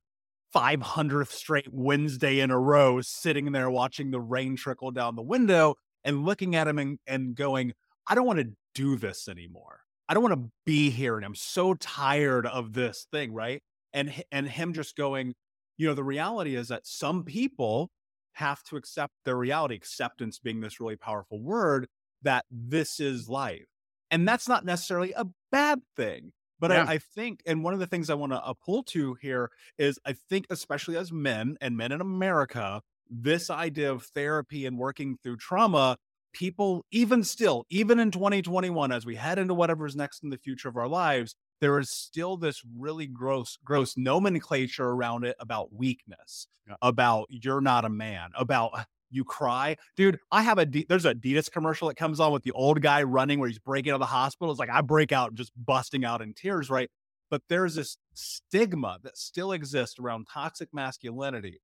500th 0.55 1.29
straight 1.31 1.73
Wednesday 1.73 2.41
in 2.41 2.51
a 2.51 2.59
row, 2.59 3.01
sitting 3.01 3.53
there 3.53 3.71
watching 3.71 4.11
the 4.11 4.21
rain 4.21 4.57
trickle 4.57 4.91
down 4.91 5.15
the 5.15 5.23
window 5.23 5.77
and 6.03 6.25
looking 6.25 6.57
at 6.57 6.67
him 6.67 6.79
and, 6.79 6.99
and 7.07 7.37
going, 7.37 7.73
I 8.09 8.17
don't 8.17 8.27
want 8.27 8.41
to 8.41 8.51
do 8.75 8.97
this 8.97 9.29
anymore. 9.29 9.83
I 10.09 10.15
don't 10.15 10.25
want 10.25 10.35
to 10.35 10.51
be 10.67 10.91
here. 10.91 11.17
And 11.17 11.25
I'm 11.25 11.37
so 11.37 11.75
tired 11.75 12.47
of 12.47 12.73
this 12.73 13.07
thing. 13.13 13.33
Right. 13.33 13.63
And, 13.93 14.13
and 14.33 14.49
him 14.49 14.73
just 14.73 14.97
going, 14.97 15.35
you 15.77 15.87
know, 15.87 15.95
the 15.95 16.03
reality 16.03 16.57
is 16.57 16.69
that 16.69 16.85
some 16.85 17.23
people 17.25 17.91
have 18.33 18.63
to 18.65 18.77
accept 18.77 19.13
their 19.25 19.37
reality, 19.37 19.77
acceptance 19.77 20.41
being 20.41 20.61
this 20.61 20.81
really 20.81 20.97
powerful 20.97 21.41
word 21.41 21.87
that 22.23 22.45
this 22.51 23.01
is 23.01 23.29
life. 23.29 23.67
And 24.11 24.27
that's 24.27 24.49
not 24.49 24.65
necessarily 24.65 25.13
a 25.13 25.27
bad 25.53 25.81
thing. 25.97 26.33
But 26.59 26.71
yeah. 26.71 26.85
I, 26.85 26.95
I, 26.95 26.99
think, 26.99 27.43
and 27.47 27.65
one 27.65 27.73
of 27.73 27.81
the 27.81 27.87
things 27.87 28.11
I 28.11 28.15
want 28.15 28.33
to 28.33 28.55
pull 28.65 28.83
to 28.85 29.15
here 29.15 29.51
is 29.79 29.99
I 30.05 30.13
think, 30.13 30.47
especially 30.51 30.97
as 30.97 31.11
men 31.11 31.57
and 31.61 31.77
men 31.77 31.91
in 31.91 32.01
America, 32.01 32.83
this 33.11 33.49
idea 33.51 33.91
of 33.91 34.05
therapy 34.05 34.67
and 34.67 34.79
working 34.79 35.17
through 35.23 35.39
trauma, 35.39 35.97
people, 36.33 36.85
even 36.91 37.25
still, 37.25 37.65
even 37.71 37.99
in 37.99 38.11
2021, 38.11 38.93
as 38.93 39.07
we 39.07 39.17
head 39.17 39.39
into 39.39 39.55
whatever's 39.55 39.97
next 39.97 40.23
in 40.23 40.31
the 40.31 40.39
future 40.39 40.69
of 40.69 40.77
our 40.77 40.89
lives, 40.89 41.35
there 41.61 41.79
is 41.79 41.91
still 41.91 42.37
this 42.37 42.63
really 42.79 43.07
gross, 43.07 43.59
gross 43.65 43.97
nomenclature 43.97 44.89
around 44.89 45.25
it 45.25 45.37
about 45.41 45.73
weakness, 45.73 46.47
yeah. 46.69 46.77
about 46.83 47.27
you're 47.31 47.61
not 47.61 47.85
a 47.85 47.91
man, 47.91 48.31
about 48.35 48.73
you 49.11 49.25
cry. 49.25 49.77
Dude, 49.97 50.19
I 50.31 50.43
have 50.43 50.59
a 50.59 50.65
there's 50.65 51.05
a 51.05 51.15
Adidas 51.15 51.51
commercial 51.51 51.89
that 51.89 51.97
comes 51.97 52.21
on 52.21 52.33
with 52.33 52.43
the 52.43 52.53
old 52.53 52.81
guy 52.81 53.03
running 53.03 53.39
where 53.39 53.49
he's 53.49 53.59
breaking 53.59 53.93
out 53.93 53.97
of 53.97 54.01
the 54.01 54.07
hospital. 54.07 54.51
It's 54.51 54.61
like 54.61 54.71
I 54.71 54.81
break 54.81 55.13
out 55.13 55.35
just 55.35 55.53
busting 55.57 56.05
out 56.05 56.23
in 56.23 56.35
tears, 56.35 56.71
right? 56.71 56.91
But 57.31 57.43
there's 57.49 57.77
this 57.77 57.97
stigma 58.15 58.99
that 59.03 59.17
still 59.17 59.53
exists 59.53 59.99
around 59.99 60.27
toxic 60.33 60.69
masculinity. 60.73 61.61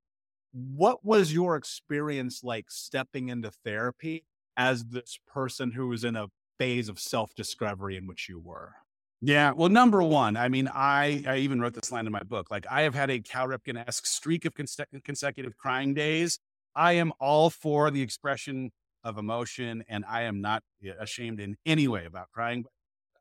What 0.53 1.05
was 1.05 1.33
your 1.33 1.57
experience 1.57 2.43
like 2.45 2.67
stepping 2.71 3.29
into 3.29 3.51
therapy 3.65 4.25
as 4.57 4.85
this 4.85 5.19
person 5.27 5.73
who 5.73 5.89
was 5.89 6.05
in 6.05 6.17
a 6.17 6.29
phase 6.59 6.89
of 6.89 6.99
self-discovery 6.99 7.97
in 7.97 8.07
which 8.07 8.29
you 8.29 8.39
were? 8.39 8.75
Yeah. 9.21 9.53
Well, 9.53 9.69
number 9.69 10.03
one, 10.03 10.37
I 10.37 10.49
mean, 10.49 10.69
I, 10.73 11.25
I 11.27 11.39
even 11.39 11.61
wrote 11.61 11.75
this 11.75 11.91
line 11.91 12.07
in 12.07 12.13
my 12.13 12.23
book. 12.23 12.51
Like, 12.51 12.67
I 12.71 12.83
have 12.83 12.95
had 12.95 13.11
a 13.11 13.19
Cal 13.19 13.49
Ripken 13.49 13.83
esque 13.87 14.07
streak 14.07 14.45
of 14.45 14.55
consecutive 14.55 15.57
crying 15.57 15.95
days 15.95 16.39
I 16.77 16.93
am 16.93 17.13
all 17.19 17.49
for 17.49 17.91
the 17.91 18.03
expression 18.03 18.71
of 19.03 19.17
emotion, 19.17 19.83
and 19.89 20.05
I 20.07 20.23
am 20.23 20.43
not 20.43 20.63
ashamed 21.01 21.41
in 21.41 21.57
any 21.65 21.89
way 21.89 22.05
about 22.05 22.31
crying. 22.33 22.67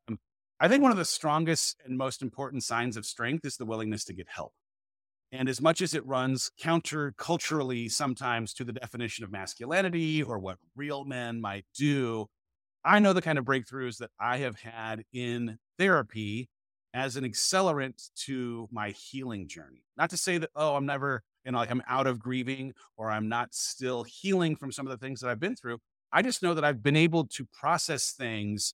Um, 0.09 0.19
I 0.59 0.67
think 0.67 0.83
one 0.83 0.91
of 0.91 0.97
the 0.97 1.05
strongest 1.05 1.77
and 1.85 1.97
most 1.97 2.21
important 2.21 2.63
signs 2.63 2.97
of 2.97 3.05
strength 3.05 3.45
is 3.45 3.55
the 3.55 3.65
willingness 3.65 4.03
to 4.05 4.13
get 4.13 4.27
help. 4.29 4.51
And 5.31 5.47
as 5.47 5.61
much 5.61 5.81
as 5.81 5.93
it 5.93 6.05
runs 6.05 6.51
counter 6.59 7.13
culturally 7.17 7.87
sometimes 7.87 8.53
to 8.55 8.63
the 8.63 8.73
definition 8.73 9.23
of 9.23 9.31
masculinity 9.31 10.21
or 10.21 10.37
what 10.37 10.57
real 10.75 11.05
men 11.05 11.39
might 11.39 11.65
do, 11.75 12.27
I 12.83 12.99
know 12.99 13.13
the 13.13 13.21
kind 13.21 13.39
of 13.39 13.45
breakthroughs 13.45 13.97
that 13.97 14.11
I 14.19 14.37
have 14.37 14.59
had 14.59 15.03
in 15.13 15.57
therapy 15.79 16.49
as 16.93 17.15
an 17.15 17.23
accelerant 17.23 18.09
to 18.25 18.67
my 18.71 18.91
healing 18.91 19.47
journey. 19.47 19.83
Not 19.97 20.11
to 20.11 20.17
say 20.17 20.37
that, 20.37 20.51
oh, 20.55 20.75
I'm 20.75 20.85
never 20.85 21.23
know, 21.51 21.59
like 21.59 21.71
I'm 21.71 21.83
out 21.87 22.07
of 22.07 22.19
grieving 22.19 22.73
or 22.97 23.11
I'm 23.11 23.29
not 23.29 23.53
still 23.53 24.03
healing 24.03 24.55
from 24.55 24.71
some 24.71 24.87
of 24.87 24.91
the 24.91 24.97
things 24.97 25.21
that 25.21 25.29
I've 25.29 25.39
been 25.39 25.55
through. 25.55 25.79
I 26.11 26.21
just 26.21 26.41
know 26.41 26.53
that 26.53 26.63
I've 26.63 26.81
been 26.81 26.95
able 26.95 27.25
to 27.27 27.45
process 27.45 28.11
things 28.11 28.73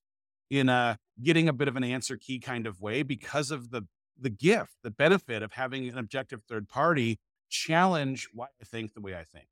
in 0.50 0.70
a 0.70 0.98
getting 1.24 1.48
a 1.48 1.54
bit 1.54 1.68
of 1.68 1.76
an 1.76 1.84
answer 1.84 2.18
key 2.18 2.40
kind 2.40 2.68
of 2.68 2.82
way 2.82 3.04
because 3.04 3.52
of 3.52 3.72
the 3.72 3.84
the 4.20 4.30
gift, 4.30 4.74
the 4.84 4.92
benefit 4.92 5.42
of 5.42 5.54
having 5.54 5.88
an 5.90 5.98
objective 5.98 6.42
third 6.48 6.70
party 6.70 7.20
challenge 7.50 8.28
why 8.34 8.48
I 8.62 8.66
think 8.66 8.94
the 8.94 9.02
way 9.02 9.16
I 9.16 9.24
think. 9.24 9.48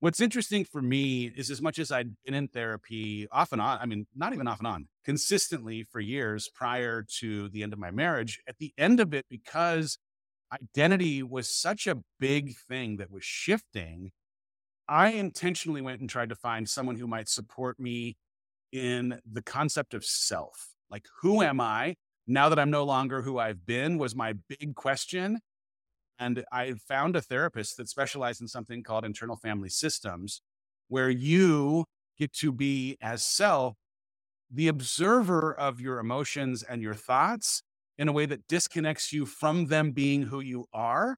What's 0.00 0.20
interesting 0.20 0.64
for 0.64 0.82
me 0.82 1.32
is 1.36 1.50
as 1.50 1.62
much 1.62 1.78
as 1.78 1.90
I'd 1.90 2.14
been 2.24 2.34
in 2.34 2.48
therapy 2.48 3.26
off 3.32 3.52
and 3.52 3.60
on, 3.60 3.78
I 3.80 3.86
mean, 3.86 4.06
not 4.14 4.34
even 4.34 4.46
off 4.46 4.58
and 4.58 4.66
on, 4.68 4.88
consistently 5.04 5.84
for 5.84 6.00
years 6.00 6.50
prior 6.54 7.04
to 7.18 7.48
the 7.48 7.62
end 7.62 7.72
of 7.72 7.78
my 7.78 7.90
marriage, 7.90 8.40
at 8.46 8.58
the 8.58 8.72
end 8.76 9.00
of 9.00 9.14
it, 9.14 9.24
because 9.30 9.98
identity 10.52 11.22
was 11.22 11.48
such 11.48 11.86
a 11.86 11.98
big 12.18 12.54
thing 12.68 12.96
that 12.98 13.10
was 13.10 13.24
shifting, 13.24 14.12
I 14.88 15.08
intentionally 15.08 15.80
went 15.80 16.00
and 16.00 16.08
tried 16.08 16.28
to 16.28 16.36
find 16.36 16.68
someone 16.68 16.96
who 16.96 17.06
might 17.06 17.28
support 17.28 17.80
me 17.80 18.16
in 18.72 19.20
the 19.30 19.42
concept 19.42 19.94
of 19.94 20.04
self. 20.04 20.68
Like, 20.90 21.06
who 21.22 21.42
am 21.42 21.60
I 21.60 21.96
now 22.26 22.48
that 22.48 22.58
I'm 22.58 22.70
no 22.70 22.84
longer 22.84 23.22
who 23.22 23.38
I've 23.38 23.66
been? 23.66 23.98
Was 23.98 24.14
my 24.14 24.34
big 24.48 24.74
question. 24.76 25.40
And 26.18 26.44
I 26.50 26.74
found 26.88 27.16
a 27.16 27.20
therapist 27.20 27.76
that 27.76 27.88
specialized 27.88 28.40
in 28.40 28.48
something 28.48 28.82
called 28.82 29.04
internal 29.04 29.36
family 29.36 29.68
systems, 29.68 30.40
where 30.88 31.10
you 31.10 31.84
get 32.18 32.32
to 32.34 32.52
be 32.52 32.96
as 33.00 33.24
self 33.24 33.74
the 34.50 34.68
observer 34.68 35.52
of 35.52 35.80
your 35.80 35.98
emotions 35.98 36.62
and 36.62 36.80
your 36.80 36.94
thoughts 36.94 37.62
in 37.98 38.08
a 38.08 38.12
way 38.12 38.26
that 38.26 38.46
disconnects 38.48 39.12
you 39.12 39.26
from 39.26 39.66
them 39.66 39.92
being 39.92 40.22
who 40.22 40.40
you 40.40 40.66
are 40.72 41.16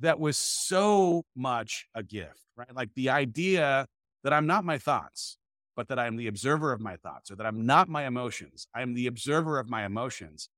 that 0.00 0.18
was 0.18 0.36
so 0.36 1.24
much 1.36 1.86
a 1.94 2.02
gift, 2.02 2.40
right? 2.56 2.74
Like 2.74 2.90
the 2.94 3.10
idea 3.10 3.86
that 4.22 4.32
I'm 4.32 4.46
not 4.46 4.64
my 4.64 4.78
thoughts, 4.78 5.38
but 5.76 5.88
that 5.88 5.98
I'm 5.98 6.16
the 6.16 6.26
observer 6.26 6.72
of 6.72 6.80
my 6.80 6.96
thoughts, 6.96 7.30
or 7.30 7.36
that 7.36 7.46
I'm 7.46 7.66
not 7.66 7.88
my 7.88 8.06
emotions. 8.06 8.66
I 8.74 8.82
am 8.82 8.94
the 8.94 9.06
observer 9.06 9.58
of 9.58 9.68
my 9.68 9.84
emotions. 9.84 10.48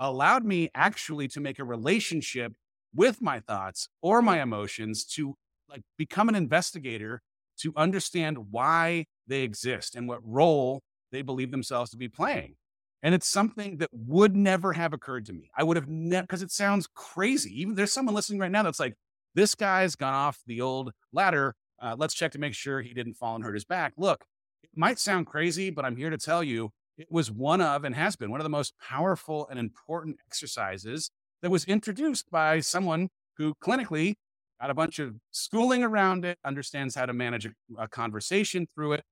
allowed 0.00 0.44
me 0.44 0.68
actually 0.74 1.28
to 1.28 1.40
make 1.40 1.58
a 1.60 1.64
relationship 1.64 2.52
with 2.94 3.22
my 3.22 3.40
thoughts 3.40 3.88
or 4.02 4.20
my 4.20 4.42
emotions 4.42 5.04
to 5.04 5.34
like 5.68 5.82
become 5.96 6.28
an 6.28 6.34
investigator 6.34 7.22
to 7.58 7.72
understand 7.76 8.50
why 8.50 9.06
they 9.26 9.42
exist 9.42 9.94
and 9.94 10.08
what 10.08 10.20
role 10.24 10.82
they 11.12 11.22
believe 11.22 11.50
themselves 11.50 11.90
to 11.90 11.96
be 11.96 12.08
playing. 12.08 12.56
And 13.04 13.14
it's 13.14 13.28
something 13.28 13.76
that 13.76 13.90
would 13.92 14.34
never 14.34 14.72
have 14.72 14.94
occurred 14.94 15.26
to 15.26 15.34
me. 15.34 15.50
I 15.54 15.62
would 15.62 15.76
have 15.76 15.88
never, 15.88 16.22
because 16.22 16.42
it 16.42 16.50
sounds 16.50 16.88
crazy. 16.94 17.60
Even 17.60 17.74
there's 17.74 17.92
someone 17.92 18.14
listening 18.14 18.40
right 18.40 18.50
now 18.50 18.62
that's 18.62 18.80
like, 18.80 18.94
this 19.34 19.54
guy's 19.54 19.94
gone 19.94 20.14
off 20.14 20.40
the 20.46 20.62
old 20.62 20.90
ladder. 21.12 21.54
Uh, 21.80 21.94
let's 21.98 22.14
check 22.14 22.32
to 22.32 22.38
make 22.38 22.54
sure 22.54 22.80
he 22.80 22.94
didn't 22.94 23.14
fall 23.14 23.34
and 23.34 23.44
hurt 23.44 23.52
his 23.52 23.66
back. 23.66 23.92
Look, 23.98 24.24
it 24.62 24.70
might 24.74 24.98
sound 24.98 25.26
crazy, 25.26 25.68
but 25.68 25.84
I'm 25.84 25.96
here 25.96 26.08
to 26.08 26.16
tell 26.16 26.42
you 26.42 26.70
it 26.96 27.08
was 27.10 27.30
one 27.30 27.60
of 27.60 27.84
and 27.84 27.94
has 27.94 28.16
been 28.16 28.30
one 28.30 28.40
of 28.40 28.44
the 28.44 28.48
most 28.48 28.72
powerful 28.80 29.46
and 29.50 29.58
important 29.58 30.16
exercises 30.26 31.10
that 31.42 31.50
was 31.50 31.66
introduced 31.66 32.30
by 32.30 32.60
someone 32.60 33.10
who 33.36 33.52
clinically 33.62 34.14
got 34.62 34.70
a 34.70 34.74
bunch 34.74 34.98
of 34.98 35.16
schooling 35.30 35.82
around 35.82 36.24
it, 36.24 36.38
understands 36.42 36.94
how 36.94 37.04
to 37.04 37.12
manage 37.12 37.44
a, 37.44 37.50
a 37.76 37.86
conversation 37.86 38.66
through 38.74 38.94
it. 38.94 39.04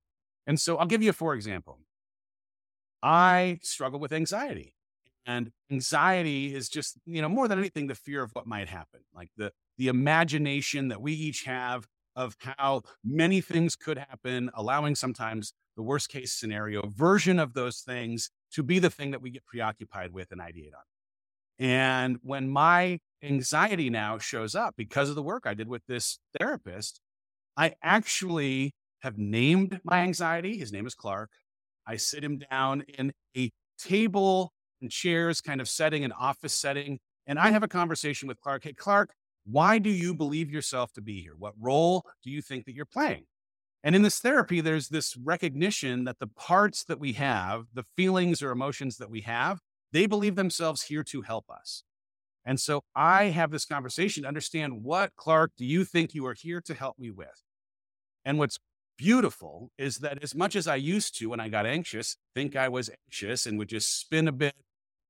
And 0.47 0.59
so 0.59 0.77
I'll 0.77 0.87
give 0.87 1.03
you 1.03 1.11
a 1.11 1.13
for 1.13 1.35
example. 1.35 1.77
I 3.03 3.59
struggle 3.63 3.99
with 3.99 4.13
anxiety. 4.13 4.73
And 5.25 5.51
anxiety 5.71 6.55
is 6.55 6.69
just, 6.69 6.97
you 7.05 7.21
know, 7.21 7.29
more 7.29 7.47
than 7.47 7.59
anything, 7.59 7.87
the 7.87 7.95
fear 7.95 8.23
of 8.23 8.31
what 8.33 8.47
might 8.47 8.69
happen, 8.69 9.01
like 9.13 9.29
the 9.37 9.51
the 9.77 9.87
imagination 9.89 10.89
that 10.89 11.01
we 11.01 11.13
each 11.13 11.45
have 11.45 11.87
of 12.15 12.37
how 12.39 12.83
many 13.03 13.41
things 13.41 13.75
could 13.75 13.97
happen, 13.97 14.51
allowing 14.53 14.95
sometimes 14.95 15.53
the 15.75 15.83
worst 15.83 16.09
case 16.09 16.33
scenario 16.33 16.87
version 16.87 17.39
of 17.39 17.53
those 17.53 17.81
things 17.81 18.29
to 18.53 18.63
be 18.63 18.79
the 18.79 18.89
thing 18.91 19.11
that 19.11 19.21
we 19.21 19.31
get 19.31 19.45
preoccupied 19.45 20.13
with 20.13 20.31
and 20.31 20.41
ideate 20.41 20.73
on. 20.75 20.83
And 21.59 22.19
when 22.23 22.49
my 22.49 22.99
anxiety 23.23 23.89
now 23.89 24.17
shows 24.19 24.55
up 24.55 24.75
because 24.77 25.09
of 25.09 25.15
the 25.15 25.23
work 25.23 25.43
I 25.45 25.55
did 25.55 25.67
with 25.67 25.83
this 25.87 26.19
therapist, 26.37 27.01
I 27.57 27.75
actually 27.83 28.73
have 29.01 29.17
named 29.17 29.81
my 29.83 29.99
anxiety. 30.01 30.57
His 30.57 30.71
name 30.71 30.87
is 30.87 30.95
Clark. 30.95 31.31
I 31.87 31.97
sit 31.97 32.23
him 32.23 32.39
down 32.49 32.81
in 32.97 33.11
a 33.37 33.51
table 33.77 34.53
and 34.81 34.91
chairs 34.91 35.41
kind 35.41 35.61
of 35.61 35.67
setting, 35.67 36.03
an 36.03 36.11
office 36.11 36.53
setting. 36.53 36.99
And 37.25 37.39
I 37.39 37.51
have 37.51 37.63
a 37.63 37.67
conversation 37.67 38.27
with 38.27 38.39
Clark. 38.39 38.63
Hey, 38.63 38.73
Clark, 38.73 39.13
why 39.45 39.77
do 39.79 39.89
you 39.89 40.13
believe 40.13 40.51
yourself 40.51 40.91
to 40.93 41.01
be 41.01 41.21
here? 41.21 41.35
What 41.37 41.53
role 41.59 42.03
do 42.23 42.29
you 42.29 42.41
think 42.41 42.65
that 42.65 42.75
you're 42.75 42.85
playing? 42.85 43.25
And 43.83 43.95
in 43.95 44.01
this 44.01 44.19
therapy, 44.19 44.61
there's 44.61 44.87
this 44.87 45.17
recognition 45.17 46.05
that 46.05 46.19
the 46.19 46.27
parts 46.27 46.85
that 46.85 46.99
we 46.99 47.13
have, 47.13 47.65
the 47.73 47.85
feelings 47.97 48.41
or 48.41 48.51
emotions 48.51 48.97
that 48.97 49.09
we 49.09 49.21
have, 49.21 49.59
they 49.91 50.05
believe 50.05 50.35
themselves 50.35 50.83
here 50.83 51.03
to 51.03 51.21
help 51.21 51.45
us. 51.49 51.83
And 52.45 52.59
so 52.59 52.81
I 52.95 53.25
have 53.25 53.51
this 53.51 53.65
conversation 53.65 54.23
to 54.23 54.27
understand 54.27 54.83
what, 54.83 55.11
Clark, 55.15 55.51
do 55.57 55.65
you 55.65 55.85
think 55.85 56.13
you 56.13 56.25
are 56.25 56.33
here 56.33 56.61
to 56.61 56.73
help 56.73 56.97
me 56.97 57.11
with? 57.11 57.41
And 58.25 58.39
what's 58.39 58.57
beautiful 59.03 59.69
is 59.77 59.97
that 59.97 60.23
as 60.23 60.33
much 60.33 60.55
as 60.55 60.65
I 60.65 60.77
used 60.77 61.19
to 61.19 61.27
when 61.27 61.41
I 61.41 61.49
got 61.49 61.65
anxious, 61.65 62.15
think 62.33 62.55
I 62.55 62.69
was 62.69 62.89
anxious 62.89 63.45
and 63.45 63.59
would 63.59 63.67
just 63.67 63.99
spin 63.99 64.29
a 64.29 64.31
bit, 64.31 64.55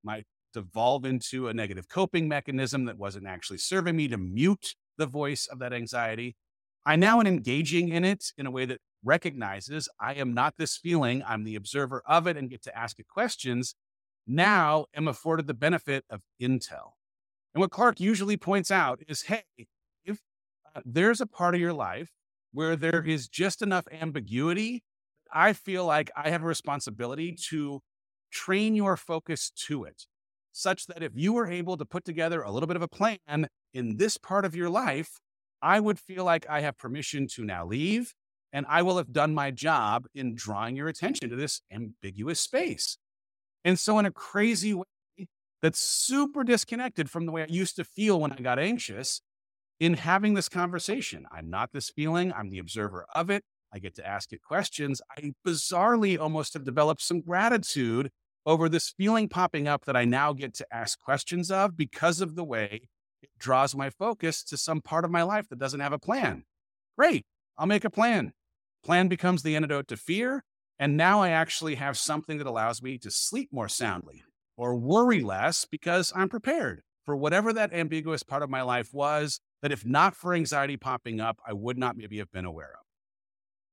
might 0.04 0.26
devolve 0.52 1.06
into 1.06 1.48
a 1.48 1.54
negative 1.54 1.88
coping 1.88 2.28
mechanism 2.28 2.86
that 2.86 2.98
wasn't 2.98 3.28
actually 3.28 3.60
serving 3.60 3.96
me 3.96 4.08
to 4.08 4.18
mute 4.18 4.74
the 4.98 5.06
voice 5.06 5.46
of 5.46 5.60
that 5.60 5.74
anxiety. 5.74 6.36
I 6.84 6.96
now 6.96 7.20
am 7.20 7.28
engaging 7.28 7.90
in 7.90 8.04
it 8.04 8.34
in 8.36 8.48
a 8.48 8.52
way 8.52 8.66
that 8.66 8.80
recognizes 9.04 9.88
I 10.00 10.16
am 10.16 10.34
not 10.34 10.56
this 10.58 10.76
feeling, 10.76 11.22
I'm 11.28 11.44
the 11.44 11.56
observer 11.56 12.02
of 12.08 12.26
it 12.26 12.36
and 12.36 12.50
get 12.50 12.64
to 12.64 12.76
ask 12.76 12.98
it 12.98 13.08
questions. 13.08 13.76
Now 14.26 14.88
am 14.96 15.08
afforded 15.08 15.46
the 15.46 15.54
benefit 15.54 16.04
of 16.10 16.24
intel. 16.42 16.94
And 17.54 17.62
what 17.62 17.70
Clark 17.70 18.00
usually 18.00 18.38
points 18.38 18.72
out 18.72 19.02
is 19.08 19.22
hey, 19.24 19.44
if 20.04 20.18
uh, 20.76 20.82
there's 20.84 21.22
a 21.22 21.28
part 21.28 21.54
of 21.54 21.62
your 21.62 21.74
life 21.74 22.10
where 22.54 22.76
there 22.76 23.04
is 23.04 23.28
just 23.28 23.62
enough 23.62 23.86
ambiguity, 23.92 24.84
I 25.34 25.54
feel 25.54 25.86
like 25.86 26.12
I 26.16 26.30
have 26.30 26.44
a 26.44 26.48
responsibility 26.48 27.36
to 27.50 27.82
train 28.32 28.76
your 28.76 28.96
focus 28.96 29.52
to 29.68 29.84
it, 29.84 30.06
such 30.52 30.86
that 30.88 31.04
if 31.04 31.12
you 31.16 31.34
were 31.34 31.52
able 31.52 31.78
to 31.78 31.86
put 31.86 32.06
together 32.06 32.42
a 32.42 32.52
little 32.52 32.68
bit 32.68 32.76
of 32.76 32.82
a 32.82 32.88
plan 32.88 33.48
in 33.74 33.98
this 33.98 34.18
part 34.18 34.46
of 34.46 34.56
your 34.56 34.70
life, 34.70 35.20
I 35.62 35.80
would 35.80 36.00
feel 36.00 36.24
like 36.24 36.46
I 36.50 36.62
have 36.62 36.78
permission 36.78 37.28
to 37.36 37.44
now 37.44 37.66
leave 37.66 38.14
and 38.52 38.66
I 38.70 38.84
will 38.84 38.98
have 38.98 39.12
done 39.12 39.34
my 39.34 39.50
job 39.50 40.06
in 40.14 40.36
drawing 40.36 40.76
your 40.76 40.88
attention 40.88 41.30
to 41.32 41.36
this 41.36 41.62
ambiguous 41.72 42.40
space. 42.40 42.98
And 43.66 43.80
so, 43.80 43.98
in 43.98 44.06
a 44.06 44.12
crazy 44.12 44.74
way, 44.74 44.84
that's 45.62 45.80
super 45.80 46.44
disconnected 46.44 47.10
from 47.10 47.26
the 47.26 47.32
way 47.32 47.44
I 47.44 47.48
used 47.50 47.78
to 47.78 47.84
feel 47.84 48.20
when 48.20 48.32
I 48.32 48.36
got 48.36 48.60
anxious 48.60 49.22
in 49.84 49.96
having 49.96 50.34
this 50.34 50.48
conversation. 50.48 51.26
I'm 51.30 51.50
not 51.50 51.74
this 51.74 51.90
feeling, 51.90 52.32
I'm 52.32 52.50
the 52.50 52.60
observer 52.60 53.06
of 53.14 53.30
it. 53.30 53.44
I 53.74 53.80
get 53.80 53.94
to 53.96 54.08
ask 54.08 54.32
it 54.32 54.42
questions. 54.42 55.02
I 55.18 55.34
bizarrely 55.46 56.18
almost 56.18 56.54
have 56.54 56.64
developed 56.64 57.02
some 57.02 57.20
gratitude 57.20 58.10
over 58.46 58.70
this 58.70 58.94
feeling 58.96 59.28
popping 59.28 59.68
up 59.68 59.84
that 59.84 59.98
I 59.98 60.06
now 60.06 60.32
get 60.32 60.54
to 60.54 60.68
ask 60.74 60.98
questions 61.02 61.52
of 61.52 61.76
because 61.76 62.22
of 62.22 62.36
the 62.36 62.46
way 62.46 62.88
it 63.22 63.30
draws 63.38 63.76
my 63.76 63.90
focus 63.90 64.42
to 64.46 64.56
some 64.56 64.80
part 64.80 65.04
of 65.04 65.12
my 65.12 65.22
life 65.22 65.50
that 65.50 65.60
doesn't 65.60 65.82
have 65.82 65.92
a 65.92 66.00
plan. 66.00 66.46
Great, 66.98 67.26
I'll 67.58 67.68
make 67.68 67.84
a 67.84 67.90
plan. 67.90 68.32
Plan 68.86 69.10
becomes 69.10 69.44
the 69.44 69.54
antidote 69.54 69.90
to 69.90 69.98
fear. 69.98 70.46
And 70.80 70.96
now 70.96 71.22
I 71.22 71.32
actually 71.32 71.76
have 71.76 71.98
something 71.98 72.38
that 72.38 72.48
allows 72.48 72.82
me 72.82 72.98
to 73.00 73.12
sleep 73.12 73.50
more 73.52 73.68
soundly, 73.68 74.24
or 74.56 74.78
worry 74.78 75.20
less 75.20 75.66
because 75.70 76.14
I'm 76.16 76.30
prepared 76.30 76.84
for 77.04 77.18
whatever 77.18 77.52
that 77.52 77.74
ambiguous 77.74 78.24
part 78.24 78.44
of 78.44 78.50
my 78.50 78.62
life 78.62 78.94
was 78.94 79.42
that 79.64 79.72
if 79.72 79.86
not 79.86 80.14
for 80.14 80.34
anxiety 80.34 80.76
popping 80.76 81.22
up, 81.22 81.40
I 81.48 81.54
would 81.54 81.78
not 81.78 81.96
maybe 81.96 82.18
have 82.18 82.30
been 82.32 82.44
aware 82.44 82.74
of. 82.74 82.86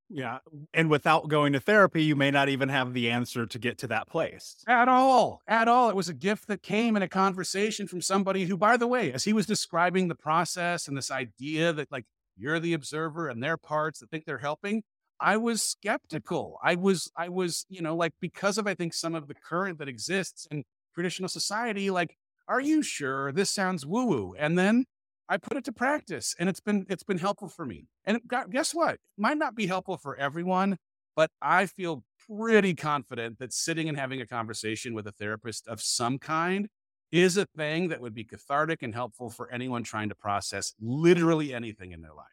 Yeah. 0.09 0.38
And 0.72 0.88
without 0.88 1.28
going 1.28 1.53
to 1.53 1.61
therapy, 1.61 2.05
you 2.05 2.14
may 2.14 2.30
not 2.30 2.49
even 2.49 2.68
have 2.68 2.95
the 2.95 3.11
answer 3.11 3.45
to 3.45 3.59
get 3.59 3.76
to 3.78 3.88
that 3.88 4.09
place. 4.09 4.64
At 4.68 4.88
all. 4.88 5.41
At 5.49 5.66
all. 5.66 5.91
It 5.91 5.97
was 5.97 6.09
a 6.09 6.14
gift 6.14 6.47
that 6.47 6.62
came 6.62 6.97
in 6.97 7.03
a 7.03 7.09
conversation 7.09 7.88
from 7.88 8.01
somebody 8.01 8.45
who, 8.45 8.57
by 8.57 8.76
the 8.76 8.86
way, 8.86 9.12
as 9.12 9.24
he 9.24 9.32
was 9.32 9.47
describing 9.47 10.07
the 10.07 10.14
process 10.14 10.86
and 10.86 10.97
this 10.97 11.11
idea 11.11 11.72
that 11.72 11.91
like 11.91 12.05
you're 12.36 12.61
the 12.61 12.72
observer 12.72 13.28
and 13.28 13.43
their 13.43 13.57
parts 13.57 13.99
that 13.99 14.11
think 14.11 14.26
they're 14.26 14.38
helping, 14.38 14.84
I 15.18 15.38
was 15.38 15.61
skeptical. 15.61 16.57
I 16.62 16.76
was, 16.76 17.11
I 17.16 17.28
was, 17.28 17.66
you 17.68 17.82
know, 17.82 17.97
like 17.97 18.12
because 18.20 18.59
of 18.59 18.66
I 18.68 18.74
think 18.74 18.95
some 18.95 19.16
of 19.16 19.26
the 19.26 19.34
current 19.34 19.78
that 19.78 19.88
exists 19.88 20.47
in 20.53 20.62
traditional 20.95 21.28
society, 21.28 21.91
like, 21.91 22.16
are 22.47 22.61
you 22.61 22.82
sure 22.82 23.32
this 23.32 23.51
sounds 23.51 23.84
woo 23.84 24.07
woo? 24.07 24.34
And 24.38 24.57
then 24.57 24.86
I 25.31 25.39
put 25.39 25.57
it 25.57 25.64
to 25.66 25.72
practice, 25.72 26.37
and 26.39 26.49
it's 26.51 26.61
been 26.61 26.87
it's 26.91 27.05
been 27.05 27.18
helpful 27.18 27.49
for 27.49 27.64
me. 27.66 27.87
And 28.05 28.20
guess 28.51 28.74
what? 28.74 28.95
It 28.97 29.01
might 29.18 29.39
not 29.39 29.55
be 29.55 29.66
helpful 29.66 29.97
for 29.99 30.16
everyone, 30.16 30.78
but 31.16 31.31
I 31.41 31.66
feel 31.66 32.05
pretty 32.28 32.74
confident 32.74 33.39
that 33.39 33.53
sitting 33.55 33.89
and 33.89 33.99
having 33.99 34.20
a 34.20 34.26
conversation 34.26 34.95
with 34.95 35.07
a 35.07 35.12
therapist 35.12 35.68
of 35.68 35.81
some 35.81 36.18
kind 36.18 36.68
is 37.12 37.37
a 37.39 37.47
thing 37.47 37.89
that 37.89 38.01
would 38.01 38.14
be 38.14 38.24
cathartic 38.24 38.83
and 38.83 38.95
helpful 38.95 39.31
for 39.31 39.51
anyone 39.51 39.85
trying 39.85 40.11
to 40.11 40.14
process 40.16 40.74
literally 40.81 41.55
anything 41.55 41.93
in 41.93 42.03
their 42.03 42.14
life. 42.14 42.26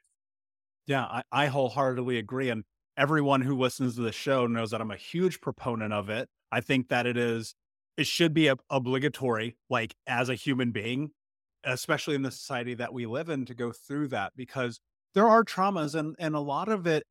Yeah, 0.85 1.03
I, 1.05 1.23
I 1.31 1.45
wholeheartedly 1.47 2.17
agree. 2.17 2.49
And 2.49 2.63
everyone 2.95 3.41
who 3.41 3.57
listens 3.57 3.95
to 3.95 4.01
the 4.01 4.11
show 4.11 4.47
knows 4.47 4.71
that 4.71 4.81
I'm 4.81 4.91
a 4.91 4.97
huge 4.97 5.41
proponent 5.41 5.93
of 5.93 6.09
it. 6.09 6.29
I 6.51 6.61
think 6.61 6.89
that 6.89 7.05
it 7.05 7.17
is 7.17 7.55
it 7.97 8.05
should 8.07 8.33
be 8.33 8.51
obligatory, 8.69 9.57
like 9.69 9.95
as 10.05 10.29
a 10.29 10.35
human 10.35 10.71
being, 10.71 11.11
especially 11.73 12.15
in 12.15 12.21
the 12.23 12.31
society 12.31 12.73
that 12.75 12.93
we 12.93 13.05
live 13.05 13.29
in, 13.29 13.45
to 13.45 13.53
go 13.53 13.71
through 13.71 14.07
that 14.09 14.33
because 14.35 14.79
there 15.13 15.27
are 15.27 15.43
traumas 15.43 15.95
and 15.95 16.15
and 16.19 16.35
a 16.35 16.39
lot 16.39 16.69
of 16.69 16.87
it 16.87 17.03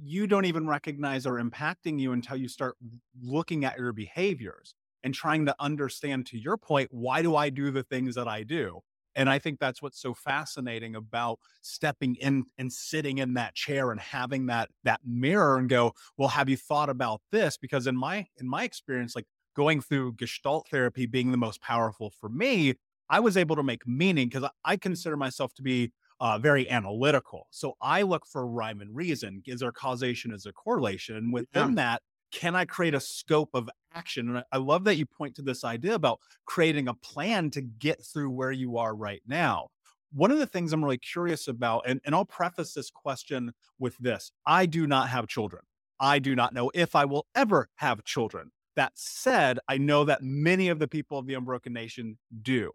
you 0.00 0.26
don't 0.26 0.46
even 0.46 0.66
recognize 0.66 1.26
are 1.26 1.40
impacting 1.42 2.00
you 2.00 2.12
until 2.12 2.36
you 2.36 2.48
start 2.48 2.76
looking 3.20 3.64
at 3.64 3.78
your 3.78 3.92
behaviors 3.92 4.74
and 5.02 5.14
trying 5.14 5.46
to 5.46 5.54
understand 5.60 6.26
to 6.26 6.38
your 6.38 6.56
point 6.56 6.88
why 6.92 7.22
do 7.22 7.36
i 7.36 7.50
do 7.50 7.70
the 7.70 7.82
things 7.82 8.14
that 8.14 8.28
i 8.28 8.42
do? 8.42 8.80
And 9.14 9.28
i 9.28 9.38
think 9.38 9.58
that's 9.58 9.82
what's 9.82 10.00
so 10.00 10.14
fascinating 10.14 10.96
about 10.96 11.38
stepping 11.60 12.14
in 12.16 12.44
and 12.58 12.72
sitting 12.72 13.18
in 13.18 13.34
that 13.34 13.54
chair 13.54 13.90
and 13.90 14.00
having 14.00 14.46
that 14.46 14.70
that 14.84 15.00
mirror 15.04 15.58
and 15.58 15.68
go 15.68 15.92
well 16.16 16.28
have 16.28 16.48
you 16.48 16.56
thought 16.56 16.88
about 16.88 17.20
this? 17.30 17.56
Because 17.56 17.86
in 17.86 17.96
my 17.96 18.26
in 18.38 18.48
my 18.48 18.64
experience 18.64 19.14
like 19.14 19.26
going 19.54 19.82
through 19.82 20.14
gestalt 20.14 20.66
therapy 20.70 21.04
being 21.06 21.30
the 21.30 21.36
most 21.36 21.60
powerful 21.60 22.10
for 22.10 22.30
me 22.30 22.74
i 23.08 23.20
was 23.20 23.36
able 23.36 23.56
to 23.56 23.62
make 23.62 23.86
meaning 23.86 24.28
because 24.28 24.48
i 24.64 24.76
consider 24.76 25.16
myself 25.16 25.52
to 25.54 25.62
be 25.62 25.92
uh, 26.20 26.38
very 26.38 26.70
analytical 26.70 27.46
so 27.50 27.74
i 27.80 28.02
look 28.02 28.26
for 28.26 28.46
rhyme 28.46 28.80
and 28.80 28.94
reason 28.94 29.42
is 29.46 29.60
there 29.60 29.72
causation 29.72 30.32
is 30.32 30.44
there 30.44 30.52
correlation 30.52 31.16
and 31.16 31.32
within 31.32 31.70
yeah. 31.70 31.74
that 31.74 32.02
can 32.32 32.56
I 32.56 32.64
create 32.64 32.94
a 32.94 33.00
scope 33.00 33.50
of 33.54 33.68
action? 33.94 34.34
And 34.34 34.44
I 34.50 34.56
love 34.56 34.84
that 34.84 34.96
you 34.96 35.06
point 35.06 35.36
to 35.36 35.42
this 35.42 35.64
idea 35.64 35.94
about 35.94 36.18
creating 36.46 36.88
a 36.88 36.94
plan 36.94 37.50
to 37.50 37.60
get 37.60 38.02
through 38.02 38.30
where 38.30 38.50
you 38.50 38.78
are 38.78 38.96
right 38.96 39.22
now. 39.26 39.68
One 40.12 40.30
of 40.30 40.38
the 40.38 40.46
things 40.46 40.72
I'm 40.72 40.82
really 40.82 40.98
curious 40.98 41.48
about, 41.48 41.84
and, 41.86 42.00
and 42.04 42.14
I'll 42.14 42.24
preface 42.24 42.74
this 42.74 42.90
question 42.90 43.52
with 43.78 43.96
this 43.98 44.32
I 44.46 44.66
do 44.66 44.86
not 44.86 45.10
have 45.10 45.28
children. 45.28 45.62
I 46.00 46.18
do 46.18 46.34
not 46.34 46.52
know 46.52 46.70
if 46.74 46.96
I 46.96 47.04
will 47.04 47.26
ever 47.34 47.68
have 47.76 48.02
children. 48.04 48.50
That 48.74 48.92
said, 48.94 49.58
I 49.68 49.76
know 49.76 50.04
that 50.04 50.22
many 50.22 50.68
of 50.68 50.78
the 50.78 50.88
people 50.88 51.18
of 51.18 51.26
the 51.26 51.34
Unbroken 51.34 51.74
Nation 51.74 52.18
do. 52.42 52.72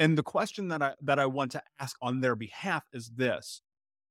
And 0.00 0.16
the 0.16 0.22
question 0.22 0.68
that 0.68 0.82
I 0.82 0.94
that 1.02 1.18
I 1.18 1.26
want 1.26 1.52
to 1.52 1.62
ask 1.78 1.94
on 2.00 2.20
their 2.20 2.34
behalf 2.34 2.84
is 2.92 3.10
this. 3.14 3.60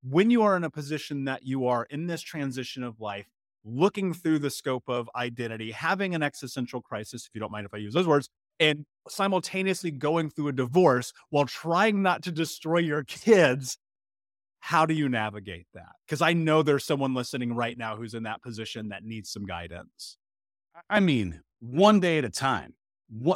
When 0.03 0.29
you 0.29 0.43
are 0.43 0.55
in 0.55 0.63
a 0.63 0.69
position 0.69 1.25
that 1.25 1.43
you 1.43 1.65
are 1.65 1.85
in 1.89 2.05
this 2.05 2.21
transition 2.21 2.83
of 2.83 3.01
life, 3.01 3.25
looking 3.65 4.13
through 4.13 4.39
the 4.39 4.51
scope 4.51 4.83
of 4.87 5.09
identity, 5.15 5.71
having 5.71 6.13
an 6.13 6.21
existential 6.21 6.79
crisis, 6.79 7.25
if 7.25 7.31
you 7.33 7.41
don't 7.41 7.51
mind 7.51 7.65
if 7.65 7.73
I 7.73 7.77
use 7.77 7.95
those 7.95 8.07
words, 8.07 8.29
and 8.59 8.85
simultaneously 9.09 9.89
going 9.89 10.29
through 10.29 10.49
a 10.49 10.53
divorce 10.53 11.11
while 11.31 11.45
trying 11.45 12.03
not 12.03 12.21
to 12.23 12.31
destroy 12.31 12.77
your 12.77 13.03
kids, 13.07 13.79
how 14.59 14.85
do 14.85 14.93
you 14.93 15.09
navigate 15.09 15.65
that? 15.73 15.93
Because 16.05 16.21
I 16.21 16.33
know 16.33 16.61
there's 16.61 16.85
someone 16.85 17.15
listening 17.15 17.53
right 17.55 17.77
now 17.77 17.95
who's 17.95 18.13
in 18.13 18.23
that 18.23 18.43
position 18.43 18.89
that 18.89 19.03
needs 19.03 19.31
some 19.31 19.45
guidance. 19.45 20.17
I 20.87 20.99
mean, 20.99 21.41
one 21.59 21.99
day 21.99 22.19
at 22.19 22.25
a 22.25 22.29
time. 22.29 22.75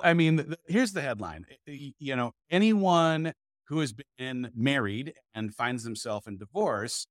I 0.04 0.14
mean, 0.14 0.56
here's 0.68 0.94
the 0.94 1.02
headline. 1.02 1.46
Eh, 1.50 1.56
eh, 1.68 1.90
you 2.00 2.16
know, 2.16 2.34
anyone 2.50 3.34
who 3.68 3.80
has 3.80 3.94
been 4.18 4.52
married 4.56 5.14
and 5.34 5.54
finds 5.54 5.84
themselves 5.84 6.28
in 6.28 6.38
divorce 6.38 7.08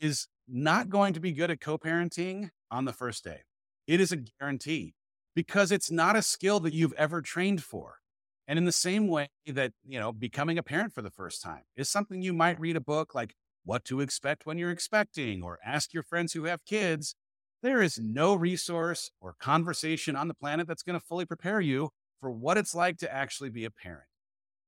is 0.00 0.28
not 0.48 0.88
going 0.88 1.12
to 1.14 1.20
be 1.20 1.32
good 1.32 1.50
at 1.50 1.60
co 1.60 1.78
parenting 1.78 2.50
on 2.70 2.84
the 2.84 2.92
first 2.92 3.24
day. 3.24 3.40
It 3.86 4.00
is 4.00 4.12
a 4.12 4.16
guarantee 4.16 4.94
because 5.34 5.72
it's 5.72 5.90
not 5.90 6.16
a 6.16 6.22
skill 6.22 6.60
that 6.60 6.74
you've 6.74 6.94
ever 6.94 7.22
trained 7.22 7.62
for. 7.62 7.98
And 8.46 8.58
in 8.58 8.64
the 8.66 8.72
same 8.72 9.08
way 9.08 9.28
that, 9.46 9.72
you 9.86 9.98
know, 9.98 10.12
becoming 10.12 10.58
a 10.58 10.62
parent 10.62 10.92
for 10.92 11.02
the 11.02 11.10
first 11.10 11.42
time 11.42 11.62
is 11.76 11.88
something 11.88 12.22
you 12.22 12.32
might 12.32 12.60
read 12.60 12.76
a 12.76 12.80
book 12.80 13.14
like 13.14 13.34
What 13.64 13.84
to 13.86 14.00
Expect 14.00 14.46
When 14.46 14.58
You're 14.58 14.70
Expecting 14.70 15.42
or 15.42 15.58
ask 15.64 15.94
your 15.94 16.02
friends 16.02 16.32
who 16.34 16.44
have 16.44 16.64
kids. 16.64 17.14
There 17.64 17.80
is 17.80 17.98
no 17.98 18.34
resource 18.34 19.10
or 19.22 19.36
conversation 19.40 20.16
on 20.16 20.28
the 20.28 20.34
planet 20.34 20.68
that's 20.68 20.82
going 20.82 21.00
to 21.00 21.06
fully 21.06 21.24
prepare 21.24 21.62
you 21.62 21.88
for 22.20 22.30
what 22.30 22.58
it's 22.58 22.74
like 22.74 22.98
to 22.98 23.10
actually 23.10 23.48
be 23.48 23.64
a 23.64 23.70
parent. 23.70 24.04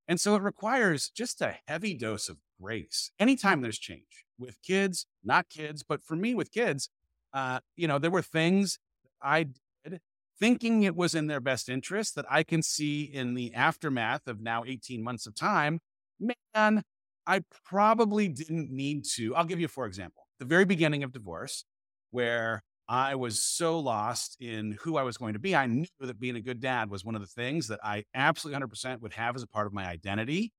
And 0.09 0.18
so 0.18 0.34
it 0.34 0.40
requires 0.40 1.11
just 1.11 1.42
a 1.42 1.57
heavy 1.66 1.92
dose 1.92 2.30
of 2.30 2.38
grace 2.59 3.11
anytime 3.20 3.61
there's 3.61 3.78
change 3.78 4.24
with 4.38 4.62
kids, 4.62 5.05
not 5.22 5.51
kids, 5.51 5.84
but 5.86 6.03
for 6.03 6.16
me 6.16 6.34
with 6.34 6.51
kids, 6.51 6.88
uh, 7.34 7.61
you 7.76 7.86
know, 7.86 7.99
there 7.99 8.11
were 8.11 8.22
things 8.22 8.78
I 9.20 9.49
did 9.84 10.01
thinking 10.40 10.82
it 10.82 10.97
was 10.97 11.14
in 11.14 11.26
their 11.26 11.40
best 11.40 11.68
interest 11.68 12.14
that 12.14 12.24
I 12.30 12.44
can 12.44 12.62
see 12.62 13.03
in 13.03 13.34
the 13.34 13.53
aftermath 13.53 14.26
of 14.26 14.40
now 14.40 14.64
18 14.66 15.05
months 15.05 15.26
of 15.26 15.34
time. 15.34 15.80
Man, 16.18 16.82
I 17.26 17.42
probably 17.62 18.28
didn't 18.28 18.70
need 18.70 19.05
to. 19.16 19.36
I'll 19.36 19.44
give 19.44 19.61
you, 19.61 19.68
for 19.68 19.84
example, 19.84 20.28
the 20.38 20.47
very 20.47 20.64
beginning 20.64 21.03
of 21.03 21.12
divorce, 21.12 21.66
where 22.11 22.62
I 22.89 23.16
was 23.16 23.43
so 23.43 23.78
lost 23.80 24.37
in 24.41 24.72
who 24.82 24.97
I 24.97 25.03
was 25.03 25.16
going 25.16 25.32
to 25.32 25.39
be. 25.41 25.57
I 25.57 25.66
knew 25.66 25.87
that 26.01 26.20
being 26.20 26.37
a 26.37 26.41
good 26.41 26.61
dad 26.61 26.89
was 26.91 27.05
one 27.05 27.14
of 27.16 27.20
the 27.20 27.26
things 27.26 27.68
that 27.68 27.80
I 27.82 28.05
absolutely 28.14 28.55
100% 28.55 29.03
would 29.03 29.14
have 29.14 29.34
as 29.37 29.43
a 29.43 29.49
part 29.49 29.66
of 29.66 29.72
my 29.72 29.87
identity. 29.87 30.53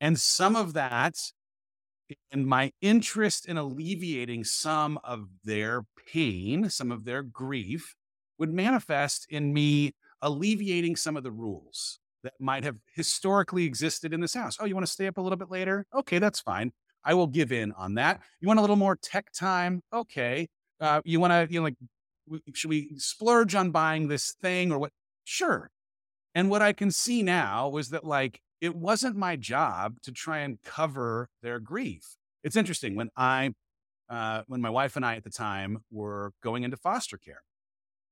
And 0.00 0.18
some 0.18 0.56
of 0.56 0.74
that 0.74 1.16
and 2.30 2.46
my 2.46 2.72
interest 2.80 3.46
in 3.46 3.56
alleviating 3.56 4.44
some 4.44 4.98
of 5.04 5.28
their 5.44 5.82
pain, 6.12 6.68
some 6.70 6.90
of 6.92 7.04
their 7.04 7.22
grief, 7.22 7.94
would 8.38 8.52
manifest 8.52 9.26
in 9.30 9.52
me 9.52 9.92
alleviating 10.20 10.96
some 10.96 11.16
of 11.16 11.22
the 11.22 11.30
rules 11.30 11.98
that 12.22 12.32
might 12.38 12.64
have 12.64 12.76
historically 12.94 13.64
existed 13.64 14.12
in 14.12 14.20
this 14.20 14.34
house. 14.34 14.56
Oh, 14.60 14.64
you 14.64 14.74
want 14.74 14.86
to 14.86 14.92
stay 14.92 15.06
up 15.06 15.18
a 15.18 15.20
little 15.20 15.36
bit 15.38 15.50
later? 15.50 15.86
Okay, 15.94 16.18
that's 16.18 16.40
fine. 16.40 16.72
I 17.04 17.14
will 17.14 17.26
give 17.26 17.50
in 17.50 17.72
on 17.72 17.94
that. 17.94 18.20
You 18.40 18.46
want 18.46 18.58
a 18.58 18.62
little 18.62 18.76
more 18.76 18.96
tech 18.96 19.32
time? 19.32 19.82
Okay. 19.92 20.48
Uh, 20.82 21.00
you 21.04 21.20
want 21.20 21.30
to, 21.30 21.46
you 21.52 21.60
know, 21.60 21.64
like, 21.64 21.76
should 22.54 22.70
we 22.70 22.90
splurge 22.98 23.54
on 23.54 23.70
buying 23.70 24.08
this 24.08 24.32
thing 24.42 24.72
or 24.72 24.78
what? 24.80 24.90
Sure. 25.24 25.70
And 26.34 26.50
what 26.50 26.60
I 26.60 26.72
can 26.72 26.90
see 26.90 27.22
now 27.22 27.68
was 27.68 27.90
that, 27.90 28.04
like, 28.04 28.40
it 28.60 28.74
wasn't 28.74 29.16
my 29.16 29.36
job 29.36 29.96
to 30.02 30.10
try 30.10 30.38
and 30.38 30.60
cover 30.64 31.28
their 31.40 31.60
grief. 31.60 32.16
It's 32.42 32.56
interesting 32.56 32.96
when 32.96 33.10
I, 33.16 33.52
uh, 34.10 34.42
when 34.48 34.60
my 34.60 34.70
wife 34.70 34.96
and 34.96 35.06
I 35.06 35.14
at 35.14 35.24
the 35.24 35.30
time 35.30 35.78
were 35.92 36.32
going 36.42 36.64
into 36.64 36.76
foster 36.76 37.16
care, 37.16 37.42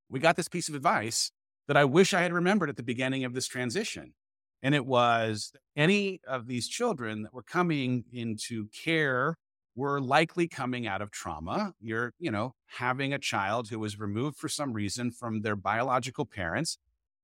we 0.08 0.20
got 0.20 0.36
this 0.36 0.48
piece 0.48 0.68
of 0.68 0.76
advice 0.76 1.32
that 1.66 1.76
I 1.76 1.84
wish 1.84 2.14
I 2.14 2.22
had 2.22 2.32
remembered 2.32 2.68
at 2.68 2.76
the 2.76 2.82
beginning 2.84 3.24
of 3.24 3.34
this 3.34 3.48
transition. 3.48 4.14
And 4.62 4.74
it 4.74 4.86
was 4.86 5.52
any 5.76 6.20
of 6.26 6.46
these 6.46 6.68
children 6.68 7.22
that 7.22 7.34
were 7.34 7.42
coming 7.42 8.04
into 8.12 8.68
care 8.84 9.36
were 9.74 10.00
likely 10.00 10.48
coming 10.48 10.86
out 10.86 11.02
of 11.02 11.10
trauma. 11.10 11.74
You're, 11.80 12.12
you 12.18 12.30
know, 12.30 12.54
having 12.66 13.12
a 13.12 13.18
child 13.18 13.68
who 13.68 13.78
was 13.78 13.98
removed 13.98 14.36
for 14.36 14.48
some 14.48 14.72
reason 14.72 15.10
from 15.10 15.42
their 15.42 15.56
biological 15.56 16.26
parents, 16.26 16.78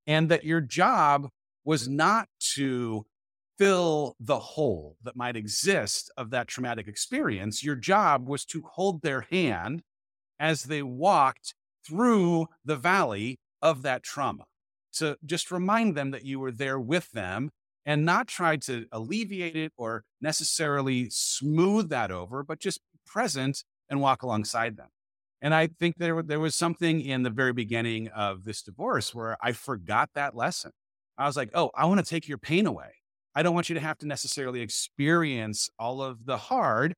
and 0.05 0.29
that 0.29 0.43
your 0.43 0.61
job 0.61 1.29
was 1.63 1.87
not 1.87 2.29
to 2.55 3.05
fill 3.57 4.15
the 4.19 4.39
hole 4.39 4.97
that 5.03 5.15
might 5.15 5.35
exist 5.35 6.11
of 6.15 6.29
that 6.29 6.47
traumatic 6.47 6.87
experience. 6.87 7.63
Your 7.63 7.75
job 7.75 8.27
was 8.27 8.45
to 8.45 8.63
hold 8.73 9.01
their 9.01 9.21
hand 9.21 9.81
as 10.39 10.63
they 10.63 10.83
walked 10.83 11.55
through 11.85 12.47
the 12.63 12.75
valley 12.75 13.39
of 13.61 13.81
that 13.81 14.03
trauma. 14.03 14.45
To 14.93 15.17
just 15.25 15.51
remind 15.51 15.95
them 15.95 16.11
that 16.11 16.25
you 16.25 16.39
were 16.39 16.51
there 16.51 16.79
with 16.79 17.11
them 17.11 17.51
and 17.87 18.05
not 18.05 18.27
try 18.27 18.57
to 18.57 18.85
alleviate 18.91 19.55
it 19.55 19.71
or 19.77 20.03
necessarily 20.21 21.07
smooth 21.09 21.89
that 21.89 22.11
over, 22.11 22.43
but 22.43 22.59
just 22.59 22.81
present 23.05 23.63
and 23.89 24.01
walk 24.01 24.21
alongside 24.21 24.75
them. 24.75 24.89
And 25.41 25.53
I 25.53 25.67
think 25.67 25.95
there, 25.97 26.21
there 26.21 26.39
was 26.39 26.53
something 26.53 26.99
in 26.99 27.23
the 27.23 27.29
very 27.29 27.53
beginning 27.53 28.09
of 28.09 28.43
this 28.43 28.61
divorce 28.61 29.15
where 29.15 29.37
I 29.41 29.53
forgot 29.53 30.09
that 30.15 30.35
lesson. 30.35 30.71
I 31.17 31.25
was 31.27 31.37
like, 31.37 31.49
oh, 31.53 31.71
I 31.73 31.85
want 31.85 31.99
to 31.99 32.05
take 32.05 32.27
your 32.27 32.37
pain 32.37 32.65
away. 32.65 32.89
I 33.33 33.41
don't 33.41 33.53
want 33.53 33.69
you 33.69 33.75
to 33.75 33.81
have 33.81 33.97
to 33.99 34.07
necessarily 34.07 34.61
experience 34.61 35.69
all 35.79 36.01
of 36.01 36.25
the 36.25 36.37
hard. 36.37 36.93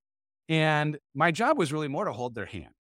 And 0.48 0.98
my 1.14 1.30
job 1.30 1.58
was 1.58 1.72
really 1.72 1.88
more 1.88 2.06
to 2.06 2.14
hold 2.14 2.34
their 2.34 2.48
hand 2.48 2.74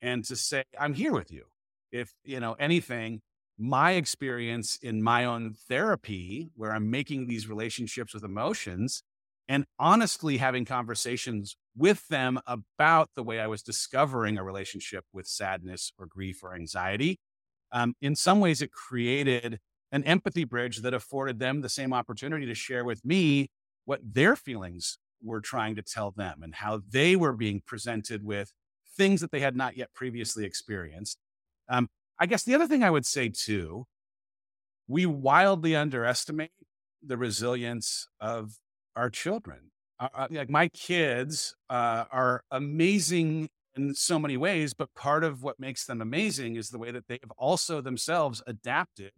and 0.00 0.24
to 0.24 0.36
say, 0.36 0.64
I'm 0.80 0.94
here 0.94 1.12
with 1.12 1.30
you. 1.30 1.44
If, 1.90 2.12
you 2.24 2.40
know, 2.40 2.54
anything, 2.54 3.20
my 3.62 3.92
experience 3.92 4.76
in 4.82 5.02
my 5.02 5.24
own 5.24 5.54
therapy, 5.68 6.50
where 6.56 6.72
I'm 6.72 6.90
making 6.90 7.26
these 7.26 7.48
relationships 7.48 8.12
with 8.12 8.24
emotions 8.24 9.02
and 9.48 9.64
honestly 9.78 10.38
having 10.38 10.64
conversations 10.64 11.56
with 11.76 12.08
them 12.08 12.40
about 12.46 13.10
the 13.14 13.22
way 13.22 13.38
I 13.38 13.46
was 13.46 13.62
discovering 13.62 14.36
a 14.36 14.44
relationship 14.44 15.04
with 15.12 15.26
sadness 15.26 15.92
or 15.96 16.06
grief 16.06 16.42
or 16.42 16.54
anxiety. 16.54 17.20
Um, 17.70 17.94
in 18.02 18.16
some 18.16 18.40
ways, 18.40 18.62
it 18.62 18.72
created 18.72 19.60
an 19.92 20.02
empathy 20.04 20.44
bridge 20.44 20.78
that 20.78 20.94
afforded 20.94 21.38
them 21.38 21.60
the 21.60 21.68
same 21.68 21.92
opportunity 21.92 22.46
to 22.46 22.54
share 22.54 22.84
with 22.84 23.04
me 23.04 23.48
what 23.84 24.00
their 24.02 24.34
feelings 24.36 24.98
were 25.22 25.40
trying 25.40 25.76
to 25.76 25.82
tell 25.82 26.10
them 26.10 26.42
and 26.42 26.56
how 26.56 26.80
they 26.90 27.14
were 27.14 27.32
being 27.32 27.62
presented 27.64 28.24
with 28.24 28.52
things 28.96 29.20
that 29.20 29.30
they 29.30 29.40
had 29.40 29.54
not 29.54 29.76
yet 29.76 29.92
previously 29.94 30.44
experienced. 30.44 31.18
Um, 31.68 31.88
I 32.18 32.26
guess 32.26 32.42
the 32.44 32.54
other 32.54 32.66
thing 32.66 32.82
I 32.82 32.90
would 32.90 33.06
say 33.06 33.28
too, 33.28 33.86
we 34.86 35.06
wildly 35.06 35.74
underestimate 35.74 36.52
the 37.02 37.16
resilience 37.16 38.08
of 38.20 38.58
our 38.94 39.10
children. 39.10 39.70
Uh, 39.98 40.08
uh 40.14 40.28
like 40.30 40.50
my 40.50 40.68
kids 40.68 41.54
uh, 41.70 42.04
are 42.10 42.42
amazing 42.50 43.48
in 43.74 43.94
so 43.94 44.18
many 44.18 44.36
ways, 44.36 44.74
but 44.74 44.92
part 44.94 45.24
of 45.24 45.42
what 45.42 45.58
makes 45.58 45.86
them 45.86 46.00
amazing 46.00 46.56
is 46.56 46.68
the 46.68 46.78
way 46.78 46.90
that 46.90 47.08
they 47.08 47.18
have 47.22 47.32
also 47.38 47.80
themselves 47.80 48.42
adapted 48.46 49.12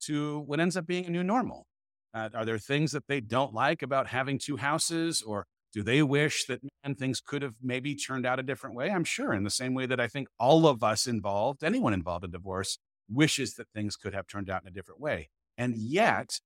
to 0.00 0.40
what 0.40 0.60
ends 0.60 0.76
up 0.76 0.86
being 0.86 1.06
a 1.06 1.10
new 1.10 1.22
normal? 1.22 1.66
Uh, 2.12 2.28
are 2.34 2.44
there 2.44 2.58
things 2.58 2.92
that 2.92 3.06
they 3.08 3.20
don't 3.20 3.54
like 3.54 3.82
about 3.82 4.06
having 4.08 4.38
two 4.38 4.56
houses, 4.56 5.22
or 5.22 5.46
do 5.74 5.82
they 5.82 6.02
wish 6.02 6.46
that 6.46 6.60
man, 6.84 6.94
things 6.94 7.20
could 7.20 7.42
have 7.42 7.54
maybe 7.62 7.94
turned 7.94 8.24
out 8.24 8.38
a 8.38 8.44
different 8.44 8.76
way? 8.76 8.90
I'm 8.90 9.04
sure, 9.04 9.34
in 9.34 9.44
the 9.44 9.50
same 9.50 9.74
way 9.74 9.86
that 9.86 10.00
I 10.00 10.08
think 10.08 10.28
all 10.38 10.66
of 10.66 10.82
us 10.82 11.06
involved, 11.06 11.64
anyone 11.64 11.92
involved 11.92 12.24
in 12.24 12.30
divorce, 12.30 12.78
wishes 13.10 13.54
that 13.54 13.68
things 13.74 13.96
could 13.96 14.14
have 14.14 14.26
turned 14.26 14.48
out 14.48 14.62
in 14.62 14.68
a 14.68 14.70
different 14.70 15.00
way. 15.00 15.28
And 15.58 15.76
yet, 15.76 16.40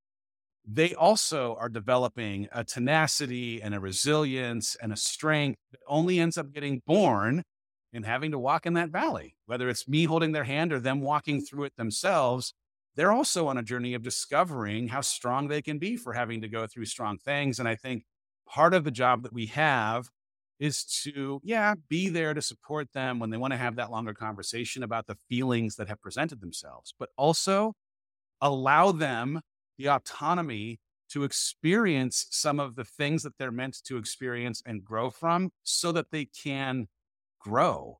they 0.67 0.95
also 0.95 1.57
are 1.61 1.69
developing 1.69 2.49
a 2.53 2.65
tenacity 2.65 3.63
and 3.63 3.75
a 3.75 3.81
resilience 3.81 4.77
and 4.83 4.93
a 4.93 4.97
strength 4.97 5.59
that 5.71 5.81
only 5.87 6.19
ends 6.19 6.37
up 6.37 6.53
getting 6.53 6.83
born 6.87 7.43
in 7.93 8.03
having 8.03 8.33
to 8.33 8.39
walk 8.39 8.67
in 8.67 8.75
that 8.75 8.91
valley, 8.91 9.35
whether 9.47 9.69
it's 9.69 9.89
me 9.89 10.05
holding 10.05 10.33
their 10.33 10.45
hand 10.45 10.73
or 10.73 10.81
them 10.81 11.01
walking 11.01 11.41
through 11.41 11.65
it 11.65 11.77
themselves 11.77 12.55
they're 12.99 13.13
also 13.13 13.47
on 13.47 13.57
a 13.57 13.63
journey 13.63 13.95
of 13.95 14.03
discovering 14.03 14.89
how 14.89 15.03
strong 15.03 15.47
they 15.47 15.63
can 15.63 15.79
be 15.79 15.97
for 15.97 16.15
having 16.15 16.41
to 16.41 16.49
go 16.49 16.67
through 16.67 16.87
strong 16.87 17.17
things. 17.17 17.61
And 17.61 17.69
I 17.69 17.77
think 17.77 18.03
part 18.49 18.75
of 18.75 18.85
the 18.85 18.91
job 18.91 19.23
that 19.25 19.33
we 19.33 19.47
have 19.47 20.11
is 20.59 20.85
to, 21.05 21.41
yeah, 21.45 21.75
be 21.89 22.09
there 22.09 22.35
to 22.35 22.43
support 22.43 22.93
them 22.93 23.21
when 23.21 23.31
they 23.31 23.37
want 23.37 23.53
to 23.53 23.59
have 23.59 23.77
that 23.77 23.91
longer 23.91 24.15
conversation 24.15 24.83
about 24.83 25.07
the 25.07 25.17
feelings 25.29 25.77
that 25.77 25.89
have 25.89 26.01
presented 26.01 26.41
themselves, 26.41 26.95
but 26.99 27.11
also 27.17 27.75
allow 28.41 28.93
them 28.93 29.41
the 29.79 29.89
autonomy 29.89 30.79
to 31.11 31.25
experience 31.25 32.27
some 32.31 32.61
of 32.61 32.77
the 32.77 32.85
things 32.85 33.23
that 33.23 33.33
they're 33.39 33.51
meant 33.53 33.79
to 33.85 33.97
experience 33.97 34.63
and 34.67 34.85
grow 34.85 35.11
from 35.11 35.51
so 35.65 35.93
that 35.93 36.11
they 36.11 36.27
can 36.27 36.87
grow 37.41 37.99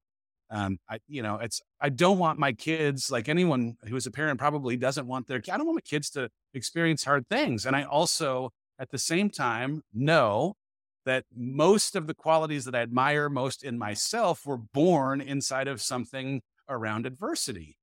Um, 0.51 0.79
I, 0.89 0.99
you 1.09 1.23
know, 1.23 1.37
it's, 1.37 1.61
I 1.81 1.91
don't 1.91 2.19
want 2.19 2.39
my 2.39 2.53
kids, 2.53 3.11
like 3.11 3.29
anyone 3.29 3.77
who 3.87 3.97
is 3.97 4.07
a 4.07 4.11
parent 4.11 4.39
probably 4.41 4.77
doesn't 4.79 5.07
want 5.07 5.27
their, 5.27 5.39
I 5.39 5.57
don't 5.59 5.67
want 5.67 5.77
my 5.77 5.83
kids 5.83 6.11
to 6.13 6.31
experience 6.55 7.05
hard 7.05 7.29
things. 7.29 7.67
And 7.67 7.77
I 7.77 7.85
also, 7.85 8.51
at 8.79 8.91
the 8.91 8.99
same 8.99 9.31
time, 9.31 9.83
know 9.93 10.55
that 11.05 11.25
most 11.35 11.97
of 11.97 12.07
the 12.07 12.15
qualities 12.15 12.65
that 12.67 12.75
I 12.75 12.81
admire 12.81 13.29
most 13.29 13.65
in 13.65 13.79
myself 13.79 14.45
were 14.45 14.59
born 14.59 15.21
inside 15.21 15.67
of 15.67 15.81
something 15.81 16.43
around 16.69 17.07
adversity. 17.07 17.79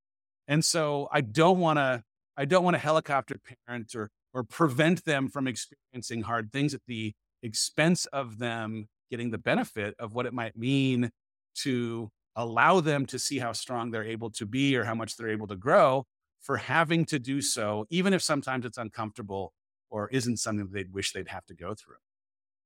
And 0.48 0.64
so 0.64 1.08
I 1.12 1.22
don't 1.22 1.60
want 1.60 1.78
to, 1.78 2.04
I 2.38 2.46
don't 2.46 2.64
want 2.64 2.76
to 2.76 2.80
helicopter 2.80 3.36
parent 3.68 3.96
or, 3.96 4.10
or 4.34 4.43
prevent 4.43 5.06
them 5.06 5.28
from 5.28 5.48
experiencing 5.48 6.22
hard 6.22 6.52
things 6.52 6.74
at 6.74 6.82
the 6.88 7.14
expense 7.41 8.06
of 8.08 8.38
them 8.38 8.88
getting 9.10 9.32
the 9.32 9.38
benefit 9.38 9.96
of 9.98 10.14
what 10.14 10.26
it 10.26 10.34
might 10.34 10.58
mean 10.58 11.10
to 11.56 12.10
allow 12.36 12.80
them 12.80 13.06
to 13.08 13.18
see 13.18 13.39
how 13.39 13.54
strong 13.54 13.91
they're 13.91 14.04
able 14.04 14.30
to 14.30 14.46
be 14.46 14.76
or 14.76 14.84
how 14.84 14.96
much 14.96 15.16
they're 15.16 15.30
able 15.30 15.48
to 15.48 15.56
grow 15.56 16.06
for 16.41 16.58
having 16.58 17.06
to 17.06 17.18
do 17.18 17.41
so, 17.41 17.86
even 17.89 18.14
if 18.14 18.22
sometimes 18.22 18.66
it's 18.66 18.78
uncomfortable 18.78 19.52
or 19.96 20.10
isn't 20.10 20.38
something 20.38 20.68
they'd 20.74 20.93
wish 20.93 21.14
they'd 21.14 21.30
have 21.30 21.46
to 21.46 21.54
go 21.54 21.74
through. 21.74 21.96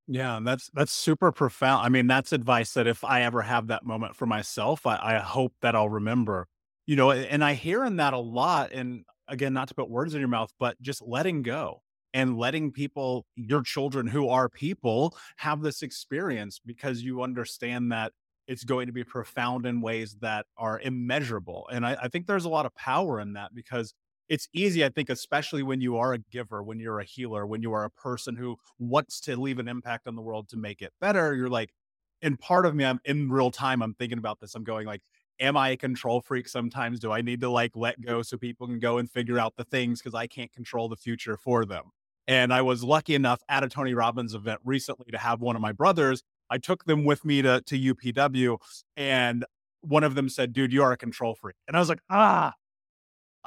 Yeah, 0.07 0.39
that's 0.41 0.71
that's 0.73 0.91
super 0.91 1.31
profound. 1.31 1.85
I 1.85 1.89
mean, 1.89 2.07
that's 2.07 2.33
advice 2.33 2.73
that 2.73 2.87
if 2.87 3.03
I 3.03 3.21
ever 3.21 3.43
have 3.43 3.67
that 3.67 3.85
moment 3.85 4.15
for 4.15 4.25
myself, 4.25 4.87
I, 4.87 4.97
I 4.99 5.19
hope 5.19 5.53
that 5.61 5.75
I'll 5.75 5.89
remember. 5.89 6.47
You 6.87 6.95
know, 6.95 7.11
and 7.11 7.43
I 7.43 7.53
hear 7.53 7.85
in 7.85 7.97
that 7.97 8.13
a 8.13 8.17
lot. 8.17 8.71
And 8.71 9.05
again, 9.27 9.53
not 9.53 9.67
to 9.67 9.75
put 9.75 9.91
words 9.91 10.15
in 10.15 10.19
your 10.19 10.27
mouth, 10.27 10.51
but 10.59 10.81
just 10.81 11.03
letting 11.03 11.43
go 11.43 11.83
and 12.15 12.39
letting 12.39 12.71
people, 12.71 13.27
your 13.35 13.61
children 13.61 14.07
who 14.07 14.27
are 14.29 14.49
people, 14.49 15.15
have 15.37 15.61
this 15.61 15.83
experience 15.83 16.59
because 16.65 17.03
you 17.03 17.21
understand 17.21 17.91
that 17.91 18.11
it's 18.47 18.63
going 18.63 18.87
to 18.87 18.93
be 18.93 19.03
profound 19.03 19.67
in 19.67 19.81
ways 19.81 20.17
that 20.21 20.47
are 20.57 20.79
immeasurable. 20.79 21.69
And 21.71 21.85
I, 21.85 21.95
I, 22.01 22.07
think 22.07 22.25
there's 22.25 22.45
a 22.45 22.49
lot 22.49 22.65
of 22.65 22.73
power 22.73 23.19
in 23.19 23.33
that 23.33 23.53
because 23.53 23.93
it's 24.29 24.47
easy, 24.53 24.85
I 24.85 24.89
think, 24.89 25.09
especially 25.09 25.63
when 25.63 25.81
you 25.81 25.97
are 25.97 26.13
a 26.13 26.19
giver, 26.19 26.61
when 26.61 26.79
you're 26.79 26.99
a 26.99 27.03
healer, 27.03 27.45
when 27.47 27.63
you 27.63 27.73
are 27.73 27.83
a 27.83 27.89
person 27.89 28.35
who 28.35 28.57
wants 28.77 29.19
to 29.21 29.35
leave 29.35 29.57
an 29.59 29.67
impact 29.67 30.07
on 30.07 30.15
the 30.15 30.21
world 30.21 30.47
to 30.49 30.57
make 30.57 30.81
it 30.81 30.93
better. 31.01 31.35
You're 31.35 31.49
like, 31.49 31.73
and 32.21 32.39
part 32.39 32.65
of 32.65 32.75
me, 32.75 32.85
I'm 32.85 32.99
in 33.05 33.29
real 33.31 33.49
time, 33.49 33.81
I'm 33.81 33.95
thinking 33.95 34.19
about 34.19 34.39
this. 34.39 34.53
I'm 34.53 34.63
going 34.63 34.85
like, 34.85 35.01
am 35.39 35.57
I 35.57 35.69
a 35.69 35.77
control 35.77 36.21
freak 36.21 36.47
sometimes? 36.47 36.99
Do 36.99 37.11
I 37.11 37.21
need 37.21 37.41
to 37.41 37.49
like 37.49 37.71
let 37.75 37.99
go 38.01 38.21
so 38.21 38.37
people 38.37 38.67
can 38.67 38.79
go 38.79 38.97
and 38.97 39.09
figure 39.09 39.39
out 39.39 39.55
the 39.55 39.63
things 39.63 39.99
because 39.99 40.13
I 40.13 40.27
can't 40.27 40.53
control 40.53 40.89
the 40.89 40.97
future 40.97 41.37
for 41.37 41.65
them? 41.65 41.85
And 42.27 42.53
I 42.53 42.61
was 42.61 42.83
lucky 42.83 43.15
enough 43.15 43.41
at 43.49 43.63
a 43.63 43.69
Tony 43.69 43.95
Robbins 43.95 44.35
event 44.35 44.59
recently 44.63 45.07
to 45.11 45.17
have 45.17 45.41
one 45.41 45.55
of 45.55 45.61
my 45.61 45.71
brothers. 45.71 46.21
I 46.51 46.59
took 46.59 46.85
them 46.85 47.03
with 47.03 47.25
me 47.25 47.41
to, 47.41 47.61
to 47.61 47.93
UPW, 47.95 48.57
and 48.95 49.45
one 49.81 50.03
of 50.03 50.13
them 50.13 50.29
said, 50.29 50.53
Dude, 50.53 50.71
you 50.71 50.83
are 50.83 50.91
a 50.91 50.97
control 50.97 51.33
freak. 51.33 51.55
And 51.67 51.75
I 51.75 51.79
was 51.79 51.89
like, 51.89 52.01
Ah, 52.09 52.53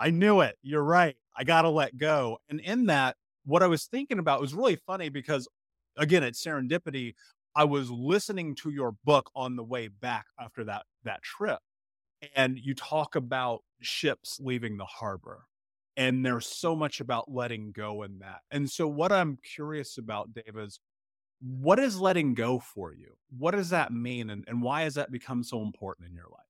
I 0.02 0.10
knew 0.10 0.40
it. 0.40 0.56
You're 0.62 0.82
right. 0.82 1.16
I 1.36 1.44
got 1.44 1.62
to 1.62 1.70
let 1.70 1.96
go. 1.96 2.38
And 2.50 2.60
in 2.60 2.86
that, 2.86 3.16
what 3.44 3.62
I 3.62 3.66
was 3.66 3.84
thinking 3.86 4.18
about 4.18 4.40
was 4.40 4.54
really 4.54 4.76
funny 4.76 5.08
because, 5.08 5.48
again, 5.96 6.22
it's 6.22 6.44
serendipity. 6.44 7.14
I 7.54 7.64
was 7.64 7.90
listening 7.90 8.54
to 8.56 8.70
your 8.70 8.92
book 9.04 9.30
on 9.34 9.56
the 9.56 9.64
way 9.64 9.88
back 9.88 10.26
after 10.40 10.64
that 10.64 10.84
that 11.04 11.22
trip, 11.22 11.58
and 12.34 12.58
you 12.58 12.74
talk 12.74 13.14
about 13.16 13.60
ships 13.80 14.38
leaving 14.40 14.76
the 14.76 14.84
harbor 14.86 15.44
and 15.96 16.24
there's 16.24 16.46
so 16.46 16.74
much 16.74 17.00
about 17.00 17.30
letting 17.30 17.72
go 17.72 18.02
in 18.02 18.18
that. 18.20 18.40
And 18.50 18.70
so, 18.70 18.88
what 18.88 19.12
I'm 19.12 19.38
curious 19.54 19.98
about, 19.98 20.32
Dave, 20.32 20.56
is 20.56 20.80
what 21.40 21.78
is 21.78 22.00
letting 22.00 22.34
go 22.34 22.58
for 22.58 22.94
you? 22.94 23.14
What 23.36 23.52
does 23.52 23.70
that 23.70 23.92
mean? 23.92 24.30
And, 24.30 24.44
and 24.46 24.62
why 24.62 24.82
has 24.82 24.94
that 24.94 25.10
become 25.10 25.42
so 25.42 25.62
important 25.62 26.08
in 26.08 26.14
your 26.14 26.28
life? 26.30 26.40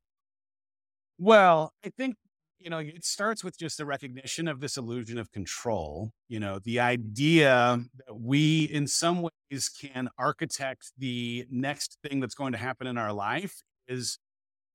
Well, 1.18 1.72
I 1.84 1.90
think, 1.90 2.16
you 2.62 2.70
know, 2.70 2.78
it 2.78 3.04
starts 3.04 3.42
with 3.42 3.58
just 3.58 3.78
the 3.78 3.84
recognition 3.84 4.48
of 4.48 4.60
this 4.60 4.76
illusion 4.76 5.18
of 5.18 5.30
control. 5.32 6.12
You 6.28 6.40
know, 6.40 6.58
the 6.62 6.80
idea 6.80 7.80
that 8.06 8.14
we, 8.14 8.64
in 8.64 8.86
some 8.86 9.22
ways, 9.22 9.68
can 9.68 10.08
architect 10.18 10.92
the 10.96 11.46
next 11.50 11.98
thing 12.02 12.20
that's 12.20 12.34
going 12.34 12.52
to 12.52 12.58
happen 12.58 12.86
in 12.86 12.98
our 12.98 13.12
life 13.12 13.62
is 13.88 14.18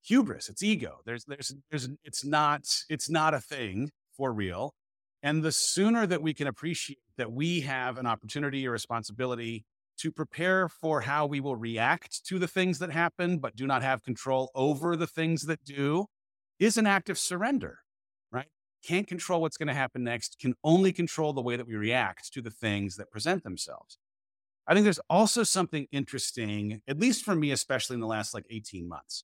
hubris. 0.04 0.50
It's 0.50 0.64
ego. 0.64 1.00
There's, 1.06 1.26
there's, 1.26 1.54
there's, 1.70 1.90
it's 2.04 2.26
not, 2.26 2.62
it's 2.90 3.10
not 3.10 3.34
a 3.34 3.40
thing 3.40 3.92
for 4.16 4.34
real. 4.34 4.74
And 5.24 5.44
the 5.44 5.52
sooner 5.52 6.06
that 6.08 6.22
we 6.22 6.34
can 6.34 6.48
appreciate 6.48 7.00
that 7.18 7.32
we 7.32 7.62
have 7.62 7.98
an 7.98 8.06
opportunity 8.06 8.68
or 8.68 8.72
responsibility 8.72 9.66
to 10.00 10.12
prepare 10.12 10.70
for 10.70 11.02
how 11.02 11.26
we 11.26 11.40
will 11.40 11.56
react 11.56 12.24
to 12.26 12.38
the 12.38 12.48
things 12.48 12.80
that 12.80 12.92
happen, 12.92 13.40
but 13.40 13.56
do 13.56 13.66
not 13.66 13.82
have 13.82 14.04
control 14.04 14.52
over 14.54 14.96
the 14.96 15.08
things 15.08 15.44
that 15.44 15.64
do, 15.64 16.06
is 16.60 16.78
an 16.78 16.88
act 16.88 17.10
of 17.10 17.18
surrender, 17.18 17.80
right? 18.32 18.48
Can't 18.84 19.08
control 19.08 19.42
what's 19.42 19.58
going 19.58 19.68
to 19.68 19.74
happen 19.74 20.04
next, 20.04 20.38
can 20.40 20.56
only 20.64 20.92
control 20.92 21.34
the 21.34 21.42
way 21.42 21.56
that 21.56 21.68
we 21.68 21.76
react 21.76 22.34
to 22.34 22.42
the 22.42 22.52
things 22.52 22.96
that 22.98 23.12
present 23.12 23.44
themselves. 23.44 23.98
I 24.68 24.74
think 24.74 24.84
there's 24.84 25.00
also 25.10 25.44
something 25.44 25.88
interesting, 25.92 26.82
at 26.88 27.00
least 27.00 27.24
for 27.24 27.36
me, 27.36 27.52
especially 27.52 27.94
in 27.96 28.02
the 28.02 28.08
last 28.08 28.34
like 28.34 28.46
18 28.50 28.88
months. 28.88 29.24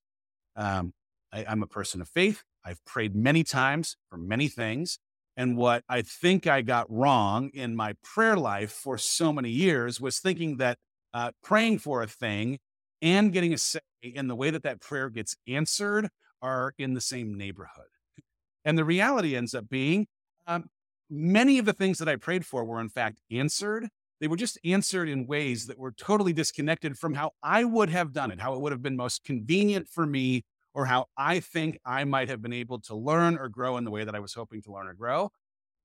Um, 0.56 0.94
I, 1.34 1.46
I'm 1.48 1.64
a 1.64 1.68
person 1.68 2.00
of 2.02 2.08
faith. 2.08 2.44
I've 2.64 2.84
prayed 2.86 3.16
many 3.16 3.44
times 3.44 3.98
for 4.10 4.18
many 4.18 4.48
things. 4.48 5.00
And 5.36 5.58
what 5.58 5.84
I 5.90 6.02
think 6.04 6.48
I 6.48 6.62
got 6.62 6.90
wrong 6.90 7.50
in 7.54 7.76
my 7.76 7.96
prayer 8.04 8.38
life 8.38 8.72
for 8.72 8.98
so 8.98 9.34
many 9.34 9.50
years 9.50 10.00
was 10.00 10.20
thinking 10.20 10.58
that 10.58 10.78
uh, 11.14 11.32
praying 11.44 11.80
for 11.80 12.02
a 12.02 12.08
thing 12.08 12.60
and 13.02 13.34
getting 13.34 13.54
a 13.54 13.58
say 13.58 13.80
in 14.02 14.28
the 14.28 14.36
way 14.36 14.50
that 14.50 14.64
that 14.64 14.80
prayer 14.80 15.10
gets 15.10 15.36
answered 15.48 16.10
are 16.44 16.76
in 16.78 16.94
the 16.94 17.02
same 17.02 17.36
neighborhood. 17.36 17.88
And 18.66 18.78
the 18.78 18.86
reality 18.86 19.36
ends 19.36 19.56
up 19.56 19.70
being 19.70 20.06
um, 20.46 20.66
many 21.10 21.58
of 21.58 21.66
the 21.66 21.74
things 21.74 21.98
that 21.98 22.10
I 22.10 22.18
prayed 22.18 22.46
for 22.46 22.64
were, 22.64 22.80
in 22.80 22.90
fact, 22.90 23.20
answered. 23.32 23.88
They 24.20 24.28
were 24.28 24.38
just 24.38 24.60
answered 24.64 25.10
in 25.10 25.26
ways 25.26 25.68
that 25.68 25.80
were 25.80 25.92
totally 25.92 26.34
disconnected 26.34 26.98
from 26.98 27.14
how 27.16 27.32
I 27.42 27.64
would 27.64 27.90
have 27.90 28.14
done 28.14 28.32
it, 28.32 28.40
how 28.40 28.54
it 28.54 28.62
would 28.62 28.72
have 28.72 28.82
been 28.82 28.96
most 28.96 29.24
convenient 29.24 29.88
for 29.88 30.06
me 30.06 30.44
or 30.74 30.86
how 30.86 31.08
I 31.18 31.40
think 31.40 31.80
I 31.86 32.04
might 32.04 32.30
have 32.30 32.42
been 32.42 32.54
able 32.54 32.80
to 32.82 32.96
learn 32.96 33.38
or 33.38 33.50
grow 33.50 33.78
in 33.78 33.84
the 33.84 33.92
way 33.92 34.04
that 34.04 34.16
I 34.16 34.20
was 34.20 34.34
hoping 34.34 34.62
to 34.64 34.72
learn 34.72 34.88
or 34.88 34.94
grow. 34.94 35.32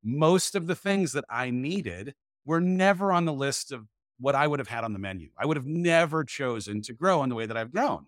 Most 0.03 0.55
of 0.55 0.67
the 0.67 0.75
things 0.75 1.13
that 1.13 1.25
I 1.29 1.51
needed 1.51 2.15
were 2.45 2.61
never 2.61 3.13
on 3.13 3.25
the 3.25 3.33
list 3.33 3.73
of 3.73 3.87
what 4.19 4.35
I 4.35 4.47
would 4.47 4.59
have 4.59 4.69
had 4.69 4.85
on 4.85 4.93
the 4.93 4.99
menu. 4.99 5.29
I 5.37 5.47
would 5.47 5.57
have 5.57 5.67
never 5.67 6.25
chosen 6.25 6.81
to 6.83 6.93
grow 6.93 7.23
in 7.23 7.29
the 7.29 7.35
way 7.35 7.47
that 7.47 7.57
I've 7.57 7.73
grown. 7.73 8.07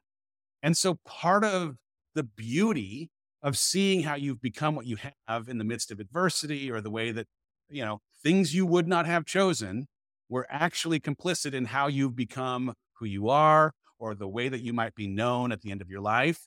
And 0.63 0.77
so 0.77 0.99
part 1.05 1.45
of 1.45 1.77
the 2.15 2.23
beauty 2.23 3.11
of 3.43 3.57
seeing 3.57 4.03
how 4.03 4.15
you've 4.15 4.43
become 4.43 4.75
what 4.75 4.87
you 4.87 4.97
have 5.27 5.49
in 5.49 5.59
the 5.59 5.65
midst 5.65 5.91
of 5.91 6.01
adversity 6.01 6.71
or 6.71 6.81
the 6.81 6.91
way 6.91 7.11
that, 7.13 7.27
you 7.69 7.85
know, 7.85 8.01
things 8.23 8.55
you 8.55 8.67
would 8.67 8.87
not 8.87 9.07
have 9.07 9.25
chosen 9.25 9.87
were 10.29 10.47
actually 10.51 11.01
complicit 11.01 11.55
in 11.55 11.65
how 11.65 11.87
you've 11.87 12.17
become 12.17 12.75
who 12.99 13.07
you 13.07 13.29
are 13.29 13.73
or 13.99 14.15
the 14.15 14.29
way 14.29 14.49
that 14.49 14.61
you 14.61 14.73
might 14.73 14.95
be 14.95 15.07
known 15.07 15.53
at 15.53 15.63
the 15.63 15.71
end 15.71 15.81
of 15.81 15.89
your 15.89 16.01
life 16.01 16.47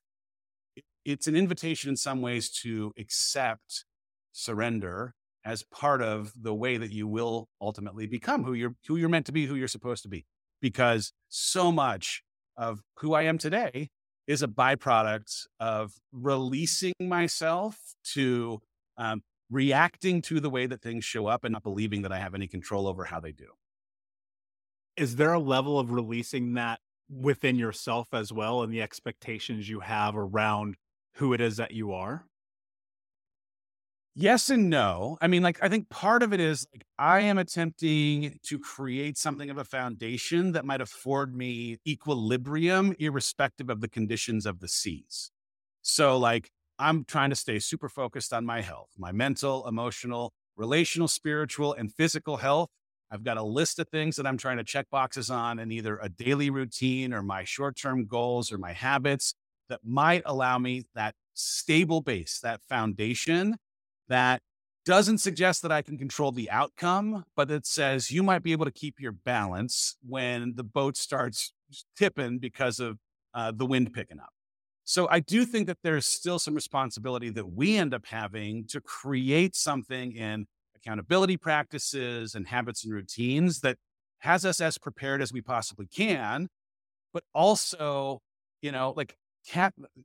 it's 1.05 1.28
an 1.28 1.36
invitation 1.36 1.89
in 1.89 1.97
some 1.97 2.22
ways 2.22 2.49
to 2.49 2.93
accept 2.97 3.86
surrender 4.32 5.14
as 5.45 5.64
part 5.64 6.01
of 6.01 6.32
the 6.41 6.53
way 6.53 6.78
that 6.78 6.91
you 6.91 7.07
will 7.07 7.49
ultimately 7.61 8.07
become 8.07 8.43
who 8.43 8.53
you're 8.53 8.76
who 8.88 8.95
you're 8.95 9.09
meant 9.09 9.26
to 9.26 9.32
be, 9.32 9.45
who 9.45 9.55
you're 9.55 9.68
supposed 9.68 10.03
to 10.03 10.09
be. 10.09 10.26
Because 10.61 11.11
so 11.28 11.72
much 11.72 12.24
of 12.55 12.82
who 12.99 13.14
I 13.14 13.24
am 13.24 13.38
today 13.38 13.89
is 14.28 14.41
a 14.41 14.47
byproduct 14.47 15.47
of 15.59 15.93
releasing 16.11 16.93
myself 16.99 17.78
to 18.13 18.61
um, 18.97 19.21
reacting 19.49 20.21
to 20.24 20.39
the 20.39 20.49
way 20.49 20.65
that 20.65 20.82
things 20.82 21.03
show 21.05 21.28
up 21.28 21.43
and 21.43 21.53
not 21.53 21.63
believing 21.63 22.01
that 22.03 22.11
I 22.11 22.19
have 22.19 22.36
any 22.36 22.47
control 22.47 22.88
over 22.88 23.05
how 23.05 23.19
they 23.19 23.32
do. 23.32 23.47
Is 24.95 25.15
there 25.15 25.34
a 25.34 25.39
level 25.39 25.80
of 25.80 25.91
releasing 25.91 26.53
that 26.53 26.80
within 27.09 27.57
yourself 27.57 28.07
as 28.13 28.32
well 28.32 28.63
and 28.63 28.74
the 28.74 28.82
expectations 28.82 29.69
you 29.69 29.82
have 29.82 30.15
around 30.15 30.76
who 31.15 31.34
it 31.34 31.41
is 31.41 31.57
that 31.57 31.71
you 31.71 31.93
are? 31.93 32.26
Yes 34.16 34.49
and 34.51 34.70
no. 34.70 35.18
I 35.22 35.28
mean, 35.28 35.41
like, 35.41 35.57
I 35.64 35.70
think 35.70 35.89
part 35.89 36.22
of 36.22 36.34
it 36.34 36.39
is 36.39 36.68
like 36.72 36.84
I 36.99 37.22
am 37.22 37.39
attempting 37.39 38.39
to 38.43 38.59
create 38.59 39.18
something 39.18 39.49
of 39.49 39.57
a 39.57 39.64
foundation 39.64 40.51
that 40.51 40.66
might 40.66 40.82
afford 40.82 41.36
me 41.36 41.78
equilibrium, 41.88 42.95
irrespective 42.99 43.70
of 43.72 43.82
the 43.82 43.88
conditions 43.88 44.45
of 44.45 44.59
the 44.59 44.68
seas. 44.68 45.32
So, 45.82 46.18
like, 46.18 46.49
I'm 46.78 47.05
trying 47.05 47.32
to 47.32 47.36
stay 47.36 47.57
super 47.59 47.89
focused 47.89 48.34
on 48.34 48.45
my 48.45 48.61
health, 48.61 48.89
my 48.97 49.11
mental, 49.11 49.68
emotional, 49.68 50.32
relational, 50.57 51.07
spiritual, 51.07 51.74
and 51.74 51.91
physical 51.91 52.38
health. 52.38 52.70
I've 53.11 53.24
got 53.24 53.38
a 53.38 53.43
list 53.43 53.80
of 53.80 53.88
things 53.89 54.16
that 54.18 54.28
I'm 54.28 54.38
trying 54.38 54.57
to 54.57 54.64
check 54.64 54.88
boxes 54.91 55.30
on 55.32 55.57
in 55.59 55.72
either 55.72 55.97
a 55.97 56.09
daily 56.09 56.49
routine 56.51 57.14
or 57.14 57.24
my 57.24 57.43
short 57.45 57.78
term 57.78 58.05
goals 58.05 58.51
or 58.51 58.57
my 58.59 58.74
habits 58.74 59.34
that 59.70 59.80
might 59.84 60.22
allow 60.26 60.59
me 60.59 60.84
that 60.93 61.16
stable 61.34 62.01
base, 62.01 62.39
that 62.43 62.61
foundation 62.70 63.55
that 64.10 64.41
doesn't 64.86 65.20
suggest 65.20 65.62
that 65.62 65.72
I 65.72 65.82
can 65.82 65.97
control 65.97 66.32
the 66.32 66.49
outcome, 66.51 67.24
but 67.36 67.49
it 67.49 67.66
says 67.66 68.12
you 68.12 68.22
might 68.22 68.43
be 68.43 68.51
able 68.51 68.66
to 68.66 68.72
keep 68.72 68.99
your 68.99 69.14
balance 69.14 69.95
when 70.06 70.54
the 70.56 70.64
boat 70.64 70.97
starts 70.97 71.54
tipping 71.97 72.39
because 72.39 72.80
of 72.80 72.97
uh, 73.34 73.51
the 73.56 73.66
wind 73.66 73.93
picking 73.93 74.20
up. 74.20 74.30
So 74.84 75.08
I 75.10 75.22
do 75.22 75.45
think 75.45 75.68
that 75.68 75.78
there's 75.84 76.06
still 76.06 76.38
some 76.38 76.54
responsibility 76.54 77.30
that 77.30 77.54
we 77.54 77.78
end 77.78 77.93
up 77.93 78.06
having 78.06 78.66
to 78.68 78.82
create 78.82 79.56
something 79.56 80.12
in 80.12 80.45
accountability 80.76 81.38
practices 81.38 82.36
and 82.36 82.47
habits 82.47 82.84
and 82.84 82.93
routines 82.93 83.62
that 83.62 83.78
has 84.20 84.43
us 84.43 84.60
as 84.60 84.78
prepared 84.78 85.22
as 85.22 85.32
we 85.32 85.41
possibly 85.41 85.88
can, 85.88 86.49
but 87.14 87.24
also, 87.34 88.22
you 88.62 88.72
know, 88.72 88.93
like 88.97 89.16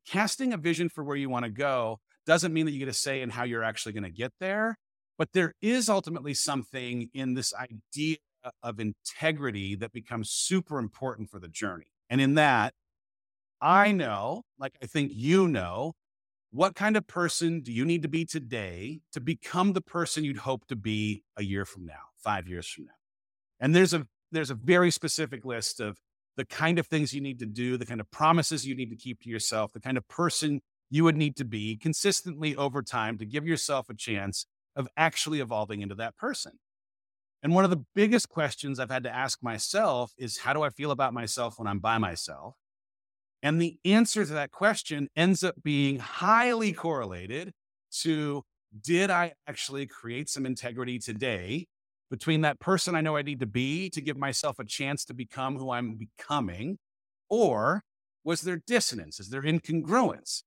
casting 0.07 0.53
a 0.53 0.57
vision 0.57 0.89
for 0.89 1.03
where 1.03 1.17
you 1.17 1.29
want 1.29 1.45
to 1.45 1.51
go 1.51 1.99
doesn't 2.29 2.53
mean 2.53 2.67
that 2.67 2.73
you 2.73 2.79
get 2.79 2.89
a 2.89 2.93
say 2.93 3.23
in 3.23 3.31
how 3.31 3.43
you're 3.43 3.65
actually 3.65 3.95
going 3.95 4.05
to 4.05 4.11
get 4.11 4.33
there. 4.39 4.77
But 5.17 5.33
there 5.33 5.55
is 5.63 5.89
ultimately 5.89 6.35
something 6.35 7.09
in 7.15 7.35
this 7.35 7.55
idea 7.55 8.19
of 8.63 8.79
integrity 8.79 9.75
that 9.75 9.93
becomes 9.93 10.31
super 10.31 10.79
important 10.79 11.31
for 11.31 11.41
the 11.41 11.49
journey. 11.49 11.87
And 12.11 12.21
in 12.21 12.35
that, 12.35 12.75
I 13.61 13.93
know, 13.93 14.43
like 14.59 14.75
I 14.83 14.87
think 14.87 15.11
you 15.15 15.49
know, 15.49 15.95
what 16.51 16.75
kind 16.75 16.97
of 16.97 17.07
person 17.07 17.63
do 17.63 17.73
you 17.73 17.85
need 17.85 18.03
to 18.03 18.09
be 18.09 18.25
today 18.25 19.01
to 19.13 19.21
become 19.21 19.73
the 19.73 19.81
person 19.81 20.23
you'd 20.23 20.39
hope 20.39 20.67
to 20.67 20.77
be 20.77 21.25
a 21.37 21.43
year 21.43 21.65
from 21.65 21.87
now, 21.87 22.13
five 22.23 22.47
years 22.47 22.69
from 22.69 22.85
now? 22.85 22.93
And 23.59 23.75
there's 23.75 23.95
a 23.95 24.07
there's 24.31 24.51
a 24.51 24.55
very 24.55 24.91
specific 24.91 25.47
list 25.47 25.81
of 25.81 25.99
the 26.37 26.45
kind 26.45 26.79
of 26.79 26.87
things 26.87 27.15
you 27.15 27.23
need 27.23 27.39
to 27.39 27.47
do, 27.47 27.79
the 27.79 27.87
kind 27.87 28.01
of 28.01 28.11
promises 28.11 28.67
you 28.67 28.77
need 28.77 28.91
to 28.91 28.97
keep 28.97 29.23
to 29.23 29.31
yourself, 29.31 29.73
the 29.73 29.81
kind 29.81 29.97
of 29.97 30.07
person 30.09 30.61
you 30.91 31.05
would 31.05 31.17
need 31.17 31.37
to 31.37 31.45
be 31.45 31.77
consistently 31.77 32.57
over 32.57 32.83
time 32.83 33.19
to 33.19 33.27
give 33.27 33.47
yourself 33.47 33.89
a 33.89 33.95
chance 33.95 34.47
of 34.77 34.89
actually 34.97 35.41
evolving 35.41 35.83
into 35.83 35.95
that 35.97 36.17
person. 36.17 36.53
And 37.43 37.55
one 37.55 37.65
of 37.65 37.71
the 37.71 37.85
biggest 37.95 38.29
questions 38.29 38.81
I've 38.81 38.91
had 38.91 39.05
to 39.05 39.15
ask 39.15 39.43
myself 39.43 40.13
is 40.19 40.39
how 40.39 40.53
do 40.53 40.63
I 40.63 40.71
feel 40.71 40.91
about 40.91 41.15
myself 41.15 41.59
when 41.59 41.69
I'm 41.69 41.79
by 41.79 41.99
myself? 41.99 42.55
And 43.43 43.61
the 43.61 43.79
answer 43.85 44.25
to 44.25 44.33
that 44.33 44.51
question 44.51 45.09
ends 45.15 45.45
up 45.45 45.55
being 45.63 45.99
highly 45.99 46.73
correlated 46.73 47.53
to 48.01 48.43
did 48.83 49.11
I 49.11 49.35
actually 49.47 49.87
create 49.87 50.29
some 50.29 50.45
integrity 50.45 50.99
today 50.99 51.67
between 52.11 52.41
that 52.43 52.59
person 52.59 52.95
I 52.95 53.01
know 53.01 53.17
I 53.17 53.23
need 53.23 53.41
to 53.41 53.47
be 53.47 53.91
to 53.91 54.01
give 54.01 54.17
myself 54.17 54.59
a 54.59 54.65
chance 54.65 55.05
to 55.07 55.15
become 55.15 55.57
who 55.57 55.71
I'm 55.71 55.97
becoming? 55.97 56.79
Or 57.29 57.83
was 58.25 58.41
there 58.43 58.61
dissonance? 58.67 59.21
Is 59.21 59.31
there 59.31 59.43
incongruence? 59.43 60.43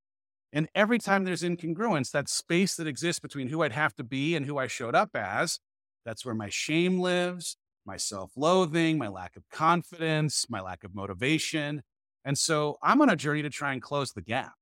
And 0.53 0.67
every 0.75 0.99
time 0.99 1.23
there's 1.23 1.43
incongruence, 1.43 2.11
that 2.11 2.27
space 2.27 2.75
that 2.75 2.87
exists 2.87 3.19
between 3.19 3.47
who 3.47 3.63
I'd 3.63 3.71
have 3.71 3.95
to 3.95 4.03
be 4.03 4.35
and 4.35 4.45
who 4.45 4.57
I 4.57 4.67
showed 4.67 4.95
up 4.95 5.15
as, 5.15 5.59
that's 6.05 6.25
where 6.25 6.35
my 6.35 6.49
shame 6.49 6.99
lives, 6.99 7.57
my 7.85 7.97
self 7.97 8.31
loathing, 8.35 8.97
my 8.97 9.07
lack 9.07 9.35
of 9.35 9.43
confidence, 9.49 10.45
my 10.49 10.59
lack 10.59 10.83
of 10.83 10.93
motivation. 10.93 11.83
And 12.25 12.37
so 12.37 12.77
I'm 12.83 13.01
on 13.01 13.09
a 13.09 13.15
journey 13.15 13.41
to 13.43 13.49
try 13.49 13.73
and 13.73 13.81
close 13.81 14.11
the 14.11 14.21
gap. 14.21 14.53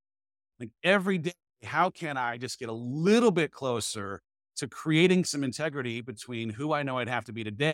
Like 0.60 0.70
every 0.84 1.18
day, 1.18 1.34
how 1.64 1.90
can 1.90 2.18
I 2.18 2.38
just 2.38 2.60
get 2.60 2.70
a 2.70 2.74
little 2.74 3.32
bit 3.32 3.52
closer 3.52 4.22
to 4.58 4.68
creating 4.68 5.24
some 5.24 5.44
integrity 5.44 6.02
between 6.02 6.50
who 6.50 6.74
I 6.74 6.84
know 6.84 6.98
I'd 6.98 7.10
have 7.10 7.26
to 7.26 7.34
be 7.34 7.44
today 7.44 7.74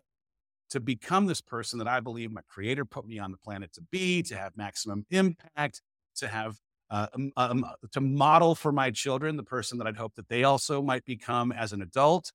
to 0.70 0.80
become 0.80 1.26
this 1.26 1.42
person 1.42 1.80
that 1.80 1.88
I 1.88 2.00
believe 2.00 2.32
my 2.32 2.42
creator 2.48 2.86
put 2.86 3.06
me 3.06 3.20
on 3.20 3.32
the 3.32 3.38
planet 3.38 3.74
to 3.74 3.82
be, 3.92 4.24
to 4.24 4.36
have 4.36 4.58
maximum 4.58 5.06
impact, 5.12 5.82
to 6.18 6.28
have 6.28 6.58
uh, 6.90 7.08
um, 7.14 7.32
um, 7.36 7.66
to 7.92 8.02
model 8.02 8.56
for 8.56 8.72
my 8.72 8.92
children 8.92 9.38
the 9.38 9.44
person 9.44 9.78
that 9.78 9.88
I'd 9.88 9.98
hope 9.98 10.16
that 10.16 10.30
they 10.30 10.44
also 10.44 10.82
might 10.82 11.06
become 11.06 11.52
as 11.52 11.74
an 11.74 11.82
adult. 11.82 12.32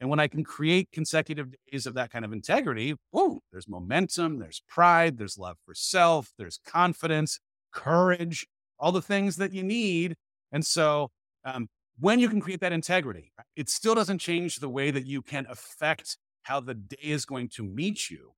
And 0.00 0.08
when 0.08 0.20
I 0.20 0.28
can 0.28 0.44
create 0.44 0.88
consecutive 0.92 1.48
days 1.70 1.86
of 1.86 1.94
that 1.94 2.10
kind 2.10 2.24
of 2.24 2.32
integrity, 2.32 2.94
whoa, 3.10 3.40
there's 3.52 3.68
momentum, 3.68 4.38
there's 4.38 4.62
pride, 4.68 5.18
there's 5.18 5.36
love 5.36 5.56
for 5.66 5.74
self, 5.74 6.32
there's 6.38 6.58
confidence, 6.64 7.38
courage, 7.72 8.46
all 8.78 8.92
the 8.92 9.02
things 9.02 9.36
that 9.36 9.52
you 9.52 9.62
need. 9.62 10.16
And 10.52 10.64
so 10.64 11.10
um, 11.44 11.68
when 11.98 12.18
you 12.18 12.28
can 12.30 12.40
create 12.40 12.60
that 12.60 12.72
integrity, 12.72 13.32
it 13.56 13.68
still 13.68 13.94
doesn't 13.94 14.18
change 14.18 14.56
the 14.56 14.70
way 14.70 14.90
that 14.90 15.06
you 15.06 15.20
can 15.20 15.46
affect 15.50 16.16
how 16.42 16.60
the 16.60 16.74
day 16.74 16.96
is 17.02 17.26
going 17.26 17.48
to 17.50 17.62
meet 17.62 18.08
you, 18.08 18.32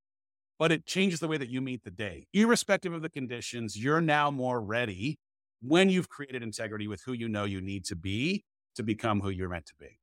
but 0.58 0.72
it 0.72 0.84
changes 0.84 1.20
the 1.20 1.28
way 1.28 1.36
that 1.36 1.48
you 1.48 1.60
meet 1.60 1.84
the 1.84 1.90
day. 1.90 2.26
Irrespective 2.32 2.92
of 2.92 3.02
the 3.02 3.08
conditions, 3.08 3.76
you're 3.76 4.00
now 4.00 4.32
more 4.32 4.60
ready 4.60 5.18
when 5.62 5.88
you've 5.88 6.08
created 6.08 6.42
integrity 6.42 6.88
with 6.88 7.02
who 7.02 7.12
you 7.12 7.28
know 7.28 7.44
you 7.44 7.60
need 7.60 7.84
to 7.86 7.96
be 7.96 8.44
to 8.76 8.82
become 8.82 9.20
who 9.20 9.30
you're 9.30 9.48
meant 9.48 9.66
to 9.66 9.74
be. 9.78 9.98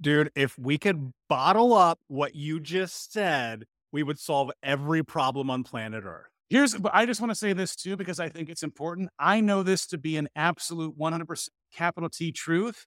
Dude, 0.00 0.30
if 0.36 0.56
we 0.58 0.78
could 0.78 1.12
bottle 1.28 1.74
up 1.74 1.98
what 2.06 2.34
you 2.34 2.60
just 2.60 3.12
said, 3.12 3.64
we 3.90 4.02
would 4.02 4.18
solve 4.18 4.50
every 4.62 5.02
problem 5.02 5.50
on 5.50 5.64
planet 5.64 6.04
Earth. 6.04 6.26
Here's, 6.50 6.76
I 6.92 7.04
just 7.04 7.20
want 7.20 7.30
to 7.30 7.34
say 7.34 7.52
this 7.52 7.76
too, 7.76 7.96
because 7.96 8.20
I 8.20 8.28
think 8.28 8.48
it's 8.48 8.62
important. 8.62 9.10
I 9.18 9.40
know 9.40 9.62
this 9.62 9.86
to 9.88 9.98
be 9.98 10.16
an 10.16 10.28
absolute 10.36 10.98
100% 10.98 11.48
capital 11.74 12.08
T 12.08 12.32
truth, 12.32 12.86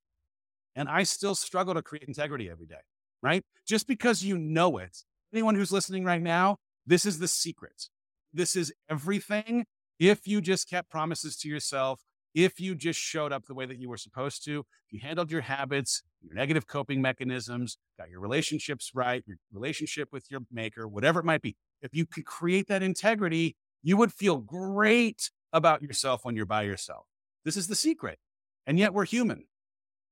and 0.76 0.90
I 0.90 1.04
still 1.04 1.36
struggle 1.36 1.74
to 1.74 1.82
create 1.84 2.08
integrity 2.08 2.50
every 2.50 2.66
day, 2.66 2.82
right? 3.22 3.44
Just 3.68 3.88
because 3.88 4.24
you 4.24 4.38
know 4.38 4.78
it, 4.78 4.98
anyone 5.34 5.56
who's 5.56 5.72
listening 5.72 6.06
right 6.06 6.22
now, 6.22 6.58
this 6.88 7.06
is 7.06 7.20
the 7.20 7.28
secret. 7.28 7.90
This 8.34 8.56
is 8.56 8.74
everything. 8.90 9.66
If 10.02 10.26
you 10.26 10.42
just 10.42 10.68
kept 10.68 10.90
promises 10.90 11.38
to 11.38 11.48
yourself, 11.48 12.02
if 12.34 12.60
you 12.60 12.74
just 12.74 13.00
showed 13.00 13.32
up 13.32 13.46
the 13.46 13.54
way 13.54 13.68
that 13.68 13.78
you 13.78 13.88
were 13.88 13.98
supposed 13.98 14.44
to, 14.46 14.66
if 14.88 14.92
you 14.94 15.00
handled 15.00 15.32
your 15.32 15.42
habits, 15.42 16.02
your 16.24 16.34
negative 16.34 16.66
coping 16.66 17.04
mechanisms, 17.04 17.78
got 18.00 18.10
your 18.10 18.20
relationships 18.20 18.94
right, 18.96 19.24
your 19.28 19.38
relationship 19.54 20.10
with 20.12 20.26
your 20.32 20.40
maker, 20.52 20.88
whatever 20.88 21.20
it 21.20 21.26
might 21.26 21.44
be, 21.44 21.56
if 21.84 21.94
you 21.94 22.08
could 22.08 22.26
create 22.26 22.68
that 22.68 22.82
integrity, 22.82 23.56
you 23.84 23.96
would 23.96 24.12
feel 24.12 24.38
great 24.38 25.30
about 25.54 25.84
yourself 25.84 26.26
when 26.26 26.36
you're 26.36 26.48
by 26.48 26.64
yourself. 26.64 27.06
This 27.46 27.56
is 27.56 27.68
the 27.68 27.76
secret. 27.76 28.18
And 28.66 28.80
yet 28.80 28.96
we're 28.96 29.06
human. 29.06 29.46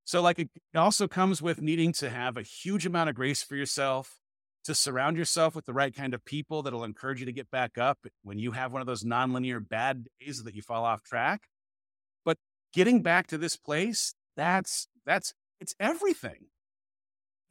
So, 0.03 0.21
like, 0.21 0.37
it 0.37 0.49
also 0.75 1.07
comes 1.07 1.41
with 1.41 1.63
needing 1.63 1.93
to 1.93 2.11
have 2.11 2.37
a 2.37 2.43
huge 2.43 2.85
amount 2.85 3.09
of 3.09 3.15
grace 3.15 3.41
for 3.41 3.55
yourself, 3.55 4.19
to 4.69 4.75
surround 4.75 5.17
yourself 5.17 5.55
with 5.55 5.65
the 5.65 5.73
right 5.73 5.93
kind 5.95 6.13
of 6.13 6.23
people 6.23 6.63
that'll 6.63 6.83
encourage 6.83 7.19
you 7.19 7.25
to 7.25 7.31
get 7.31 7.49
back 7.51 7.77
up 7.77 7.97
when 8.23 8.39
you 8.39 8.51
have 8.51 8.71
one 8.71 8.81
of 8.81 8.87
those 8.87 9.03
nonlinear 9.03 9.67
bad 9.67 10.05
days 10.19 10.43
that 10.43 10.55
you 10.55 10.61
fall 10.61 10.85
off 10.85 11.03
track. 11.03 11.41
But 12.23 12.37
getting 12.73 13.01
back 13.01 13.27
to 13.27 13.37
this 13.37 13.55
place, 13.55 14.13
that's, 14.37 14.87
that's, 15.05 15.33
it's 15.59 15.75
everything. 15.79 16.45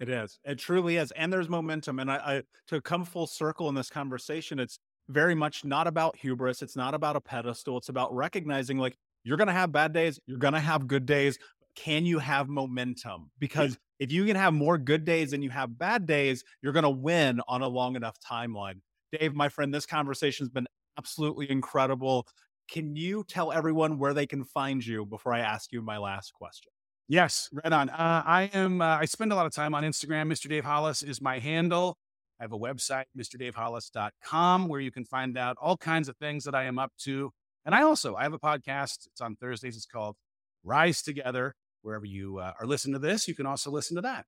It 0.00 0.08
is. 0.08 0.38
It 0.44 0.58
truly 0.58 0.96
is. 0.96 1.10
And 1.10 1.32
there's 1.32 1.48
momentum. 1.48 1.98
And 1.98 2.10
I, 2.10 2.16
I, 2.16 2.42
to 2.68 2.80
come 2.80 3.04
full 3.04 3.26
circle 3.26 3.68
in 3.68 3.74
this 3.74 3.90
conversation, 3.90 4.60
it's 4.60 4.78
very 5.08 5.34
much 5.34 5.64
not 5.64 5.88
about 5.88 6.16
hubris. 6.16 6.62
It's 6.62 6.76
not 6.76 6.94
about 6.94 7.16
a 7.16 7.20
pedestal. 7.20 7.78
It's 7.78 7.88
about 7.88 8.14
recognizing 8.14 8.78
like 8.78 8.96
you're 9.24 9.36
going 9.36 9.48
to 9.48 9.52
have 9.52 9.72
bad 9.72 9.92
days. 9.92 10.20
You're 10.26 10.38
going 10.38 10.54
to 10.54 10.60
have 10.60 10.86
good 10.86 11.04
days. 11.04 11.36
Can 11.74 12.06
you 12.06 12.20
have 12.20 12.48
momentum? 12.48 13.30
Because 13.40 13.76
if 13.98 14.12
you 14.12 14.24
can 14.24 14.36
have 14.36 14.54
more 14.54 14.78
good 14.78 15.04
days 15.04 15.30
than 15.32 15.42
you 15.42 15.50
have 15.50 15.78
bad 15.78 16.06
days, 16.06 16.44
you're 16.62 16.72
going 16.72 16.84
to 16.84 16.90
win 16.90 17.40
on 17.48 17.62
a 17.62 17.68
long 17.68 17.96
enough 17.96 18.16
timeline. 18.20 18.80
Dave, 19.12 19.34
my 19.34 19.48
friend, 19.48 19.72
this 19.72 19.86
conversation 19.86 20.44
has 20.44 20.50
been 20.50 20.66
absolutely 20.98 21.50
incredible. 21.50 22.26
Can 22.70 22.94
you 22.96 23.24
tell 23.26 23.50
everyone 23.50 23.98
where 23.98 24.12
they 24.12 24.26
can 24.26 24.44
find 24.44 24.84
you 24.84 25.06
before 25.06 25.32
I 25.32 25.40
ask 25.40 25.72
you 25.72 25.80
my 25.80 25.98
last 25.98 26.32
question? 26.34 26.70
Yes, 27.08 27.48
right 27.52 27.72
on. 27.72 27.88
Uh, 27.88 28.22
I 28.26 28.50
am. 28.52 28.82
Uh, 28.82 28.98
I 28.98 29.06
spend 29.06 29.32
a 29.32 29.34
lot 29.34 29.46
of 29.46 29.52
time 29.52 29.74
on 29.74 29.82
Instagram. 29.82 30.30
Mr. 30.30 30.46
Dave 30.46 30.64
Hollis 30.64 31.02
is 31.02 31.22
my 31.22 31.38
handle. 31.38 31.96
I 32.38 32.44
have 32.44 32.52
a 32.52 32.58
website, 32.58 33.04
mrdavehollis.com, 33.18 34.68
where 34.68 34.80
you 34.80 34.90
can 34.92 35.06
find 35.06 35.38
out 35.38 35.56
all 35.60 35.78
kinds 35.78 36.08
of 36.08 36.16
things 36.18 36.44
that 36.44 36.54
I 36.54 36.64
am 36.64 36.78
up 36.78 36.92
to. 37.04 37.32
And 37.64 37.74
I 37.74 37.82
also 37.82 38.14
I 38.14 38.24
have 38.24 38.34
a 38.34 38.38
podcast. 38.38 39.06
It's 39.06 39.22
on 39.22 39.36
Thursdays. 39.36 39.76
It's 39.76 39.86
called 39.86 40.16
Rise 40.64 41.02
Together. 41.02 41.54
Wherever 41.82 42.04
you 42.04 42.38
uh, 42.38 42.52
are 42.60 42.66
listening 42.66 42.94
to 42.94 42.98
this, 42.98 43.28
you 43.28 43.34
can 43.34 43.46
also 43.46 43.70
listen 43.70 43.96
to 43.96 44.02
that. 44.02 44.26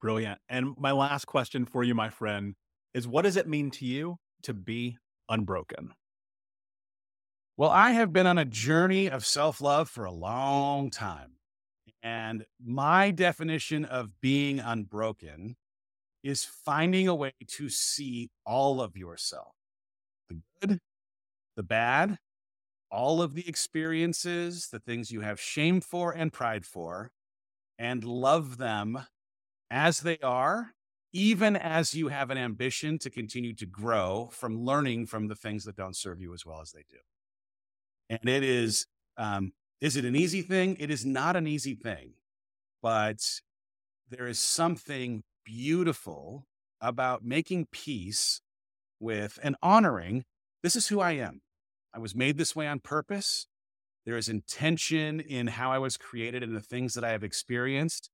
Brilliant. 0.00 0.38
And 0.48 0.74
my 0.78 0.92
last 0.92 1.26
question 1.26 1.66
for 1.66 1.82
you, 1.82 1.94
my 1.94 2.08
friend, 2.08 2.54
is 2.94 3.06
what 3.06 3.22
does 3.22 3.36
it 3.36 3.46
mean 3.46 3.70
to 3.72 3.84
you 3.84 4.16
to 4.42 4.54
be 4.54 4.96
unbroken? 5.28 5.92
Well, 7.56 7.70
I 7.70 7.90
have 7.90 8.12
been 8.12 8.26
on 8.26 8.38
a 8.38 8.44
journey 8.44 9.10
of 9.10 9.26
self 9.26 9.60
love 9.60 9.90
for 9.90 10.06
a 10.06 10.12
long 10.12 10.90
time. 10.90 11.32
And 12.02 12.46
my 12.64 13.10
definition 13.10 13.84
of 13.84 14.08
being 14.22 14.60
unbroken 14.60 15.56
is 16.22 16.44
finding 16.44 17.08
a 17.08 17.14
way 17.14 17.32
to 17.46 17.68
see 17.68 18.30
all 18.46 18.80
of 18.80 18.96
yourself 18.96 19.52
the 20.30 20.40
good, 20.60 20.78
the 21.56 21.62
bad, 21.62 22.18
all 22.90 23.22
of 23.22 23.34
the 23.34 23.48
experiences, 23.48 24.68
the 24.68 24.78
things 24.78 25.10
you 25.10 25.20
have 25.20 25.40
shame 25.40 25.80
for 25.80 26.12
and 26.12 26.32
pride 26.32 26.66
for, 26.66 27.12
and 27.78 28.04
love 28.04 28.58
them 28.58 29.06
as 29.70 30.00
they 30.00 30.18
are, 30.18 30.74
even 31.12 31.56
as 31.56 31.94
you 31.94 32.08
have 32.08 32.30
an 32.30 32.38
ambition 32.38 32.98
to 32.98 33.10
continue 33.10 33.54
to 33.54 33.66
grow 33.66 34.28
from 34.32 34.64
learning 34.64 35.06
from 35.06 35.28
the 35.28 35.34
things 35.34 35.64
that 35.64 35.76
don't 35.76 35.96
serve 35.96 36.20
you 36.20 36.34
as 36.34 36.44
well 36.44 36.60
as 36.60 36.72
they 36.72 36.84
do. 36.90 36.98
And 38.08 38.28
it 38.28 38.42
is, 38.42 38.86
um, 39.16 39.52
is 39.80 39.96
it 39.96 40.04
an 40.04 40.16
easy 40.16 40.42
thing? 40.42 40.76
It 40.80 40.90
is 40.90 41.04
not 41.04 41.36
an 41.36 41.46
easy 41.46 41.74
thing 41.74 42.14
but 42.82 43.40
there 44.08 44.26
is 44.26 44.38
something 44.38 45.22
beautiful 45.44 46.46
about 46.80 47.24
making 47.24 47.66
peace 47.70 48.40
with 48.98 49.38
and 49.42 49.56
honoring 49.62 50.24
this 50.62 50.76
is 50.76 50.88
who 50.88 51.00
I 51.00 51.12
am. 51.12 51.40
I 51.94 51.98
was 51.98 52.14
made 52.14 52.38
this 52.38 52.54
way 52.54 52.66
on 52.66 52.80
purpose. 52.80 53.46
There 54.06 54.16
is 54.16 54.28
intention 54.28 55.20
in 55.20 55.48
how 55.48 55.72
I 55.72 55.78
was 55.78 55.96
created 55.96 56.42
and 56.42 56.54
the 56.54 56.60
things 56.60 56.94
that 56.94 57.04
I 57.04 57.10
have 57.10 57.24
experienced. 57.24 58.10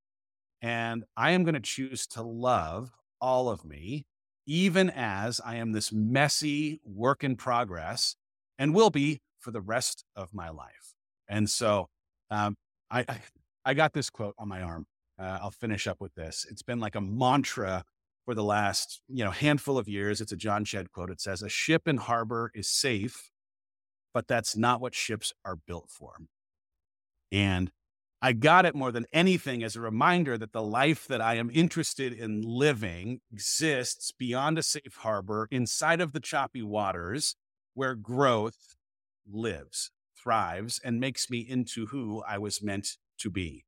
And 0.62 1.04
I 1.16 1.32
am 1.32 1.44
going 1.44 1.54
to 1.54 1.60
choose 1.60 2.06
to 2.08 2.22
love 2.22 2.90
all 3.20 3.48
of 3.48 3.64
me, 3.64 4.06
even 4.46 4.90
as 4.90 5.40
I 5.44 5.56
am 5.56 5.72
this 5.72 5.92
messy 5.92 6.80
work 6.84 7.22
in 7.22 7.36
progress 7.36 8.16
and 8.58 8.74
will 8.74 8.90
be 8.90 9.20
for 9.38 9.50
the 9.50 9.60
rest 9.60 10.04
of 10.16 10.34
my 10.34 10.48
life. 10.50 10.94
And 11.28 11.48
so 11.48 11.88
um, 12.30 12.56
I, 12.90 13.04
I, 13.08 13.20
I 13.64 13.74
got 13.74 13.92
this 13.92 14.10
quote 14.10 14.34
on 14.38 14.48
my 14.48 14.62
arm. 14.62 14.86
Uh, 15.18 15.38
I'll 15.42 15.50
finish 15.50 15.86
up 15.86 16.00
with 16.00 16.14
this. 16.14 16.46
It's 16.50 16.62
been 16.62 16.80
like 16.80 16.94
a 16.94 17.00
mantra 17.00 17.84
for 18.24 18.34
the 18.34 18.44
last 18.44 19.00
you 19.08 19.24
know 19.24 19.30
handful 19.30 19.78
of 19.78 19.88
years. 19.88 20.20
It's 20.20 20.32
a 20.32 20.36
John 20.36 20.64
Shedd 20.64 20.92
quote. 20.92 21.10
It 21.10 21.20
says, 21.20 21.42
"A 21.42 21.48
ship 21.48 21.88
in 21.88 21.96
harbor 21.96 22.50
is 22.54 22.68
safe, 22.68 23.30
but 24.16 24.28
that's 24.28 24.56
not 24.56 24.80
what 24.80 24.94
ships 24.94 25.34
are 25.44 25.56
built 25.56 25.90
for." 25.90 26.16
And 27.30 27.70
I 28.22 28.32
got 28.32 28.64
it 28.64 28.74
more 28.74 28.90
than 28.90 29.04
anything 29.12 29.62
as 29.62 29.76
a 29.76 29.80
reminder 29.82 30.38
that 30.38 30.52
the 30.52 30.62
life 30.62 31.06
that 31.06 31.20
I 31.20 31.34
am 31.34 31.50
interested 31.50 32.14
in 32.14 32.40
living 32.40 33.20
exists 33.30 34.12
beyond 34.12 34.56
a 34.56 34.62
safe 34.62 34.96
harbor, 35.00 35.48
inside 35.50 36.00
of 36.00 36.12
the 36.12 36.20
choppy 36.20 36.62
waters, 36.62 37.36
where 37.74 37.94
growth 37.94 38.74
lives, 39.26 39.90
thrives, 40.16 40.80
and 40.82 40.98
makes 40.98 41.28
me 41.28 41.40
into 41.40 41.88
who 41.88 42.22
I 42.22 42.38
was 42.38 42.62
meant 42.62 42.96
to 43.18 43.28
be. 43.28 43.66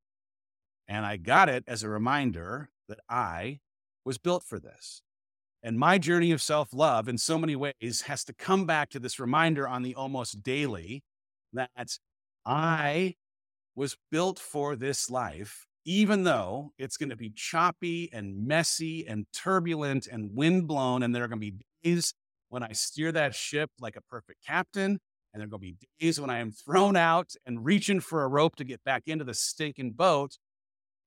And 0.87 1.05
I 1.05 1.17
got 1.17 1.47
it 1.47 1.63
as 1.67 1.83
a 1.83 1.89
reminder 1.89 2.71
that 2.87 3.01
I 3.07 3.59
was 4.03 4.17
built 4.17 4.43
for 4.43 4.59
this. 4.59 5.03
And 5.61 5.77
my 5.77 5.97
journey 5.97 6.31
of 6.31 6.41
self 6.41 6.73
love, 6.73 7.07
in 7.07 7.17
so 7.17 7.37
many 7.37 7.55
ways, 7.55 8.03
has 8.07 8.23
to 8.25 8.33
come 8.33 8.65
back 8.65 8.89
to 8.91 8.99
this 8.99 9.19
reminder 9.19 9.67
on 9.67 9.83
the 9.83 9.95
almost 9.95 10.41
daily 10.41 11.03
that 11.53 11.69
I 12.45 13.15
was 13.75 13.97
built 14.11 14.39
for 14.39 14.75
this 14.75 15.09
life, 15.09 15.67
even 15.85 16.23
though 16.23 16.71
it's 16.77 16.97
going 16.97 17.09
to 17.09 17.17
be 17.17 17.29
choppy 17.29 18.09
and 18.13 18.47
messy 18.47 19.05
and 19.07 19.25
turbulent 19.33 20.07
and 20.07 20.31
windblown. 20.33 21.03
And 21.03 21.13
there 21.13 21.23
are 21.23 21.27
going 21.27 21.41
to 21.41 21.51
be 21.51 21.65
days 21.83 22.13
when 22.49 22.63
I 22.63 22.71
steer 22.71 23.11
that 23.11 23.35
ship 23.35 23.69
like 23.79 23.95
a 23.95 24.01
perfect 24.01 24.45
captain. 24.45 24.99
And 25.33 25.41
there 25.41 25.45
are 25.45 25.49
going 25.49 25.61
to 25.61 25.77
be 25.79 25.87
days 25.99 26.19
when 26.19 26.29
I 26.29 26.39
am 26.39 26.51
thrown 26.51 26.95
out 26.95 27.33
and 27.45 27.63
reaching 27.63 27.99
for 27.99 28.23
a 28.23 28.27
rope 28.27 28.55
to 28.55 28.63
get 28.63 28.83
back 28.83 29.03
into 29.07 29.25
the 29.25 29.33
stinking 29.33 29.91
boat. 29.91 30.37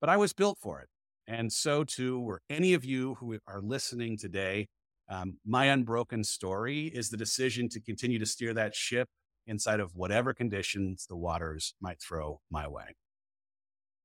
But 0.01 0.11
I 0.11 0.17
was 0.17 0.33
built 0.33 0.59
for 0.61 0.81
it. 0.81 0.89
And 1.27 1.53
so 1.53 1.85
too 1.85 2.21
were 2.21 2.43
any 2.51 2.75
of 2.75 2.85
you 2.85 3.15
who 3.15 3.39
are 3.47 3.61
listening 3.61 4.17
today. 4.17 4.69
Um, 5.09 5.39
my 5.45 5.67
unbroken 5.67 6.25
story 6.25 6.87
is 6.87 7.11
the 7.11 7.17
decision 7.17 7.69
to 7.71 7.81
continue 7.81 8.19
to 8.19 8.27
steer 8.27 8.55
that 8.55 8.75
ship 8.75 9.09
inside 9.47 9.81
of 9.81 9.95
whatever 9.95 10.33
conditions 10.33 11.07
the 11.09 11.17
waters 11.17 11.75
might 11.81 12.01
throw 12.01 12.41
my 12.51 12.69
way. 12.69 12.95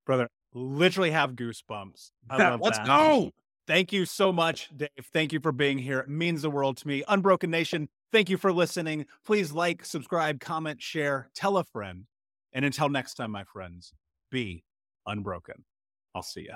Brother, 0.06 0.30
literally 0.54 1.12
have 1.12 1.34
goosebumps. 1.34 2.12
I 2.30 2.38
love 2.50 2.62
Let's 2.62 2.78
that. 2.80 2.88
go. 2.88 3.32
Thank 3.68 3.92
you 3.92 4.06
so 4.06 4.32
much, 4.32 4.70
Dave. 4.76 4.90
Thank 5.12 5.34
you 5.34 5.42
for 5.42 5.52
being 5.52 5.78
here. 5.78 6.00
It 6.00 6.10
means 6.10 6.42
the 6.42 6.50
world 6.50 6.78
to 6.78 6.88
me. 6.88 7.04
Unbroken 7.08 7.52
Nation, 7.52 7.90
thank 8.14 8.30
you 8.30 8.38
for 8.38 8.54
listening. 8.54 9.06
Please 9.26 9.52
like, 9.52 9.84
subscribe, 9.84 10.40
comment, 10.40 10.82
share, 10.82 11.30
tell 11.36 11.58
a 11.58 11.66
friend. 11.66 12.06
And 12.54 12.64
until 12.64 12.88
next 12.88 13.16
time, 13.16 13.32
my 13.32 13.44
friends, 13.44 13.94
be 14.32 14.64
unbroken. 15.06 15.66
I'll 16.16 16.24
see 16.24 16.46
ya. 16.48 16.56